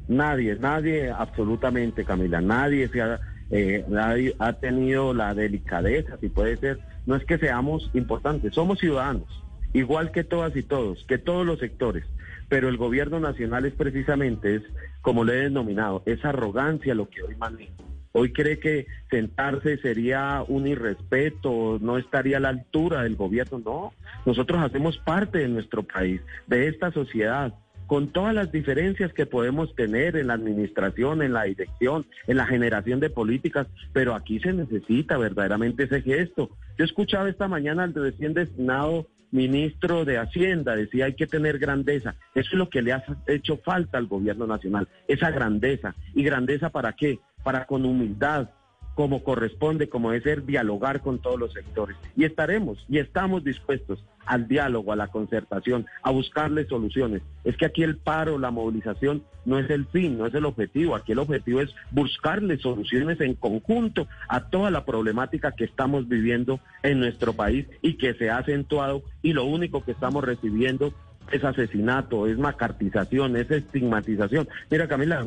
Nadie, 0.08 0.58
nadie, 0.60 1.10
absolutamente, 1.10 2.04
Camila. 2.04 2.42
Nadie, 2.42 2.90
se 2.90 3.02
ha, 3.02 3.20
eh, 3.50 3.86
nadie 3.88 4.36
ha 4.40 4.54
tenido 4.54 5.14
la 5.14 5.34
delicadeza, 5.34 6.18
si 6.20 6.30
puede 6.30 6.58
ser. 6.58 6.80
No 7.06 7.16
es 7.16 7.24
que 7.26 7.38
seamos 7.38 7.90
importantes, 7.94 8.54
somos 8.54 8.80
ciudadanos, 8.80 9.44
igual 9.74 10.12
que 10.12 10.24
todas 10.24 10.56
y 10.56 10.64
todos, 10.64 11.04
que 11.06 11.18
todos 11.18 11.46
los 11.46 11.60
sectores. 11.60 12.04
Pero 12.50 12.68
el 12.68 12.78
gobierno 12.78 13.20
nacional 13.20 13.66
es 13.66 13.74
precisamente, 13.74 14.56
es 14.56 14.64
como 15.02 15.24
le 15.24 15.34
he 15.34 15.44
denominado, 15.44 16.04
es 16.06 16.24
arrogancia 16.26 16.94
lo 16.94 17.10
que 17.10 17.24
hoy 17.24 17.36
maneja. 17.36 17.72
Hoy 18.14 18.34
cree 18.34 18.60
que 18.60 18.88
sentarse 19.10 19.78
sería 19.78 20.44
un 20.48 20.68
irrespeto, 20.68 21.80
no 21.82 21.98
estaría 21.98 22.38
a 22.38 22.42
la 22.42 22.50
altura 22.50 23.04
del 23.04 23.16
gobierno. 23.16 23.60
No, 23.60 23.94
nosotros 24.26 24.62
hacemos 24.62 24.98
parte 24.98 25.40
de 25.40 25.48
nuestro 25.48 25.84
país, 25.84 26.22
de 26.48 26.68
esta 26.68 26.92
sociedad, 26.92 27.54
con 27.88 28.08
todas 28.08 28.34
las 28.34 28.52
diferencias 28.52 29.12
que 29.14 29.26
podemos 29.26 29.76
tener 29.76 30.16
en 30.16 30.28
la 30.28 30.34
administración, 30.34 31.22
en 31.22 31.34
la 31.34 31.44
dirección, 31.44 32.06
en 32.28 32.38
la 32.38 32.46
generación 32.46 33.00
de 33.00 33.10
políticas, 33.10 33.68
pero 33.92 34.16
aquí 34.16 34.40
se 34.40 34.54
necesita 34.54 35.18
verdaderamente 35.18 35.84
ese 35.84 36.02
gesto. 36.02 36.50
Yo 36.78 36.86
escuchaba 36.86 37.30
esta 37.30 37.48
mañana 37.48 37.84
al 37.84 37.94
recién 37.94 38.34
designado 38.34 39.08
ministro 39.32 40.06
de 40.06 40.18
Hacienda, 40.18 40.76
decía 40.76 41.06
hay 41.06 41.16
que 41.16 41.28
tener 41.28 41.58
grandeza. 41.58 42.16
Eso 42.36 42.50
es 42.52 42.58
lo 42.58 42.70
que 42.70 42.82
le 42.82 42.94
ha 42.94 43.04
hecho 43.28 43.58
falta 43.58 43.98
al 43.98 44.08
gobierno 44.08 44.46
nacional, 44.46 44.88
esa 45.08 45.32
grandeza. 45.32 45.96
¿Y 46.14 46.24
grandeza 46.24 46.70
para 46.70 46.94
qué? 46.94 47.20
Para 47.44 47.66
con 47.66 47.86
humildad, 47.86 48.50
como 48.96 49.24
corresponde, 49.24 49.90
como 49.90 50.12
debe 50.12 50.24
ser, 50.24 50.46
dialogar 50.46 51.02
con 51.02 51.20
todos 51.20 51.40
los 51.40 51.54
sectores. 51.54 51.96
Y 52.16 52.26
estaremos 52.26 52.86
y 52.90 52.98
estamos 52.98 53.44
dispuestos 53.44 54.04
al 54.26 54.48
diálogo, 54.48 54.92
a 54.92 54.96
la 54.96 55.08
concertación, 55.08 55.86
a 56.04 56.12
buscarle 56.12 56.68
soluciones. 56.68 57.22
Es 57.44 57.58
que 57.58 57.66
aquí 57.66 57.84
el 57.84 57.98
paro, 57.98 58.38
la 58.38 58.52
movilización 58.52 59.24
no 59.46 59.58
es 59.58 59.70
el 59.70 59.86
fin, 59.88 60.18
no 60.18 60.26
es 60.26 60.34
el 60.34 60.46
objetivo. 60.46 60.96
Aquí 60.96 61.14
el 61.14 61.20
objetivo 61.20 61.62
es 61.62 61.74
buscarle 61.92 62.58
soluciones 62.58 63.20
en 63.22 63.34
conjunto 63.36 64.08
a 64.28 64.50
toda 64.50 64.70
la 64.72 64.86
problemática 64.86 65.54
que 65.54 65.64
estamos 65.64 66.08
viviendo 66.08 66.60
en 66.84 67.00
nuestro 67.00 67.34
país 67.34 67.68
y 67.82 67.94
que 67.94 68.14
se 68.14 68.30
ha 68.30 68.38
acentuado 68.38 69.04
y 69.22 69.34
lo 69.34 69.46
único 69.46 69.84
que 69.84 69.92
estamos 69.92 70.24
recibiendo 70.24 70.94
es 71.32 71.44
asesinato, 71.44 72.28
es 72.28 72.38
macartización, 72.38 73.38
es 73.38 73.50
estigmatización. 73.50 74.50
Mira, 74.70 74.88
Camila, 74.88 75.20
a 75.20 75.24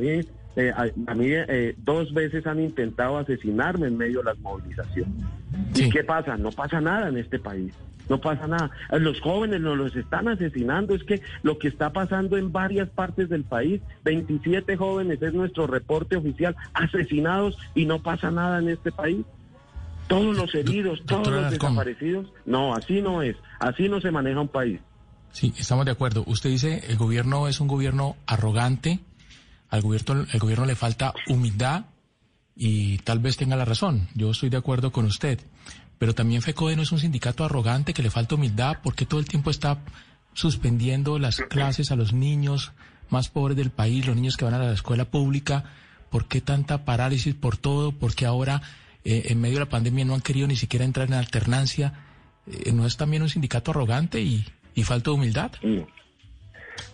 eh, 0.56 0.72
a, 0.74 1.14
mí 1.14 1.26
eh, 1.28 1.74
dos 1.78 2.12
veces 2.12 2.46
han 2.46 2.60
intentado 2.60 3.18
asesinarme 3.18 3.88
en 3.88 3.96
medio 3.96 4.18
de 4.18 4.24
las 4.24 4.38
movilizaciones. 4.38 5.14
¿Y 5.74 5.90
qué 5.90 6.04
pasa? 6.04 6.36
No 6.36 6.50
pasa 6.52 6.80
nada 6.80 7.08
en 7.08 7.16
este 7.16 7.38
país. 7.38 7.72
No 8.08 8.20
pasa 8.20 8.46
nada. 8.46 8.70
Los 8.92 9.20
jóvenes 9.20 9.60
nos 9.60 9.76
los 9.76 9.96
están 9.96 10.28
asesinando. 10.28 10.94
Es 10.94 11.04
que 11.04 11.22
lo 11.42 11.58
que 11.58 11.68
está 11.68 11.92
pasando 11.92 12.36
en 12.36 12.52
varias 12.52 12.88
partes 12.90 13.28
del 13.28 13.44
país, 13.44 13.80
27 14.04 14.76
jóvenes 14.76 15.22
es 15.22 15.32
nuestro 15.32 15.66
reporte 15.66 16.16
oficial, 16.16 16.54
asesinados 16.74 17.56
y 17.74 17.86
no 17.86 18.02
pasa 18.02 18.30
nada 18.30 18.58
en 18.58 18.68
este 18.68 18.92
país. 18.92 19.24
Todos 20.06 20.36
los 20.36 20.54
heridos, 20.54 21.02
todos 21.06 21.28
los 21.28 21.50
desaparecidos. 21.50 22.26
No, 22.44 22.74
así 22.74 23.00
no 23.00 23.22
es. 23.22 23.36
Así 23.58 23.88
no 23.88 24.00
se 24.00 24.10
maneja 24.10 24.40
un 24.40 24.48
país. 24.48 24.80
Sí, 25.32 25.52
estamos 25.58 25.86
de 25.86 25.92
acuerdo. 25.92 26.22
Usted 26.26 26.50
dice 26.50 26.84
el 26.88 26.96
gobierno 26.96 27.48
es 27.48 27.60
un 27.60 27.68
gobierno 27.68 28.16
arrogante, 28.26 29.00
al 29.74 29.82
gobierno, 29.82 30.24
el 30.32 30.38
gobierno 30.38 30.66
le 30.66 30.76
falta 30.76 31.12
humildad 31.28 31.86
y 32.54 32.98
tal 32.98 33.18
vez 33.18 33.36
tenga 33.36 33.56
la 33.56 33.64
razón. 33.64 34.08
Yo 34.14 34.30
estoy 34.30 34.48
de 34.48 34.56
acuerdo 34.56 34.92
con 34.92 35.04
usted. 35.04 35.40
Pero 35.98 36.14
también 36.14 36.42
FECODE 36.42 36.76
no 36.76 36.82
es 36.82 36.92
un 36.92 37.00
sindicato 37.00 37.44
arrogante 37.44 37.92
que 37.92 38.02
le 38.02 38.10
falta 38.10 38.36
humildad 38.36 38.78
porque 38.84 39.04
todo 39.04 39.18
el 39.18 39.26
tiempo 39.26 39.50
está 39.50 39.80
suspendiendo 40.32 41.18
las 41.18 41.40
clases 41.40 41.90
a 41.90 41.96
los 41.96 42.12
niños 42.12 42.72
más 43.10 43.28
pobres 43.28 43.56
del 43.56 43.70
país, 43.70 44.06
los 44.06 44.14
niños 44.14 44.36
que 44.36 44.44
van 44.44 44.54
a 44.54 44.58
la 44.58 44.72
escuela 44.72 45.06
pública. 45.06 45.64
¿Por 46.08 46.28
qué 46.28 46.40
tanta 46.40 46.84
parálisis 46.84 47.34
por 47.34 47.56
todo? 47.56 47.90
Porque 47.90 48.26
ahora, 48.26 48.62
eh, 49.04 49.24
en 49.30 49.40
medio 49.40 49.54
de 49.54 49.64
la 49.64 49.70
pandemia, 49.70 50.04
no 50.04 50.14
han 50.14 50.20
querido 50.20 50.46
ni 50.46 50.56
siquiera 50.56 50.84
entrar 50.84 51.08
en 51.08 51.14
alternancia. 51.14 51.94
Eh, 52.46 52.70
¿No 52.72 52.86
es 52.86 52.96
también 52.96 53.22
un 53.22 53.28
sindicato 53.28 53.72
arrogante 53.72 54.20
y 54.20 54.44
¿Y 54.74 54.82
falta 54.82 55.12
humildad? 55.12 55.52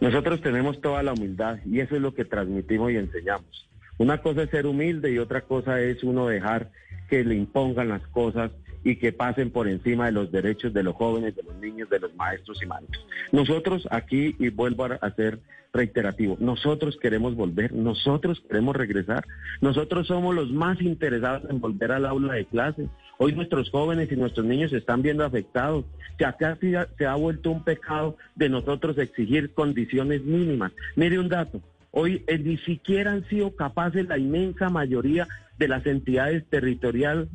Nosotros 0.00 0.40
tenemos 0.40 0.80
toda 0.80 1.02
la 1.02 1.12
humildad 1.12 1.58
y 1.64 1.80
eso 1.80 1.96
es 1.96 2.02
lo 2.02 2.14
que 2.14 2.24
transmitimos 2.24 2.90
y 2.90 2.96
enseñamos. 2.96 3.68
Una 3.98 4.22
cosa 4.22 4.44
es 4.44 4.50
ser 4.50 4.66
humilde 4.66 5.12
y 5.12 5.18
otra 5.18 5.42
cosa 5.42 5.80
es 5.80 6.02
uno 6.02 6.26
dejar 6.26 6.70
que 7.08 7.24
le 7.24 7.34
impongan 7.34 7.88
las 7.88 8.06
cosas 8.08 8.50
y 8.84 8.96
que 8.96 9.12
pasen 9.12 9.50
por 9.50 9.68
encima 9.68 10.06
de 10.06 10.12
los 10.12 10.32
derechos 10.32 10.72
de 10.72 10.82
los 10.82 10.94
jóvenes, 10.94 11.36
de 11.36 11.42
los 11.42 11.56
niños, 11.56 11.90
de 11.90 12.00
los 12.00 12.14
maestros 12.14 12.62
y 12.62 12.66
maestros. 12.66 13.06
Nosotros 13.32 13.86
aquí, 13.90 14.34
y 14.38 14.48
vuelvo 14.48 14.84
a 14.84 15.10
ser 15.14 15.40
reiterativo, 15.72 16.36
nosotros 16.40 16.98
queremos 17.00 17.34
volver, 17.34 17.72
nosotros 17.72 18.42
queremos 18.48 18.74
regresar, 18.74 19.24
nosotros 19.60 20.06
somos 20.06 20.34
los 20.34 20.50
más 20.50 20.80
interesados 20.80 21.48
en 21.48 21.60
volver 21.60 21.92
al 21.92 22.06
aula 22.06 22.34
de 22.34 22.46
clase. 22.46 22.88
Hoy 23.18 23.32
nuestros 23.32 23.70
jóvenes 23.70 24.10
y 24.10 24.16
nuestros 24.16 24.46
niños 24.46 24.70
se 24.70 24.78
están 24.78 25.02
viendo 25.02 25.24
afectados. 25.24 25.84
Se 26.18 26.24
acá 26.24 26.58
se 26.60 27.06
ha 27.06 27.14
vuelto 27.14 27.50
un 27.50 27.62
pecado 27.62 28.16
de 28.34 28.48
nosotros 28.48 28.96
exigir 28.98 29.52
condiciones 29.52 30.22
mínimas. 30.24 30.72
Mire 30.96 31.18
un 31.18 31.28
dato, 31.28 31.60
hoy 31.90 32.24
eh, 32.26 32.38
ni 32.38 32.56
siquiera 32.58 33.12
han 33.12 33.28
sido 33.28 33.54
capaces 33.54 34.08
la 34.08 34.18
inmensa 34.18 34.70
mayoría 34.70 35.28
de 35.58 35.68
las 35.68 35.84
entidades 35.86 36.44
territoriales 36.48 37.28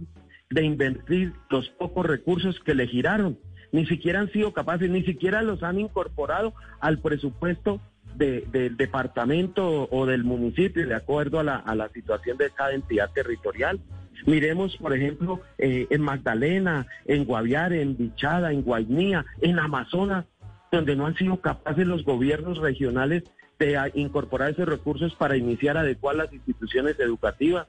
de 0.49 0.63
invertir 0.63 1.33
los 1.49 1.69
pocos 1.69 2.05
recursos 2.05 2.59
que 2.59 2.75
le 2.75 2.87
giraron. 2.87 3.37
Ni 3.71 3.85
siquiera 3.85 4.19
han 4.19 4.31
sido 4.31 4.53
capaces, 4.53 4.89
ni 4.89 5.03
siquiera 5.03 5.41
los 5.41 5.63
han 5.63 5.79
incorporado 5.79 6.53
al 6.79 6.99
presupuesto 6.99 7.81
del 8.15 8.77
departamento 8.77 9.89
o 9.91 10.05
del 10.05 10.23
municipio, 10.23 10.87
de 10.87 10.95
acuerdo 10.95 11.39
a 11.39 11.43
la, 11.43 11.55
a 11.57 11.75
la 11.75 11.89
situación 11.89 12.37
de 12.37 12.49
cada 12.51 12.73
entidad 12.73 13.11
territorial. 13.11 13.79
Miremos, 14.25 14.77
por 14.77 14.93
ejemplo, 14.93 15.41
eh, 15.57 15.87
en 15.89 16.01
Magdalena, 16.01 16.87
en 17.05 17.25
Guaviare, 17.25 17.81
en 17.81 17.97
Bichada, 17.97 18.51
en 18.51 18.61
Guainía, 18.61 19.25
en 19.41 19.59
Amazonas, 19.59 20.25
donde 20.71 20.95
no 20.95 21.05
han 21.05 21.15
sido 21.15 21.41
capaces 21.41 21.85
los 21.85 22.03
gobiernos 22.03 22.57
regionales 22.59 23.23
de 23.59 23.91
incorporar 23.93 24.51
esos 24.51 24.67
recursos 24.67 25.15
para 25.15 25.37
iniciar 25.37 25.77
adecuar 25.77 26.15
las 26.15 26.31
instituciones 26.33 26.99
educativas. 26.99 27.67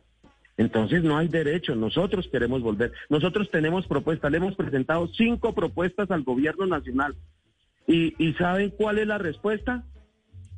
Entonces 0.56 1.02
no 1.02 1.18
hay 1.18 1.28
derecho, 1.28 1.74
nosotros 1.74 2.28
queremos 2.30 2.62
volver. 2.62 2.92
Nosotros 3.08 3.50
tenemos 3.50 3.86
propuestas, 3.86 4.30
le 4.30 4.38
hemos 4.38 4.56
presentado 4.56 5.06
cinco 5.08 5.54
propuestas 5.54 6.10
al 6.10 6.22
gobierno 6.22 6.66
nacional. 6.66 7.14
¿Y, 7.86 8.14
y 8.18 8.32
saben 8.34 8.70
cuál 8.70 8.98
es 8.98 9.06
la 9.06 9.18
respuesta? 9.18 9.84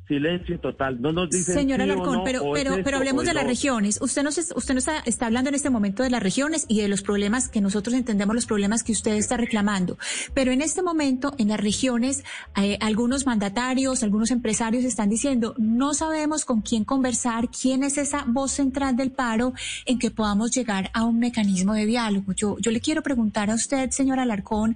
Silencio 0.09 0.59
total. 0.59 1.01
No 1.01 1.13
nos 1.13 1.29
dicen 1.29 1.53
Señora 1.53 1.85
Alarcón, 1.85 2.23
pero, 2.25 2.51
pero, 2.53 2.77
pero 2.83 2.97
hablemos 2.97 3.23
de 3.25 3.33
las 3.33 3.45
regiones. 3.45 3.99
Usted 4.01 4.23
nos, 4.23 4.37
usted 4.37 4.73
nos 4.73 4.87
está, 4.87 4.99
está, 5.05 5.27
hablando 5.27 5.49
en 5.49 5.55
este 5.55 5.69
momento 5.69 6.03
de 6.03 6.09
las 6.09 6.21
regiones 6.21 6.65
y 6.67 6.81
de 6.81 6.89
los 6.89 7.03
problemas 7.03 7.47
que 7.47 7.61
nosotros 7.61 7.95
entendemos, 7.95 8.35
los 8.35 8.47
problemas 8.47 8.83
que 8.83 8.91
usted 8.91 9.13
está 9.13 9.37
reclamando. 9.37 9.97
Pero 10.33 10.51
en 10.51 10.61
este 10.61 10.81
momento, 10.81 11.33
en 11.37 11.49
las 11.49 11.59
regiones, 11.59 12.23
eh, 12.61 12.77
algunos 12.81 13.25
mandatarios, 13.25 14.03
algunos 14.03 14.31
empresarios 14.31 14.83
están 14.83 15.09
diciendo, 15.09 15.53
no 15.57 15.93
sabemos 15.93 16.43
con 16.43 16.61
quién 16.61 16.83
conversar, 16.83 17.49
quién 17.49 17.83
es 17.83 17.97
esa 17.97 18.25
voz 18.27 18.51
central 18.51 18.95
del 18.95 19.11
paro 19.11 19.53
en 19.85 19.99
que 19.99 20.09
podamos 20.09 20.51
llegar 20.51 20.89
a 20.93 21.05
un 21.05 21.19
mecanismo 21.19 21.75
de 21.75 21.85
diálogo. 21.85 22.33
Yo, 22.33 22.57
yo 22.59 22.71
le 22.71 22.81
quiero 22.81 23.03
preguntar 23.03 23.51
a 23.51 23.53
usted, 23.53 23.91
señora 23.91 24.23
Alarcón, 24.23 24.75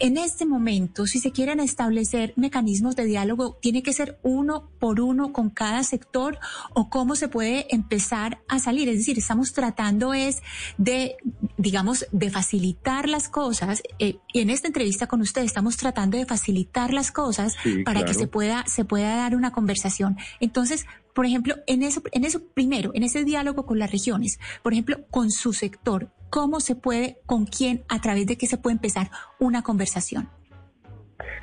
en 0.00 0.18
este 0.18 0.44
momento, 0.44 1.06
si 1.06 1.20
se 1.20 1.30
quieren 1.30 1.60
establecer 1.60 2.32
mecanismos 2.36 2.96
de 2.96 3.04
diálogo, 3.04 3.56
¿tiene 3.62 3.82
que 3.82 3.92
ser 3.92 4.18
uno 4.22 4.63
por 4.78 5.00
uno 5.00 5.32
con 5.32 5.50
cada 5.50 5.82
sector 5.84 6.38
o 6.74 6.90
cómo 6.90 7.16
se 7.16 7.28
puede 7.28 7.66
empezar 7.74 8.42
a 8.48 8.58
salir? 8.58 8.88
Es 8.88 8.98
decir, 8.98 9.18
estamos 9.18 9.52
tratando 9.52 10.14
es 10.14 10.42
de, 10.78 11.16
digamos, 11.56 12.06
de 12.12 12.30
facilitar 12.30 13.08
las 13.08 13.28
cosas. 13.28 13.82
Eh, 13.98 14.18
y 14.32 14.40
en 14.40 14.50
esta 14.50 14.68
entrevista 14.68 15.06
con 15.06 15.20
usted 15.20 15.42
estamos 15.42 15.76
tratando 15.76 16.16
de 16.16 16.26
facilitar 16.26 16.92
las 16.92 17.10
cosas 17.10 17.54
para 17.84 18.04
que 18.04 18.14
se 18.14 18.26
pueda, 18.26 18.64
se 18.66 18.84
pueda 18.84 19.16
dar 19.16 19.36
una 19.36 19.52
conversación. 19.52 20.16
Entonces, 20.40 20.86
por 21.14 21.26
ejemplo, 21.26 21.54
en 21.66 21.82
eso, 21.82 22.02
en 22.12 22.24
eso 22.24 22.42
primero, 22.42 22.90
en 22.94 23.04
ese 23.04 23.24
diálogo 23.24 23.66
con 23.66 23.78
las 23.78 23.90
regiones, 23.90 24.38
por 24.62 24.72
ejemplo, 24.72 25.06
con 25.10 25.30
su 25.30 25.52
sector, 25.52 26.12
¿cómo 26.28 26.58
se 26.58 26.74
puede, 26.74 27.20
con 27.26 27.46
quién, 27.46 27.84
a 27.88 28.00
través 28.00 28.26
de 28.26 28.36
qué 28.36 28.46
se 28.46 28.58
puede 28.58 28.74
empezar 28.74 29.10
una 29.38 29.62
conversación? 29.62 30.28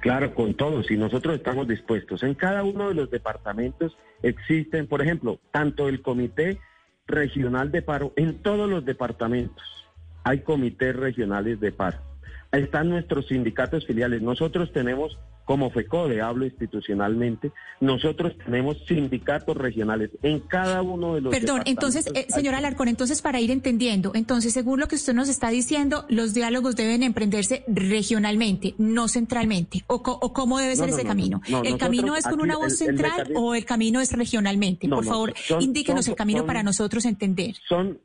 Claro, 0.01 0.33
con 0.33 0.53
todos, 0.55 0.89
y 0.91 0.97
nosotros 0.97 1.35
estamos 1.35 1.67
dispuestos. 1.67 2.23
En 2.23 2.33
cada 2.33 2.63
uno 2.63 2.89
de 2.89 2.95
los 2.95 3.11
departamentos 3.11 3.97
existen, 4.23 4.87
por 4.87 5.01
ejemplo, 5.01 5.39
tanto 5.51 5.87
el 5.87 6.01
Comité 6.01 6.59
Regional 7.07 7.71
de 7.71 7.81
Paro, 7.81 8.13
en 8.15 8.41
todos 8.41 8.69
los 8.69 8.85
departamentos 8.85 9.81
hay 10.23 10.41
comités 10.41 10.95
regionales 10.95 11.59
de 11.59 11.71
paro. 11.71 12.10
Están 12.51 12.89
nuestros 12.89 13.27
sindicatos 13.27 13.85
filiales. 13.85 14.21
Nosotros 14.21 14.71
tenemos 14.73 15.17
como 15.45 15.69
FECODE, 15.69 16.21
hablo 16.21 16.45
institucionalmente, 16.45 17.51
nosotros 17.81 18.33
tenemos 18.45 18.77
sindicatos 18.87 19.57
regionales 19.57 20.09
en 20.21 20.39
cada 20.39 20.81
uno 20.81 21.15
de 21.15 21.21
los. 21.21 21.33
Perdón, 21.33 21.63
entonces, 21.65 22.07
eh, 22.13 22.27
señora 22.29 22.59
Alarcón, 22.59 22.87
entonces 22.87 23.21
para 23.21 23.41
ir 23.41 23.51
entendiendo, 23.51 24.11
entonces, 24.15 24.53
según 24.53 24.79
lo 24.79 24.87
que 24.87 24.95
usted 24.95 25.13
nos 25.13 25.29
está 25.29 25.49
diciendo, 25.49 26.05
los 26.09 26.33
diálogos 26.33 26.75
deben 26.75 27.03
emprenderse 27.03 27.65
regionalmente, 27.67 28.75
no 28.77 29.07
centralmente. 29.07 29.83
¿O, 29.87 30.01
cómo 30.01 30.59
debe 30.59 30.75
ser 30.75 30.89
ese 30.89 31.03
camino? 31.03 31.41
¿El 31.63 31.77
camino 31.77 32.15
es 32.15 32.25
con 32.25 32.39
una 32.39 32.55
voz 32.55 32.77
central 32.77 33.31
o 33.35 33.55
el 33.55 33.65
camino 33.65 33.99
es 33.99 34.13
regionalmente? 34.13 34.87
Por 34.87 35.05
favor, 35.05 35.33
indíquenos 35.59 36.07
el 36.07 36.15
camino 36.15 36.45
para 36.45 36.63
nosotros 36.63 37.05
entender. 37.05 37.55
Son 37.67 37.99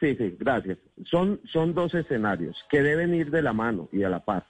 Sí, 0.00 0.16
sí, 0.16 0.36
gracias. 0.38 0.78
Son, 1.04 1.40
son 1.52 1.74
dos 1.74 1.94
escenarios 1.94 2.56
que 2.70 2.82
deben 2.82 3.14
ir 3.14 3.30
de 3.30 3.42
la 3.42 3.52
mano 3.52 3.88
y 3.92 4.02
a 4.02 4.08
la 4.08 4.20
par 4.24 4.44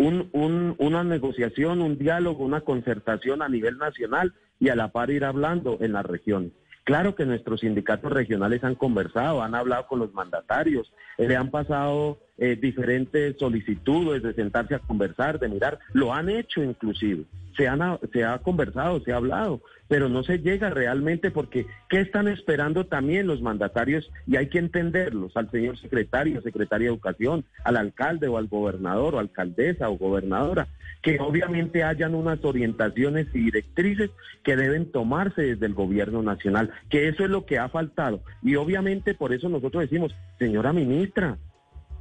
un, 0.00 0.74
una 0.78 1.04
negociación, 1.04 1.82
un 1.82 1.98
diálogo, 1.98 2.44
una 2.44 2.62
concertación 2.62 3.42
a 3.42 3.48
nivel 3.48 3.78
nacional 3.78 4.32
y 4.58 4.68
a 4.70 4.76
la 4.76 4.88
par 4.88 5.10
ir 5.10 5.24
hablando 5.24 5.78
en 5.80 5.92
las 5.92 6.06
regiones. 6.06 6.52
Claro 6.84 7.14
que 7.14 7.26
nuestros 7.26 7.60
sindicatos 7.60 8.10
regionales 8.10 8.64
han 8.64 8.74
conversado, 8.74 9.42
han 9.42 9.54
hablado 9.54 9.86
con 9.86 9.98
los 9.98 10.12
mandatarios, 10.14 10.92
le 11.18 11.36
han 11.36 11.50
pasado 11.50 12.18
eh, 12.40 12.56
diferentes 12.56 13.36
solicitudes 13.38 14.22
de 14.22 14.32
sentarse 14.32 14.74
a 14.74 14.78
conversar, 14.78 15.38
de 15.38 15.48
mirar, 15.48 15.78
lo 15.92 16.14
han 16.14 16.30
hecho 16.30 16.62
inclusive, 16.64 17.24
se, 17.54 17.68
han, 17.68 17.98
se 18.12 18.24
ha 18.24 18.38
conversado, 18.38 19.00
se 19.00 19.12
ha 19.12 19.16
hablado, 19.16 19.60
pero 19.88 20.08
no 20.08 20.22
se 20.22 20.38
llega 20.38 20.70
realmente 20.70 21.30
porque 21.30 21.66
¿qué 21.90 22.00
están 22.00 22.28
esperando 22.28 22.86
también 22.86 23.26
los 23.26 23.42
mandatarios? 23.42 24.10
Y 24.26 24.36
hay 24.36 24.48
que 24.48 24.58
entenderlos, 24.58 25.36
al 25.36 25.50
señor 25.50 25.78
secretario, 25.78 26.40
secretaria 26.40 26.88
de 26.88 26.94
Educación, 26.94 27.44
al 27.62 27.76
alcalde 27.76 28.26
o 28.26 28.38
al 28.38 28.48
gobernador 28.48 29.14
o 29.14 29.18
alcaldesa 29.18 29.90
o 29.90 29.98
gobernadora, 29.98 30.68
que 31.02 31.18
obviamente 31.20 31.82
hayan 31.82 32.14
unas 32.14 32.42
orientaciones 32.44 33.26
y 33.34 33.40
directrices 33.40 34.10
que 34.42 34.56
deben 34.56 34.90
tomarse 34.90 35.42
desde 35.42 35.66
el 35.66 35.74
gobierno 35.74 36.22
nacional, 36.22 36.70
que 36.88 37.08
eso 37.08 37.24
es 37.24 37.30
lo 37.30 37.44
que 37.44 37.58
ha 37.58 37.68
faltado. 37.68 38.22
Y 38.42 38.56
obviamente 38.56 39.14
por 39.14 39.34
eso 39.34 39.50
nosotros 39.50 39.82
decimos, 39.82 40.14
señora 40.38 40.72
ministra, 40.72 41.36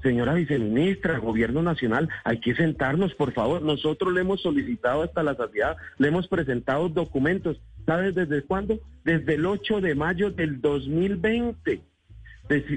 Señora 0.01 0.33
viceministra, 0.33 1.19
gobierno 1.19 1.61
nacional, 1.61 2.07
hay 2.23 2.39
que 2.39 2.55
sentarnos, 2.55 3.13
por 3.15 3.33
favor. 3.33 3.61
Nosotros 3.61 4.13
le 4.13 4.21
hemos 4.21 4.41
solicitado 4.41 5.03
hasta 5.03 5.23
la 5.23 5.35
saciedad, 5.35 5.75
le 5.97 6.07
hemos 6.07 6.27
presentado 6.27 6.87
documentos. 6.89 7.59
¿Sabes 7.85 8.15
desde 8.15 8.43
cuándo? 8.43 8.79
Desde 9.03 9.35
el 9.35 9.45
8 9.45 9.81
de 9.81 9.95
mayo 9.95 10.31
del 10.31 10.61
2020, 10.61 11.81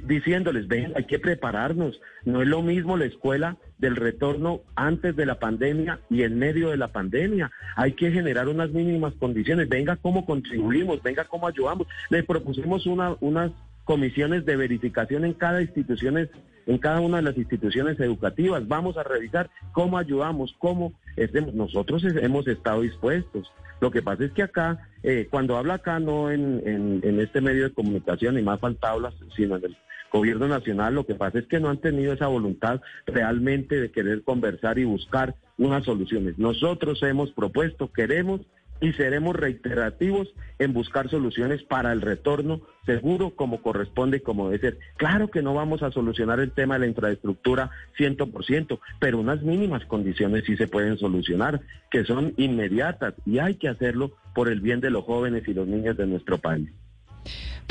diciéndoles, 0.04 0.68
ven, 0.68 0.92
hay 0.96 1.04
que 1.04 1.18
prepararnos. 1.18 2.00
No 2.24 2.42
es 2.42 2.48
lo 2.48 2.62
mismo 2.62 2.96
la 2.96 3.06
escuela 3.06 3.56
del 3.78 3.96
retorno 3.96 4.62
antes 4.74 5.14
de 5.16 5.26
la 5.26 5.38
pandemia 5.38 6.00
y 6.10 6.22
en 6.22 6.38
medio 6.38 6.70
de 6.70 6.76
la 6.76 6.88
pandemia. 6.88 7.50
Hay 7.76 7.92
que 7.92 8.10
generar 8.10 8.48
unas 8.48 8.70
mínimas 8.70 9.14
condiciones. 9.14 9.68
Venga 9.68 9.96
cómo 9.96 10.26
contribuimos, 10.26 11.02
venga 11.02 11.24
cómo 11.24 11.46
ayudamos. 11.46 11.86
Le 12.10 12.22
propusimos 12.22 12.86
una, 12.86 13.16
unas 13.20 13.52
comisiones 13.84 14.44
de 14.44 14.56
verificación 14.56 15.24
en 15.24 15.34
cada 15.34 15.62
instituciones, 15.62 16.28
en 16.66 16.78
cada 16.78 17.00
una 17.00 17.18
de 17.18 17.24
las 17.24 17.36
instituciones 17.36 17.98
educativas. 18.00 18.66
Vamos 18.68 18.96
a 18.96 19.02
revisar 19.02 19.50
cómo 19.72 19.98
ayudamos, 19.98 20.54
cómo 20.58 20.92
estemos. 21.16 21.54
Nosotros 21.54 22.04
hemos 22.04 22.46
estado 22.46 22.82
dispuestos. 22.82 23.50
Lo 23.80 23.90
que 23.90 24.02
pasa 24.02 24.24
es 24.24 24.32
que 24.32 24.44
acá, 24.44 24.88
eh, 25.02 25.26
cuando 25.28 25.56
habla 25.56 25.74
acá, 25.74 25.98
no 25.98 26.30
en, 26.30 26.62
en, 26.64 27.20
este 27.20 27.40
medio 27.40 27.64
de 27.64 27.74
comunicación, 27.74 28.38
y 28.38 28.42
más 28.42 28.60
faltado, 28.60 29.12
sino 29.34 29.56
en 29.56 29.64
el 29.64 29.76
gobierno 30.12 30.46
nacional, 30.46 30.94
lo 30.94 31.04
que 31.04 31.16
pasa 31.16 31.40
es 31.40 31.46
que 31.46 31.58
no 31.58 31.68
han 31.68 31.78
tenido 31.78 32.12
esa 32.12 32.28
voluntad 32.28 32.80
realmente 33.06 33.80
de 33.80 33.90
querer 33.90 34.22
conversar 34.22 34.78
y 34.78 34.84
buscar 34.84 35.34
unas 35.58 35.84
soluciones. 35.84 36.38
Nosotros 36.38 37.02
hemos 37.02 37.32
propuesto, 37.32 37.90
queremos 37.92 38.42
y 38.82 38.92
seremos 38.92 39.34
reiterativos 39.36 40.28
en 40.58 40.74
buscar 40.74 41.08
soluciones 41.08 41.62
para 41.62 41.92
el 41.92 42.02
retorno 42.02 42.60
seguro 42.84 43.30
como 43.30 43.62
corresponde 43.62 44.18
y 44.18 44.20
como 44.20 44.50
debe 44.50 44.70
ser. 44.70 44.78
Claro 44.96 45.28
que 45.28 45.40
no 45.40 45.54
vamos 45.54 45.82
a 45.82 45.92
solucionar 45.92 46.40
el 46.40 46.50
tema 46.50 46.74
de 46.74 46.80
la 46.80 46.86
infraestructura 46.88 47.70
100%, 47.96 48.80
pero 48.98 49.20
unas 49.20 49.42
mínimas 49.42 49.86
condiciones 49.86 50.44
sí 50.44 50.56
se 50.56 50.66
pueden 50.66 50.98
solucionar, 50.98 51.60
que 51.90 52.04
son 52.04 52.34
inmediatas 52.36 53.14
y 53.24 53.38
hay 53.38 53.54
que 53.54 53.68
hacerlo 53.68 54.12
por 54.34 54.48
el 54.48 54.60
bien 54.60 54.80
de 54.80 54.90
los 54.90 55.04
jóvenes 55.04 55.46
y 55.46 55.54
los 55.54 55.68
niños 55.68 55.96
de 55.96 56.06
nuestro 56.06 56.38
país. 56.38 56.68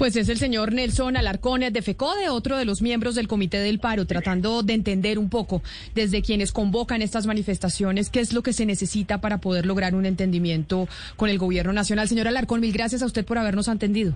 Pues 0.02 0.16
es 0.16 0.30
el 0.30 0.40
señor 0.40 0.74
Nelson 0.74 1.16
Alarcón 1.16 1.62
de 1.62 1.82
FECODE, 1.84 2.30
otro 2.30 2.58
de 2.58 2.66
los 2.66 2.82
miembros 2.82 3.14
del 3.14 3.28
Comité 3.28 3.60
del 3.60 3.78
Paro, 3.78 4.08
tratando 4.08 4.64
de 4.64 4.74
entender 4.74 5.20
un 5.20 5.30
poco 5.30 5.62
desde 5.94 6.24
quienes 6.24 6.52
convocan 6.52 7.04
estas 7.04 7.28
manifestaciones 7.28 8.10
qué 8.10 8.20
es 8.20 8.34
lo 8.34 8.42
que 8.42 8.52
se 8.52 8.66
necesita 8.66 9.22
para 9.22 9.38
poder 9.38 9.68
lograr 9.68 9.94
un 9.94 10.08
entendimiento 10.08 10.88
con 11.18 11.30
el 11.30 11.38
gobierno 11.38 11.72
nacional. 11.72 12.10
Señor 12.10 12.28
Alarcón, 12.28 12.62
mil 12.62 12.74
gracias 12.74 13.04
a 13.04 13.06
usted 13.06 13.24
por 13.24 13.38
habernos 13.38 13.70
atendido. 13.70 14.16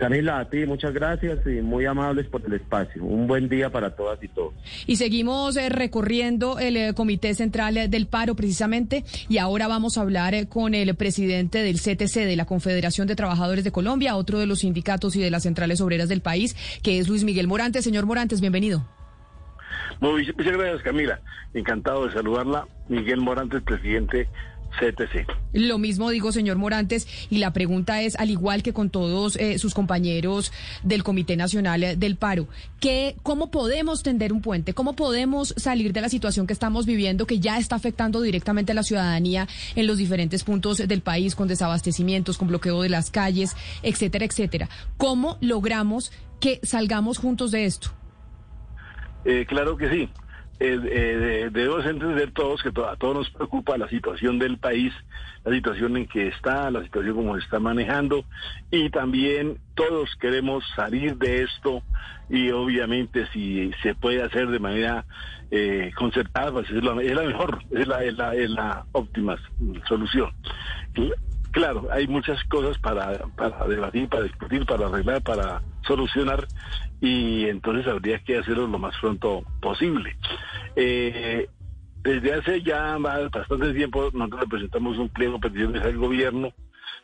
Camila, 0.00 0.38
a 0.38 0.48
ti 0.48 0.64
muchas 0.64 0.94
gracias 0.94 1.40
y 1.46 1.60
muy 1.60 1.84
amables 1.84 2.26
por 2.26 2.42
el 2.46 2.54
espacio. 2.54 3.04
Un 3.04 3.26
buen 3.26 3.50
día 3.50 3.68
para 3.68 3.94
todas 3.94 4.18
y 4.22 4.28
todos. 4.28 4.54
Y 4.86 4.96
seguimos 4.96 5.58
eh, 5.58 5.68
recorriendo 5.68 6.58
el 6.58 6.78
eh, 6.78 6.94
Comité 6.94 7.34
Central 7.34 7.76
eh, 7.76 7.86
del 7.86 8.06
Paro 8.06 8.34
precisamente 8.34 9.04
y 9.28 9.36
ahora 9.36 9.68
vamos 9.68 9.98
a 9.98 10.00
hablar 10.00 10.48
con 10.48 10.72
el 10.74 10.94
presidente 10.94 11.58
del 11.58 11.80
CTC, 11.80 12.24
de 12.24 12.34
la 12.34 12.46
Confederación 12.46 13.08
de 13.08 13.14
Trabajadores 13.14 13.62
de 13.62 13.72
Colombia, 13.72 14.16
otro 14.16 14.38
de 14.38 14.46
los 14.46 14.60
sindicatos 14.60 15.16
y 15.16 15.20
de 15.20 15.30
las 15.30 15.42
centrales 15.42 15.82
obreras 15.82 16.08
del 16.08 16.22
país, 16.22 16.56
que 16.82 16.98
es 16.98 17.06
Luis 17.06 17.22
Miguel 17.22 17.46
Morantes. 17.46 17.84
Señor 17.84 18.06
Morantes, 18.06 18.40
bienvenido. 18.40 18.88
muchas 20.00 20.56
gracias, 20.56 20.80
Camila. 20.82 21.20
Encantado 21.52 22.06
de 22.06 22.14
saludarla. 22.14 22.66
Miguel 22.88 23.20
Morantes, 23.20 23.60
presidente 23.62 24.28
CTC. 24.78 25.26
Lo 25.52 25.78
mismo 25.78 26.10
digo, 26.10 26.32
señor 26.32 26.56
Morantes, 26.56 27.06
y 27.28 27.38
la 27.38 27.52
pregunta 27.52 28.02
es, 28.02 28.16
al 28.16 28.30
igual 28.30 28.62
que 28.62 28.72
con 28.72 28.90
todos 28.90 29.36
eh, 29.36 29.58
sus 29.58 29.74
compañeros 29.74 30.52
del 30.82 31.02
Comité 31.02 31.36
Nacional 31.36 31.98
del 31.98 32.16
Paro, 32.16 32.48
¿qué, 32.80 33.16
¿cómo 33.22 33.50
podemos 33.50 34.02
tender 34.02 34.32
un 34.32 34.42
puente? 34.42 34.74
¿Cómo 34.74 34.94
podemos 34.94 35.54
salir 35.56 35.92
de 35.92 36.00
la 36.00 36.08
situación 36.08 36.46
que 36.46 36.52
estamos 36.52 36.86
viviendo, 36.86 37.26
que 37.26 37.40
ya 37.40 37.58
está 37.58 37.76
afectando 37.76 38.20
directamente 38.20 38.72
a 38.72 38.74
la 38.74 38.82
ciudadanía 38.82 39.48
en 39.74 39.86
los 39.86 39.98
diferentes 39.98 40.44
puntos 40.44 40.78
del 40.78 41.02
país, 41.02 41.34
con 41.34 41.48
desabastecimientos, 41.48 42.38
con 42.38 42.48
bloqueo 42.48 42.82
de 42.82 42.88
las 42.88 43.10
calles, 43.10 43.56
etcétera, 43.82 44.24
etcétera? 44.24 44.68
¿Cómo 44.96 45.38
logramos 45.40 46.12
que 46.40 46.60
salgamos 46.62 47.18
juntos 47.18 47.50
de 47.50 47.64
esto? 47.64 47.90
Eh, 49.24 49.44
claro 49.46 49.76
que 49.76 49.90
sí. 49.90 50.08
Eh, 50.62 50.78
eh, 50.84 51.48
debemos 51.50 51.86
entender 51.86 52.32
todos 52.32 52.62
que 52.62 52.68
a 52.68 52.96
todos 52.96 53.16
nos 53.16 53.30
preocupa 53.30 53.78
la 53.78 53.88
situación 53.88 54.38
del 54.38 54.58
país, 54.58 54.92
la 55.42 55.52
situación 55.52 55.96
en 55.96 56.06
que 56.06 56.28
está, 56.28 56.70
la 56.70 56.82
situación 56.82 57.14
como 57.14 57.34
se 57.36 57.42
está 57.42 57.58
manejando 57.58 58.26
y 58.70 58.90
también 58.90 59.56
todos 59.74 60.14
queremos 60.20 60.62
salir 60.76 61.16
de 61.16 61.44
esto 61.44 61.82
y 62.28 62.50
obviamente 62.50 63.26
si 63.32 63.70
se 63.82 63.94
puede 63.94 64.22
hacer 64.22 64.48
de 64.48 64.58
manera 64.58 65.06
eh, 65.50 65.92
concertada, 65.96 66.52
pues 66.52 66.68
es 66.68 66.84
la, 66.84 66.94
mejor, 66.94 67.64
es 67.70 67.88
la 67.88 68.84
óptima 68.92 69.38
solución. 69.88 70.30
Claro, 71.50 71.88
hay 71.90 72.06
muchas 72.06 72.42
cosas 72.44 72.78
para, 72.78 73.18
debatir, 73.68 74.08
para 74.08 74.22
discutir, 74.22 74.64
para 74.66 74.86
arreglar, 74.86 75.20
para 75.22 75.62
solucionar 75.86 76.46
y 77.00 77.46
entonces 77.46 77.88
habría 77.88 78.20
que 78.20 78.38
hacerlo 78.38 78.68
lo 78.68 78.78
más 78.78 78.96
pronto 79.00 79.42
posible. 79.60 80.16
Eh, 80.76 81.48
desde 82.02 82.34
hace 82.34 82.62
ya 82.62 82.96
bastante 82.98 83.74
tiempo 83.74 84.10
nosotros 84.12 84.48
presentamos 84.48 84.96
un 84.98 85.08
pliego 85.08 85.34
de 85.34 85.40
peticiones 85.40 85.82
al 85.82 85.96
gobierno, 85.96 86.52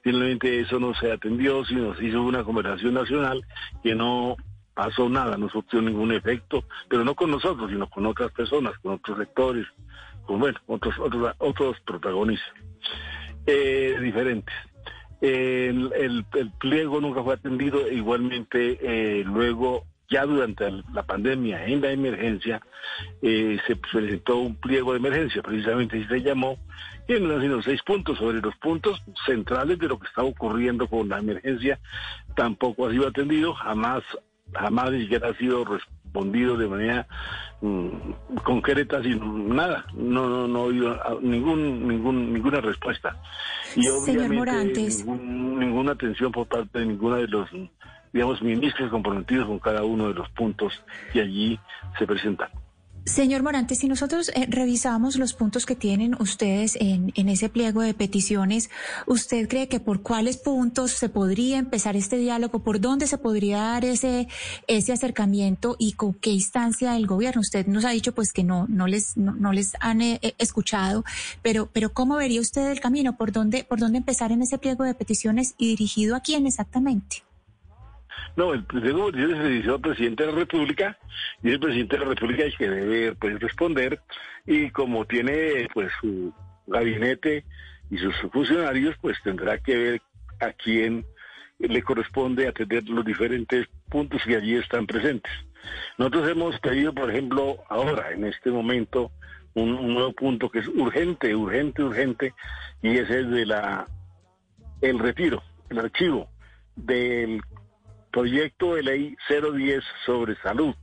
finalmente 0.02 0.60
eso 0.60 0.78
no 0.78 0.94
se 0.94 1.10
atendió, 1.10 1.64
sino 1.64 1.96
se 1.96 2.04
hizo 2.04 2.22
una 2.22 2.44
conversación 2.44 2.94
nacional 2.94 3.44
que 3.82 3.96
no 3.96 4.36
pasó 4.74 5.08
nada, 5.08 5.36
no 5.36 5.48
surgió 5.48 5.82
ningún 5.82 6.12
efecto, 6.12 6.62
pero 6.88 7.02
no 7.02 7.16
con 7.16 7.32
nosotros, 7.32 7.68
sino 7.68 7.88
con 7.90 8.06
otras 8.06 8.30
personas, 8.30 8.78
con 8.78 8.92
otros 8.92 9.18
sectores, 9.18 9.66
con 10.24 10.38
bueno, 10.38 10.58
otros, 10.68 10.96
otros, 11.00 11.34
otros 11.38 11.80
protagonistas 11.80 12.54
eh, 13.46 13.96
diferentes. 14.00 14.54
El, 15.20 16.24
pliego 16.58 17.00
nunca 17.00 17.22
fue 17.22 17.34
atendido, 17.34 17.90
igualmente 17.90 18.78
eh, 18.80 19.24
luego 19.24 19.84
ya 20.08 20.24
durante 20.24 20.70
la 20.92 21.02
pandemia, 21.02 21.66
en 21.66 21.80
la 21.80 21.90
emergencia, 21.90 22.60
eh, 23.22 23.58
se 23.66 23.76
presentó 23.76 24.36
un 24.36 24.54
pliego 24.56 24.92
de 24.92 24.98
emergencia, 24.98 25.42
precisamente 25.42 26.06
se 26.06 26.22
llamó, 26.22 26.58
y 27.08 27.14
han 27.14 27.40
sido 27.40 27.62
seis 27.62 27.82
puntos 27.82 28.18
sobre 28.18 28.40
los 28.40 28.54
puntos 28.56 29.02
centrales 29.24 29.78
de 29.78 29.88
lo 29.88 29.98
que 29.98 30.06
está 30.06 30.22
ocurriendo 30.22 30.86
con 30.86 31.08
la 31.08 31.18
emergencia, 31.18 31.80
tampoco 32.36 32.86
ha 32.86 32.90
sido 32.90 33.08
atendido, 33.08 33.54
jamás 33.54 34.04
jamás 34.54 34.92
ni 34.92 35.02
siquiera 35.02 35.28
ha 35.28 35.34
sido 35.34 35.64
respondido 36.06 36.56
de 36.56 36.66
manera 36.66 37.06
mm, 37.60 37.86
concreta 38.42 39.02
sin 39.02 39.54
nada, 39.54 39.84
no 39.94 40.28
no 40.28 40.48
no 40.48 40.62
oído 40.62 40.98
ningún 41.20 41.86
ningún 41.86 42.32
ninguna 42.32 42.60
respuesta. 42.60 43.16
Y 43.74 43.88
obviamente 43.88 44.88
ninguna 45.06 45.92
atención 45.92 46.32
por 46.32 46.46
parte 46.46 46.78
de 46.78 46.86
ninguna 46.86 47.16
de 47.16 47.28
los 47.28 47.48
digamos 48.12 48.40
ministros 48.40 48.90
comprometidos 48.90 49.46
con 49.46 49.58
cada 49.58 49.84
uno 49.84 50.08
de 50.08 50.14
los 50.14 50.28
puntos 50.30 50.82
que 51.12 51.20
allí 51.20 51.58
se 51.98 52.06
presentan. 52.06 52.48
Señor 53.06 53.44
Morante, 53.44 53.76
si 53.76 53.86
nosotros 53.86 54.32
eh, 54.34 54.46
revisamos 54.48 55.14
los 55.14 55.32
puntos 55.32 55.64
que 55.64 55.76
tienen 55.76 56.16
ustedes 56.18 56.76
en, 56.80 57.12
en, 57.14 57.28
ese 57.28 57.48
pliego 57.48 57.80
de 57.80 57.94
peticiones, 57.94 58.68
¿usted 59.06 59.48
cree 59.48 59.68
que 59.68 59.78
por 59.78 60.02
cuáles 60.02 60.38
puntos 60.38 60.90
se 60.90 61.08
podría 61.08 61.58
empezar 61.58 61.94
este 61.94 62.18
diálogo? 62.18 62.64
¿Por 62.64 62.80
dónde 62.80 63.06
se 63.06 63.16
podría 63.16 63.58
dar 63.58 63.84
ese, 63.84 64.26
ese 64.66 64.92
acercamiento 64.92 65.76
y 65.78 65.92
con 65.92 66.14
qué 66.14 66.30
instancia 66.30 66.94
del 66.94 67.06
gobierno? 67.06 67.42
Usted 67.42 67.68
nos 67.68 67.84
ha 67.84 67.90
dicho 67.90 68.12
pues 68.12 68.32
que 68.32 68.42
no, 68.42 68.66
no 68.68 68.88
les, 68.88 69.16
no, 69.16 69.52
les 69.52 69.74
han 69.78 70.02
eh, 70.02 70.20
escuchado, 70.38 71.04
pero, 71.42 71.70
pero 71.72 71.92
¿cómo 71.92 72.16
vería 72.16 72.40
usted 72.40 72.72
el 72.72 72.80
camino? 72.80 73.16
¿Por 73.16 73.30
dónde, 73.30 73.62
por 73.62 73.78
dónde 73.78 73.98
empezar 73.98 74.32
en 74.32 74.42
ese 74.42 74.58
pliego 74.58 74.82
de 74.82 74.94
peticiones 74.94 75.54
y 75.58 75.68
dirigido 75.68 76.16
a 76.16 76.20
quién 76.20 76.44
exactamente? 76.48 77.22
No, 78.36 78.52
el 78.52 78.64
al 78.64 79.80
presidente 79.80 80.24
de 80.24 80.32
la 80.32 80.38
República 80.38 80.98
y 81.42 81.50
el 81.50 81.60
presidente 81.60 81.96
de 81.96 82.04
la 82.04 82.10
República 82.10 82.44
es 82.44 82.56
que 82.56 82.68
debe 82.68 83.14
pues, 83.14 83.40
responder 83.40 84.00
y 84.46 84.70
como 84.70 85.04
tiene 85.06 85.68
pues 85.72 85.90
su 86.00 86.34
gabinete 86.66 87.44
y 87.90 87.98
sus 87.98 88.14
funcionarios, 88.32 88.96
pues 89.00 89.16
tendrá 89.22 89.58
que 89.58 89.76
ver 89.76 90.02
a 90.40 90.52
quién 90.52 91.06
le 91.58 91.82
corresponde 91.82 92.46
atender 92.46 92.84
los 92.88 93.04
diferentes 93.04 93.66
puntos 93.88 94.22
que 94.24 94.36
allí 94.36 94.56
están 94.56 94.86
presentes. 94.86 95.32
Nosotros 95.96 96.28
hemos 96.28 96.58
pedido, 96.60 96.92
por 96.92 97.10
ejemplo, 97.10 97.64
ahora, 97.68 98.12
en 98.12 98.24
este 98.24 98.50
momento, 98.50 99.10
un, 99.54 99.72
un 99.72 99.94
nuevo 99.94 100.12
punto 100.12 100.50
que 100.50 100.58
es 100.58 100.68
urgente, 100.68 101.34
urgente, 101.34 101.82
urgente, 101.82 102.34
y 102.82 102.98
ese 102.98 103.20
es 103.20 103.30
de 103.30 103.46
la 103.46 103.86
el 104.80 104.98
retiro, 104.98 105.42
el 105.70 105.78
archivo 105.78 106.28
del 106.76 107.40
proyecto 108.16 108.76
de 108.76 108.82
ley 108.82 109.16
010 109.28 109.84
sobre 110.06 110.36
salud, 110.36 110.74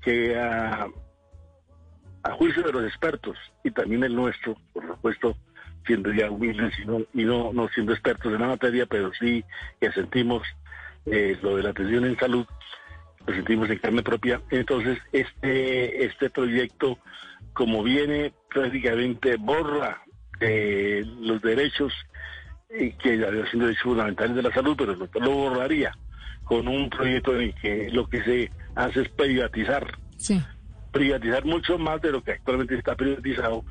que 0.00 0.38
a, 0.38 0.86
juicio 2.38 2.62
de 2.62 2.72
los 2.72 2.84
expertos 2.84 3.36
y 3.64 3.72
también 3.72 4.04
el 4.04 4.14
nuestro, 4.14 4.56
por 4.72 4.86
supuesto, 4.86 5.36
siendo 5.84 6.12
ya 6.12 6.30
humildes 6.30 6.72
y 6.78 6.86
no, 6.86 7.00
y 7.12 7.24
no, 7.24 7.68
siendo 7.74 7.92
expertos 7.92 8.32
en 8.32 8.40
la 8.40 8.46
materia, 8.46 8.86
pero 8.86 9.12
sí 9.14 9.44
que 9.80 9.90
sentimos 9.90 10.44
eh, 11.06 11.36
lo 11.42 11.56
de 11.56 11.64
la 11.64 11.70
atención 11.70 12.04
en 12.04 12.16
salud, 12.20 12.46
lo 13.26 13.34
sentimos 13.34 13.68
en 13.68 13.78
carne 13.78 14.04
propia. 14.04 14.40
Entonces, 14.50 14.98
este, 15.10 16.06
este 16.06 16.30
proyecto, 16.30 16.98
como 17.52 17.82
viene 17.82 18.32
prácticamente 18.48 19.38
borra 19.38 20.04
eh, 20.38 21.02
los 21.18 21.42
derechos 21.42 21.92
eh, 22.68 22.94
que 22.96 23.18
son 23.50 23.60
derechos 23.60 23.82
fundamentales 23.82 24.36
de 24.36 24.42
la 24.42 24.54
salud, 24.54 24.76
pero 24.78 24.94
no 24.94 25.08
lo 25.14 25.30
borraría 25.32 25.92
con 26.44 26.68
un 26.68 26.90
proyecto 26.90 27.34
en 27.34 27.42
el 27.42 27.54
que 27.54 27.90
lo 27.90 28.08
que 28.08 28.22
se 28.22 28.50
hace 28.74 29.02
es 29.02 29.08
privatizar. 29.10 29.98
Privatizar 30.92 31.44
mucho 31.44 31.78
más 31.78 32.00
de 32.02 32.12
lo 32.12 32.22
que 32.22 32.32
actualmente 32.32 32.76
está 32.76 32.94
privatizado 32.94 33.64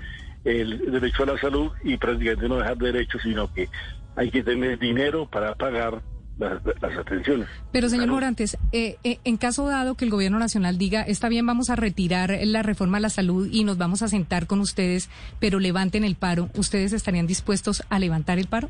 el 0.43 0.91
derecho 0.91 1.23
a 1.23 1.27
la 1.27 1.39
salud 1.39 1.71
y 1.83 1.97
prácticamente 1.97 2.49
no 2.49 2.57
dejar 2.57 2.77
derechos, 2.77 3.21
sino 3.21 3.51
que 3.53 3.69
hay 4.15 4.29
que 4.29 4.43
tener 4.43 4.77
dinero 4.77 5.27
para 5.29 5.55
pagar 5.55 6.01
las, 6.37 6.97
atenciones. 6.97 7.47
Pero 7.71 7.89
señor 7.89 8.07
Morantes, 8.07 8.57
eh, 8.71 8.97
eh, 9.03 9.19
en 9.23 9.37
caso 9.37 9.67
dado 9.67 9.95
que 9.95 10.05
el 10.05 10.11
gobierno 10.11 10.39
nacional 10.39 10.77
diga, 10.77 11.01
está 11.03 11.29
bien, 11.29 11.45
vamos 11.45 11.69
a 11.69 11.75
retirar 11.75 12.37
la 12.43 12.63
reforma 12.63 12.97
a 12.97 13.01
la 13.01 13.09
salud 13.09 13.47
y 13.51 13.63
nos 13.63 13.77
vamos 13.77 14.01
a 14.01 14.07
sentar 14.07 14.47
con 14.47 14.59
ustedes, 14.59 15.09
pero 15.39 15.59
levanten 15.59 16.03
el 16.03 16.15
paro, 16.15 16.49
¿ustedes 16.55 16.93
estarían 16.93 17.27
dispuestos 17.27 17.83
a 17.89 17.99
levantar 17.99 18.39
el 18.39 18.47
paro? 18.47 18.69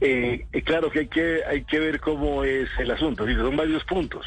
Eh, 0.00 0.46
eh, 0.52 0.62
claro 0.62 0.90
que 0.90 1.00
hay 1.00 1.08
que 1.08 1.40
hay 1.44 1.64
que 1.64 1.80
ver 1.80 2.00
cómo 2.00 2.44
es 2.44 2.68
el 2.78 2.90
asunto. 2.90 3.26
son 3.26 3.56
varios 3.56 3.84
puntos. 3.84 4.26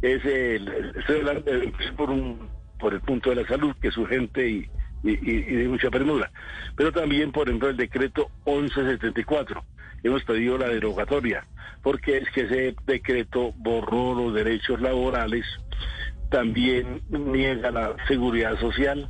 Es 0.00 0.24
el, 0.24 0.92
estoy 0.96 1.18
hablando 1.18 1.50
por 1.96 2.10
un 2.10 2.48
por 2.78 2.94
el 2.94 3.00
punto 3.00 3.30
de 3.30 3.36
la 3.42 3.48
salud 3.48 3.74
que 3.82 3.88
es 3.88 3.96
urgente 3.96 4.48
y, 4.48 4.68
de 5.02 5.68
mucha 5.68 5.90
premura, 5.90 6.30
pero 6.76 6.92
también 6.92 7.30
por 7.32 7.48
ejemplo 7.48 7.68
el 7.68 7.76
decreto 7.76 8.30
1174. 8.46 9.64
Hemos 10.04 10.22
pedido 10.22 10.58
la 10.58 10.68
derogatoria 10.68 11.44
porque 11.82 12.18
es 12.18 12.30
que 12.30 12.42
ese 12.42 12.76
decreto 12.86 13.52
borró 13.56 14.14
los 14.14 14.34
derechos 14.34 14.80
laborales, 14.80 15.44
también 16.30 17.02
niega 17.08 17.70
la 17.70 17.96
seguridad 18.06 18.58
social, 18.60 19.08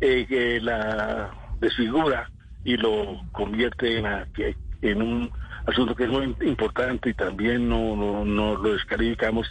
eh, 0.00 0.26
que 0.28 0.60
la 0.60 1.32
desfigura 1.60 2.30
y 2.64 2.76
lo 2.76 3.20
convierte 3.32 3.98
en, 3.98 4.06
que 4.32 4.56
en 4.90 5.02
un 5.02 5.30
asunto 5.66 5.94
que 5.94 6.04
es 6.04 6.10
muy 6.10 6.34
importante 6.42 7.10
y 7.10 7.14
también 7.14 7.68
no, 7.68 8.24
no, 8.24 8.56
lo 8.56 8.72
descalificamos, 8.72 9.46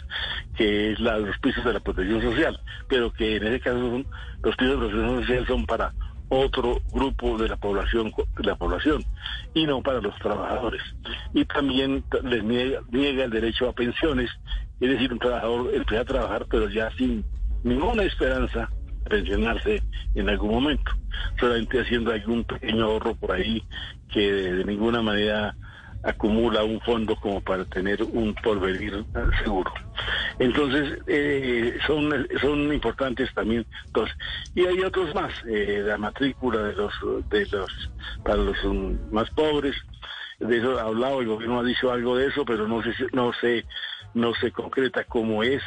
que 0.56 0.92
es 0.92 1.00
la, 1.00 1.18
los 1.18 1.36
pisos 1.38 1.64
de 1.64 1.72
la 1.72 1.80
protección 1.80 2.22
social, 2.22 2.60
pero 2.88 3.12
que 3.12 3.36
en 3.36 3.46
ese 3.46 3.60
caso 3.60 3.78
son, 3.78 4.06
los 4.42 4.56
pisos 4.56 4.80
de 4.80 4.86
la 4.86 4.92
protección 4.92 5.20
social 5.20 5.46
son 5.46 5.66
para 5.66 5.92
otro 6.28 6.80
grupo 6.92 7.36
de 7.36 7.48
la 7.48 7.56
población 7.56 8.12
de 8.36 8.44
la 8.44 8.56
población 8.56 9.04
y 9.52 9.66
no 9.66 9.82
para 9.82 10.00
los 10.00 10.16
trabajadores. 10.18 10.82
Y 11.32 11.44
también 11.44 12.02
les 12.22 12.42
niega, 12.42 12.80
niega 12.90 13.24
el 13.24 13.30
derecho 13.30 13.68
a 13.68 13.72
pensiones 13.72 14.30
es 14.80 14.90
decir 14.90 15.12
un 15.12 15.18
trabajador 15.18 15.74
empieza 15.74 16.02
a 16.02 16.04
trabajar 16.04 16.46
pero 16.50 16.68
ya 16.68 16.90
sin 16.92 17.24
ninguna 17.62 18.02
esperanza 18.02 18.68
pensionarse 19.04 19.82
en 20.14 20.28
algún 20.28 20.50
momento, 20.50 20.92
solamente 21.38 21.80
haciendo 21.80 22.12
algún 22.12 22.44
pequeño 22.44 22.84
ahorro 22.84 23.14
por 23.14 23.32
ahí 23.32 23.62
que 24.12 24.32
de, 24.32 24.64
ninguna 24.64 25.02
manera 25.02 25.54
acumula 26.02 26.64
un 26.64 26.80
fondo 26.82 27.16
como 27.16 27.40
para 27.40 27.64
tener 27.64 28.02
un 28.02 28.34
porvenir 28.34 29.04
seguro. 29.42 29.72
Entonces, 30.38 30.98
eh, 31.06 31.78
son, 31.86 32.28
son 32.40 32.72
importantes 32.72 33.32
también 33.34 33.64
dos. 33.92 34.10
Y 34.54 34.66
hay 34.66 34.80
otros 34.80 35.14
más, 35.14 35.32
eh, 35.48 35.82
la 35.84 35.96
matrícula 35.96 36.62
de 36.62 36.74
los, 36.74 36.92
de 37.30 37.46
los, 37.46 37.90
para 38.22 38.36
los 38.36 38.56
más 39.10 39.30
pobres, 39.30 39.74
de 40.40 40.58
eso 40.58 40.78
ha 40.78 40.82
hablado, 40.82 41.20
el 41.20 41.28
gobierno 41.28 41.60
ha 41.60 41.64
dicho 41.64 41.90
algo 41.90 42.16
de 42.16 42.26
eso, 42.26 42.44
pero 42.44 42.66
no 42.68 42.82
sé, 42.82 42.92
no 43.12 43.32
sé, 43.40 43.64
no 44.14 44.34
se 44.34 44.50
concreta 44.50 45.04
cómo 45.04 45.42
es. 45.42 45.62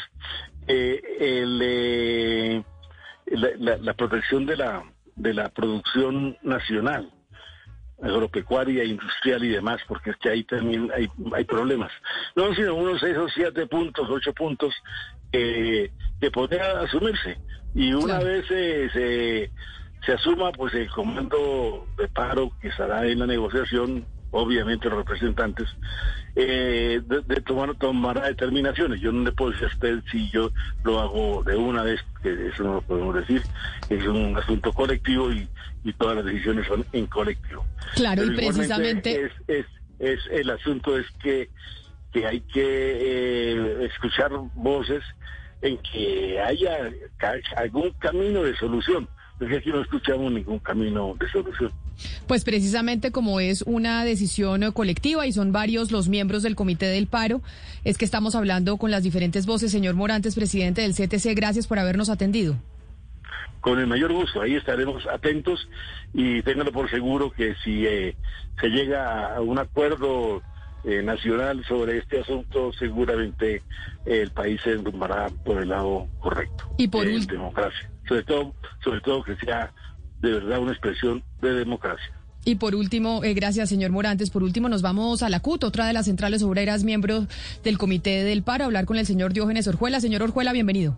Eh, 0.68 1.02
el, 1.20 2.64
la, 3.32 3.94
protección 3.94 4.46
de 4.46 4.58
la, 4.58 4.84
de 5.16 5.34
la 5.34 5.50
producción 5.50 6.38
nacional 6.42 7.12
agropecuaria, 8.02 8.84
industrial 8.84 9.44
y 9.44 9.50
demás, 9.50 9.82
porque 9.88 10.12
es 10.12 10.18
que 10.18 10.30
ahí 10.30 10.44
también 10.44 10.92
hay, 10.96 11.08
hay 11.34 11.44
problemas. 11.46 11.92
No, 12.36 12.54
sino 12.54 12.76
unos 12.76 13.00
seis 13.00 13.18
o 13.18 13.28
siete 13.28 13.66
puntos, 13.66 14.08
ocho 14.10 14.34
puntos 14.34 14.74
que 15.32 15.92
podría 16.32 16.80
asumirse. 16.80 17.40
Y 17.74 17.94
una 17.94 18.20
vez 18.20 18.46
se, 18.48 19.52
se 20.06 20.14
asuma, 20.14 20.52
pues 20.52 20.74
el 20.76 20.90
comando 20.90 21.88
de 21.98 22.08
paro 22.08 22.52
que 22.62 22.68
estará 22.70 23.06
en 23.06 23.20
la 23.20 23.28
negociación 23.28 24.06
obviamente 24.38 24.90
los 24.90 25.00
representantes, 25.00 25.68
eh, 26.36 27.02
de, 27.04 27.42
tomar, 27.42 27.74
tomar 27.76 28.22
determinaciones. 28.22 29.02
Yo 29.02 29.12
no 29.12 29.24
le 29.24 29.32
puedo 29.32 29.52
decir 29.52 29.66
a 29.66 29.74
usted 29.74 30.00
si 30.12 30.30
yo 30.30 30.52
lo 30.84 31.00
hago 31.00 31.44
de 31.44 31.56
una 31.56 31.84
vez, 31.84 32.00
que 32.22 32.48
eso 32.48 32.64
no 32.64 32.74
lo 32.76 32.82
podemos 32.82 33.16
decir, 33.16 33.42
es 33.90 34.06
un 34.06 34.38
asunto 34.38 34.72
colectivo 34.72 35.32
y, 35.32 35.48
y 35.84 35.94
todas 35.94 36.18
las 36.18 36.26
decisiones 36.26 36.68
son 36.68 36.86
en 36.94 37.08
colectivo. 37.08 37.66
Claro, 37.96 38.24
y 38.24 38.36
precisamente... 38.36 39.26
Es, 39.26 39.32
es, 39.48 39.66
es, 40.00 40.20
el 40.32 40.50
asunto 40.52 40.98
es 40.98 41.08
que, 41.22 41.50
que 42.14 42.28
hay 42.28 42.42
que 42.42 42.62
eh, 42.64 43.86
escuchar 43.86 44.32
voces 44.54 45.04
en 45.64 45.80
que 45.80 46.40
haya 46.40 46.92
algún 47.56 47.90
camino 48.00 48.44
de 48.44 48.56
solución. 48.58 49.10
Porque 49.40 49.58
aquí 49.58 49.70
no 49.70 49.82
escuchamos 49.82 50.32
ningún 50.32 50.60
camino 50.60 51.16
de 51.20 51.30
solución. 51.30 51.72
Pues 52.28 52.44
precisamente 52.44 53.12
como 53.12 53.40
es 53.40 53.62
una 53.64 54.04
decisión 54.04 54.72
colectiva 54.72 55.28
y 55.28 55.34
son 55.34 55.52
varios 55.52 55.92
los 55.92 56.10
miembros 56.10 56.44
del 56.44 56.56
Comité 56.56 56.88
del 56.88 57.08
Paro, 57.08 57.42
es 57.84 57.98
que 57.98 58.06
estamos 58.06 58.36
hablando 58.36 58.78
con 58.78 58.92
las 58.92 59.04
diferentes 59.04 59.46
voces. 59.46 59.72
Señor 59.72 59.96
Morantes, 59.96 60.36
presidente 60.36 60.82
del 60.82 60.94
CTC, 60.94 61.36
gracias 61.36 61.68
por 61.68 61.80
habernos 61.80 62.10
atendido. 62.10 62.56
Con 63.62 63.80
el 63.80 63.88
mayor 63.88 64.14
gusto, 64.14 64.42
ahí 64.42 64.56
estaremos 64.56 65.06
atentos 65.08 65.68
y 66.14 66.42
ténganlo 66.44 66.72
por 66.72 66.90
seguro 66.90 67.32
que 67.32 67.56
si 67.64 67.86
eh, 67.86 68.16
se 68.62 68.70
llega 68.70 69.36
a 69.36 69.42
un 69.42 69.60
acuerdo 69.60 70.42
eh, 70.84 71.02
nacional 71.02 71.66
sobre 71.66 71.98
este 71.98 72.22
asunto, 72.22 72.72
seguramente 72.74 73.62
el 74.06 74.32
país 74.32 74.62
se 74.64 74.72
enrumbará 74.74 75.30
por 75.44 75.62
el 75.62 75.70
lado 75.70 76.08
correcto. 76.20 76.64
Y 76.78 76.88
por 76.88 77.06
democracia, 77.06 77.90
sobre 78.08 78.24
todo, 78.24 78.54
sobre 78.84 79.02
todo 79.02 79.24
que 79.24 79.36
sea 79.36 79.74
de 80.22 80.32
verdad 80.32 80.60
una 80.60 80.72
expresión 80.72 81.24
de 81.42 81.54
democracia. 81.54 82.14
Y 82.46 82.56
por 82.56 82.76
último, 82.76 83.24
eh, 83.26 83.34
gracias, 83.34 83.68
señor 83.68 83.92
Morantes. 83.92 84.30
Por 84.30 84.42
último, 84.42 84.70
nos 84.70 84.82
vamos 84.82 85.22
a 85.22 85.30
la 85.30 85.42
CUT, 85.42 85.66
otra 85.66 85.86
de 85.86 85.94
las 85.94 86.06
centrales 86.06 86.44
obreras, 86.44 86.86
miembros 86.86 87.26
del 87.64 87.78
Comité 87.78 88.24
del 88.24 88.42
Paro, 88.42 88.64
a 88.64 88.68
hablar 88.68 88.86
con 88.86 88.98
el 88.98 89.06
señor 89.06 89.34
Diógenes 89.34 89.68
Orjuela. 89.68 90.00
Señor 90.00 90.24
Orjuela, 90.24 90.54
bienvenido. 90.54 90.98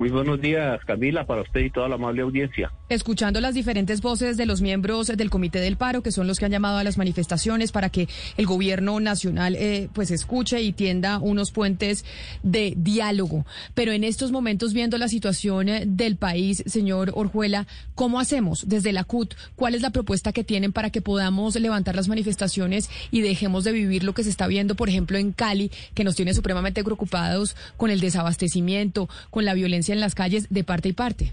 Muy 0.00 0.08
buenos 0.08 0.40
días, 0.40 0.82
Camila, 0.86 1.26
para 1.26 1.42
usted 1.42 1.60
y 1.60 1.68
toda 1.68 1.86
la 1.86 1.96
amable 1.96 2.22
audiencia. 2.22 2.72
Escuchando 2.88 3.38
las 3.42 3.52
diferentes 3.52 4.00
voces 4.00 4.38
de 4.38 4.46
los 4.46 4.62
miembros 4.62 5.08
del 5.08 5.28
Comité 5.28 5.60
del 5.60 5.76
Paro, 5.76 6.02
que 6.02 6.10
son 6.10 6.26
los 6.26 6.38
que 6.38 6.46
han 6.46 6.52
llamado 6.52 6.78
a 6.78 6.84
las 6.84 6.96
manifestaciones 6.96 7.70
para 7.70 7.90
que 7.90 8.08
el 8.38 8.46
gobierno 8.46 8.98
nacional 8.98 9.56
eh, 9.56 9.90
pues 9.92 10.10
escuche 10.10 10.62
y 10.62 10.72
tienda 10.72 11.18
unos 11.18 11.52
puentes 11.52 12.06
de 12.42 12.72
diálogo. 12.78 13.44
Pero 13.74 13.92
en 13.92 14.02
estos 14.02 14.32
momentos, 14.32 14.72
viendo 14.72 14.96
la 14.96 15.06
situación 15.06 15.68
eh, 15.68 15.84
del 15.86 16.16
país, 16.16 16.64
señor 16.64 17.12
Orjuela, 17.14 17.66
¿cómo 17.94 18.20
hacemos 18.20 18.70
desde 18.70 18.94
la 18.94 19.04
CUT? 19.04 19.34
¿Cuál 19.54 19.74
es 19.74 19.82
la 19.82 19.90
propuesta 19.90 20.32
que 20.32 20.44
tienen 20.44 20.72
para 20.72 20.88
que 20.88 21.02
podamos 21.02 21.56
levantar 21.56 21.94
las 21.94 22.08
manifestaciones 22.08 22.88
y 23.10 23.20
dejemos 23.20 23.64
de 23.64 23.72
vivir 23.72 24.02
lo 24.04 24.14
que 24.14 24.24
se 24.24 24.30
está 24.30 24.46
viendo, 24.46 24.76
por 24.76 24.88
ejemplo, 24.88 25.18
en 25.18 25.32
Cali, 25.32 25.70
que 25.92 26.04
nos 26.04 26.16
tiene 26.16 26.32
supremamente 26.32 26.82
preocupados 26.82 27.54
con 27.76 27.90
el 27.90 28.00
desabastecimiento, 28.00 29.06
con 29.28 29.44
la 29.44 29.52
violencia? 29.52 29.89
En 29.92 30.00
las 30.00 30.14
calles 30.14 30.48
de 30.50 30.64
parte 30.64 30.88
y 30.88 30.92
parte. 30.92 31.32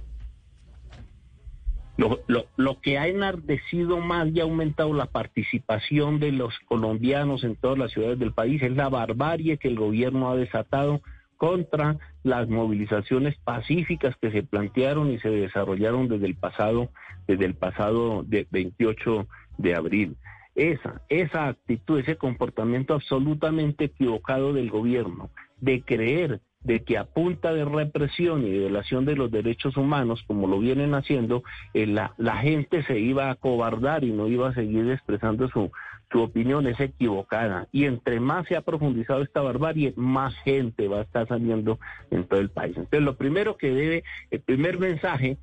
Lo, 1.98 2.80
que 2.82 3.00
ha 3.00 3.08
enardecido 3.08 3.98
más 4.00 4.28
y 4.32 4.40
ha 4.40 4.44
aumentado 4.44 4.94
la 4.94 5.08
participación 5.08 6.20
de 6.20 6.32
los 6.32 6.54
colombianos 6.68 7.44
en 7.44 7.56
todas 7.56 7.80
las 7.80 7.92
ciudades 7.92 8.20
del 8.20 8.34
país 8.34 8.62
es 8.62 8.72
la 8.74 8.88
barbarie 8.88 9.58
que 9.58 9.68
el 9.68 9.78
gobierno 9.78 10.30
ha 10.30 10.36
desatado 10.36 11.02
contra 11.38 11.98
las 12.24 12.48
movilizaciones 12.50 13.36
pacíficas 13.44 14.16
que 14.22 14.32
se 14.32 14.44
plantearon 14.44 15.12
y 15.12 15.20
se 15.20 15.30
desarrollaron 15.30 16.08
desde 16.08 16.28
el 16.28 16.36
pasado, 16.36 16.90
desde 17.28 17.46
el 17.46 17.56
pasado 17.56 18.24
de 18.24 18.48
28 18.52 19.28
de 19.58 19.76
abril. 19.76 20.18
Esa, 20.54 21.02
esa 21.10 21.48
actitud, 21.48 22.00
ese 22.00 22.16
comportamiento 22.16 22.94
absolutamente 22.94 23.86
equivocado 23.86 24.54
del 24.54 24.70
gobierno 24.70 25.32
de 25.62 25.82
creer 25.82 26.42
de 26.62 26.84
que 26.84 26.98
a 26.98 27.06
punta 27.06 27.54
de 27.54 27.66
represión 27.66 28.46
y 28.46 28.50
violación 28.50 29.06
de 29.06 29.16
los 29.16 29.32
derechos 29.32 29.78
humanos, 29.78 30.24
como 30.28 30.48
lo 30.48 30.60
vienen 30.60 30.94
haciendo, 30.94 31.44
eh, 31.74 31.86
la, 31.86 32.14
la, 32.18 32.38
gente 32.38 32.84
se 32.84 33.00
iba 33.00 33.30
a 33.30 33.36
cobardar 33.36 34.04
y 34.04 34.12
no 34.12 34.28
iba 34.28 34.50
a 34.50 34.54
seguir 34.54 34.90
expresando 34.92 35.48
su, 35.50 35.72
su 36.12 36.22
opinión, 36.22 36.68
es 36.68 36.80
equivocada. 36.80 37.68
Y 37.72 37.86
entre 37.86 38.20
más 38.20 38.48
se 38.48 38.56
ha 38.56 38.62
profundizado 38.62 39.22
esta 39.22 39.42
barbarie, 39.42 39.94
más 39.96 40.36
gente 40.44 40.88
va 40.88 41.00
a 41.00 41.04
estar 41.04 41.28
saliendo 41.28 41.80
en 42.12 42.26
todo 42.26 42.40
el 42.40 42.50
país. 42.50 42.76
Entonces, 42.76 43.02
lo 43.02 43.16
primero 43.18 43.58
que 43.58 43.70
debe, 43.70 44.04
el 44.32 44.42
primer 44.42 44.80
mensaje 44.80 45.38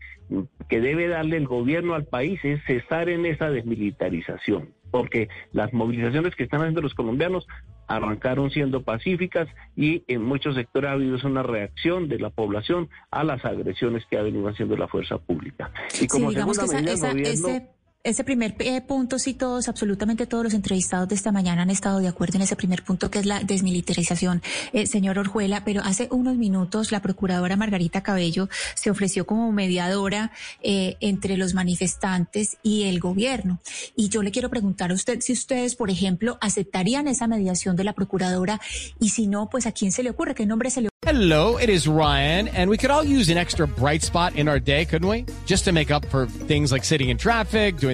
que 0.68 0.80
debe 0.80 1.08
darle 1.08 1.36
el 1.36 1.46
gobierno 1.46 1.94
al 1.94 2.04
país 2.04 2.40
es 2.44 2.62
cesar 2.64 3.08
en 3.08 3.26
esa 3.26 3.50
desmilitarización 3.50 4.70
porque 4.94 5.28
las 5.50 5.72
movilizaciones 5.72 6.36
que 6.36 6.44
están 6.44 6.60
haciendo 6.60 6.80
los 6.80 6.94
colombianos 6.94 7.48
arrancaron 7.86 8.50
siendo 8.50 8.82
pacíficas 8.82 9.48
y 9.76 10.04
en 10.08 10.22
muchos 10.22 10.54
sectores 10.54 10.90
ha 10.90 10.92
habido 10.92 11.16
una 11.24 11.42
reacción 11.42 12.08
de 12.08 12.18
la 12.18 12.30
población 12.30 12.88
a 13.10 13.24
las 13.24 13.44
agresiones 13.44 14.04
que 14.10 14.18
ha 14.18 14.22
venido 14.22 14.48
haciendo 14.48 14.76
la 14.76 14.88
fuerza 14.88 15.18
pública. 15.18 15.70
Y 16.00 16.06
como 16.06 16.30
digamos 16.30 16.58
que 16.58 16.64
ese 16.64 17.68
ese 18.04 18.22
primer 18.22 18.54
eh, 18.58 18.82
punto, 18.82 19.18
sí, 19.18 19.32
todos, 19.32 19.66
absolutamente 19.66 20.26
todos 20.26 20.44
los 20.44 20.52
entrevistados 20.52 21.08
de 21.08 21.14
esta 21.14 21.32
mañana 21.32 21.62
han 21.62 21.70
estado 21.70 22.00
de 22.00 22.08
acuerdo 22.08 22.36
en 22.36 22.42
ese 22.42 22.54
primer 22.54 22.84
punto, 22.84 23.10
que 23.10 23.18
es 23.18 23.24
la 23.24 23.40
desmilitarización, 23.40 24.42
eh, 24.74 24.86
señor 24.86 25.18
Orjuela, 25.18 25.64
pero 25.64 25.80
hace 25.82 26.08
unos 26.10 26.36
minutos 26.36 26.92
la 26.92 27.00
procuradora 27.00 27.56
Margarita 27.56 28.02
Cabello 28.02 28.50
se 28.74 28.90
ofreció 28.90 29.24
como 29.24 29.50
mediadora 29.52 30.32
eh, 30.62 30.98
entre 31.00 31.38
los 31.38 31.54
manifestantes 31.54 32.58
y 32.62 32.82
el 32.84 33.00
gobierno. 33.00 33.58
Y 33.96 34.10
yo 34.10 34.22
le 34.22 34.30
quiero 34.30 34.50
preguntar 34.50 34.90
a 34.90 34.94
usted 34.94 35.20
si 35.22 35.32
ustedes, 35.32 35.74
por 35.74 35.88
ejemplo, 35.88 36.36
aceptarían 36.42 37.08
esa 37.08 37.26
mediación 37.26 37.74
de 37.74 37.84
la 37.84 37.94
procuradora 37.94 38.60
y 39.00 39.08
si 39.08 39.28
no, 39.28 39.48
pues 39.48 39.66
a 39.66 39.72
quién 39.72 39.92
se 39.92 40.02
le 40.02 40.10
ocurre, 40.10 40.34
qué 40.34 40.44
nombre 40.44 40.70
se 40.70 40.82
le 40.82 40.90
Hello, 41.06 41.58
it 41.58 41.68
is 41.68 41.86
Ryan, 41.86 42.48
and 42.48 42.70
we 42.70 42.78
could 42.78 42.90
all 42.90 43.04
use 43.04 43.28
an 43.28 43.36
extra 43.36 43.68
bright 43.68 44.02
spot 44.02 44.36
in 44.36 44.48
our 44.48 44.58
day, 44.58 44.86
couldn't 44.86 45.06
we? 45.06 45.26
Just 45.44 45.66
to 45.66 45.72
make 45.72 45.90
up 45.90 46.06
for 46.06 46.24
things 46.24 46.72
like 46.72 46.82
sitting 46.82 47.10
in 47.10 47.18
traffic, 47.18 47.76
doing 47.76 47.93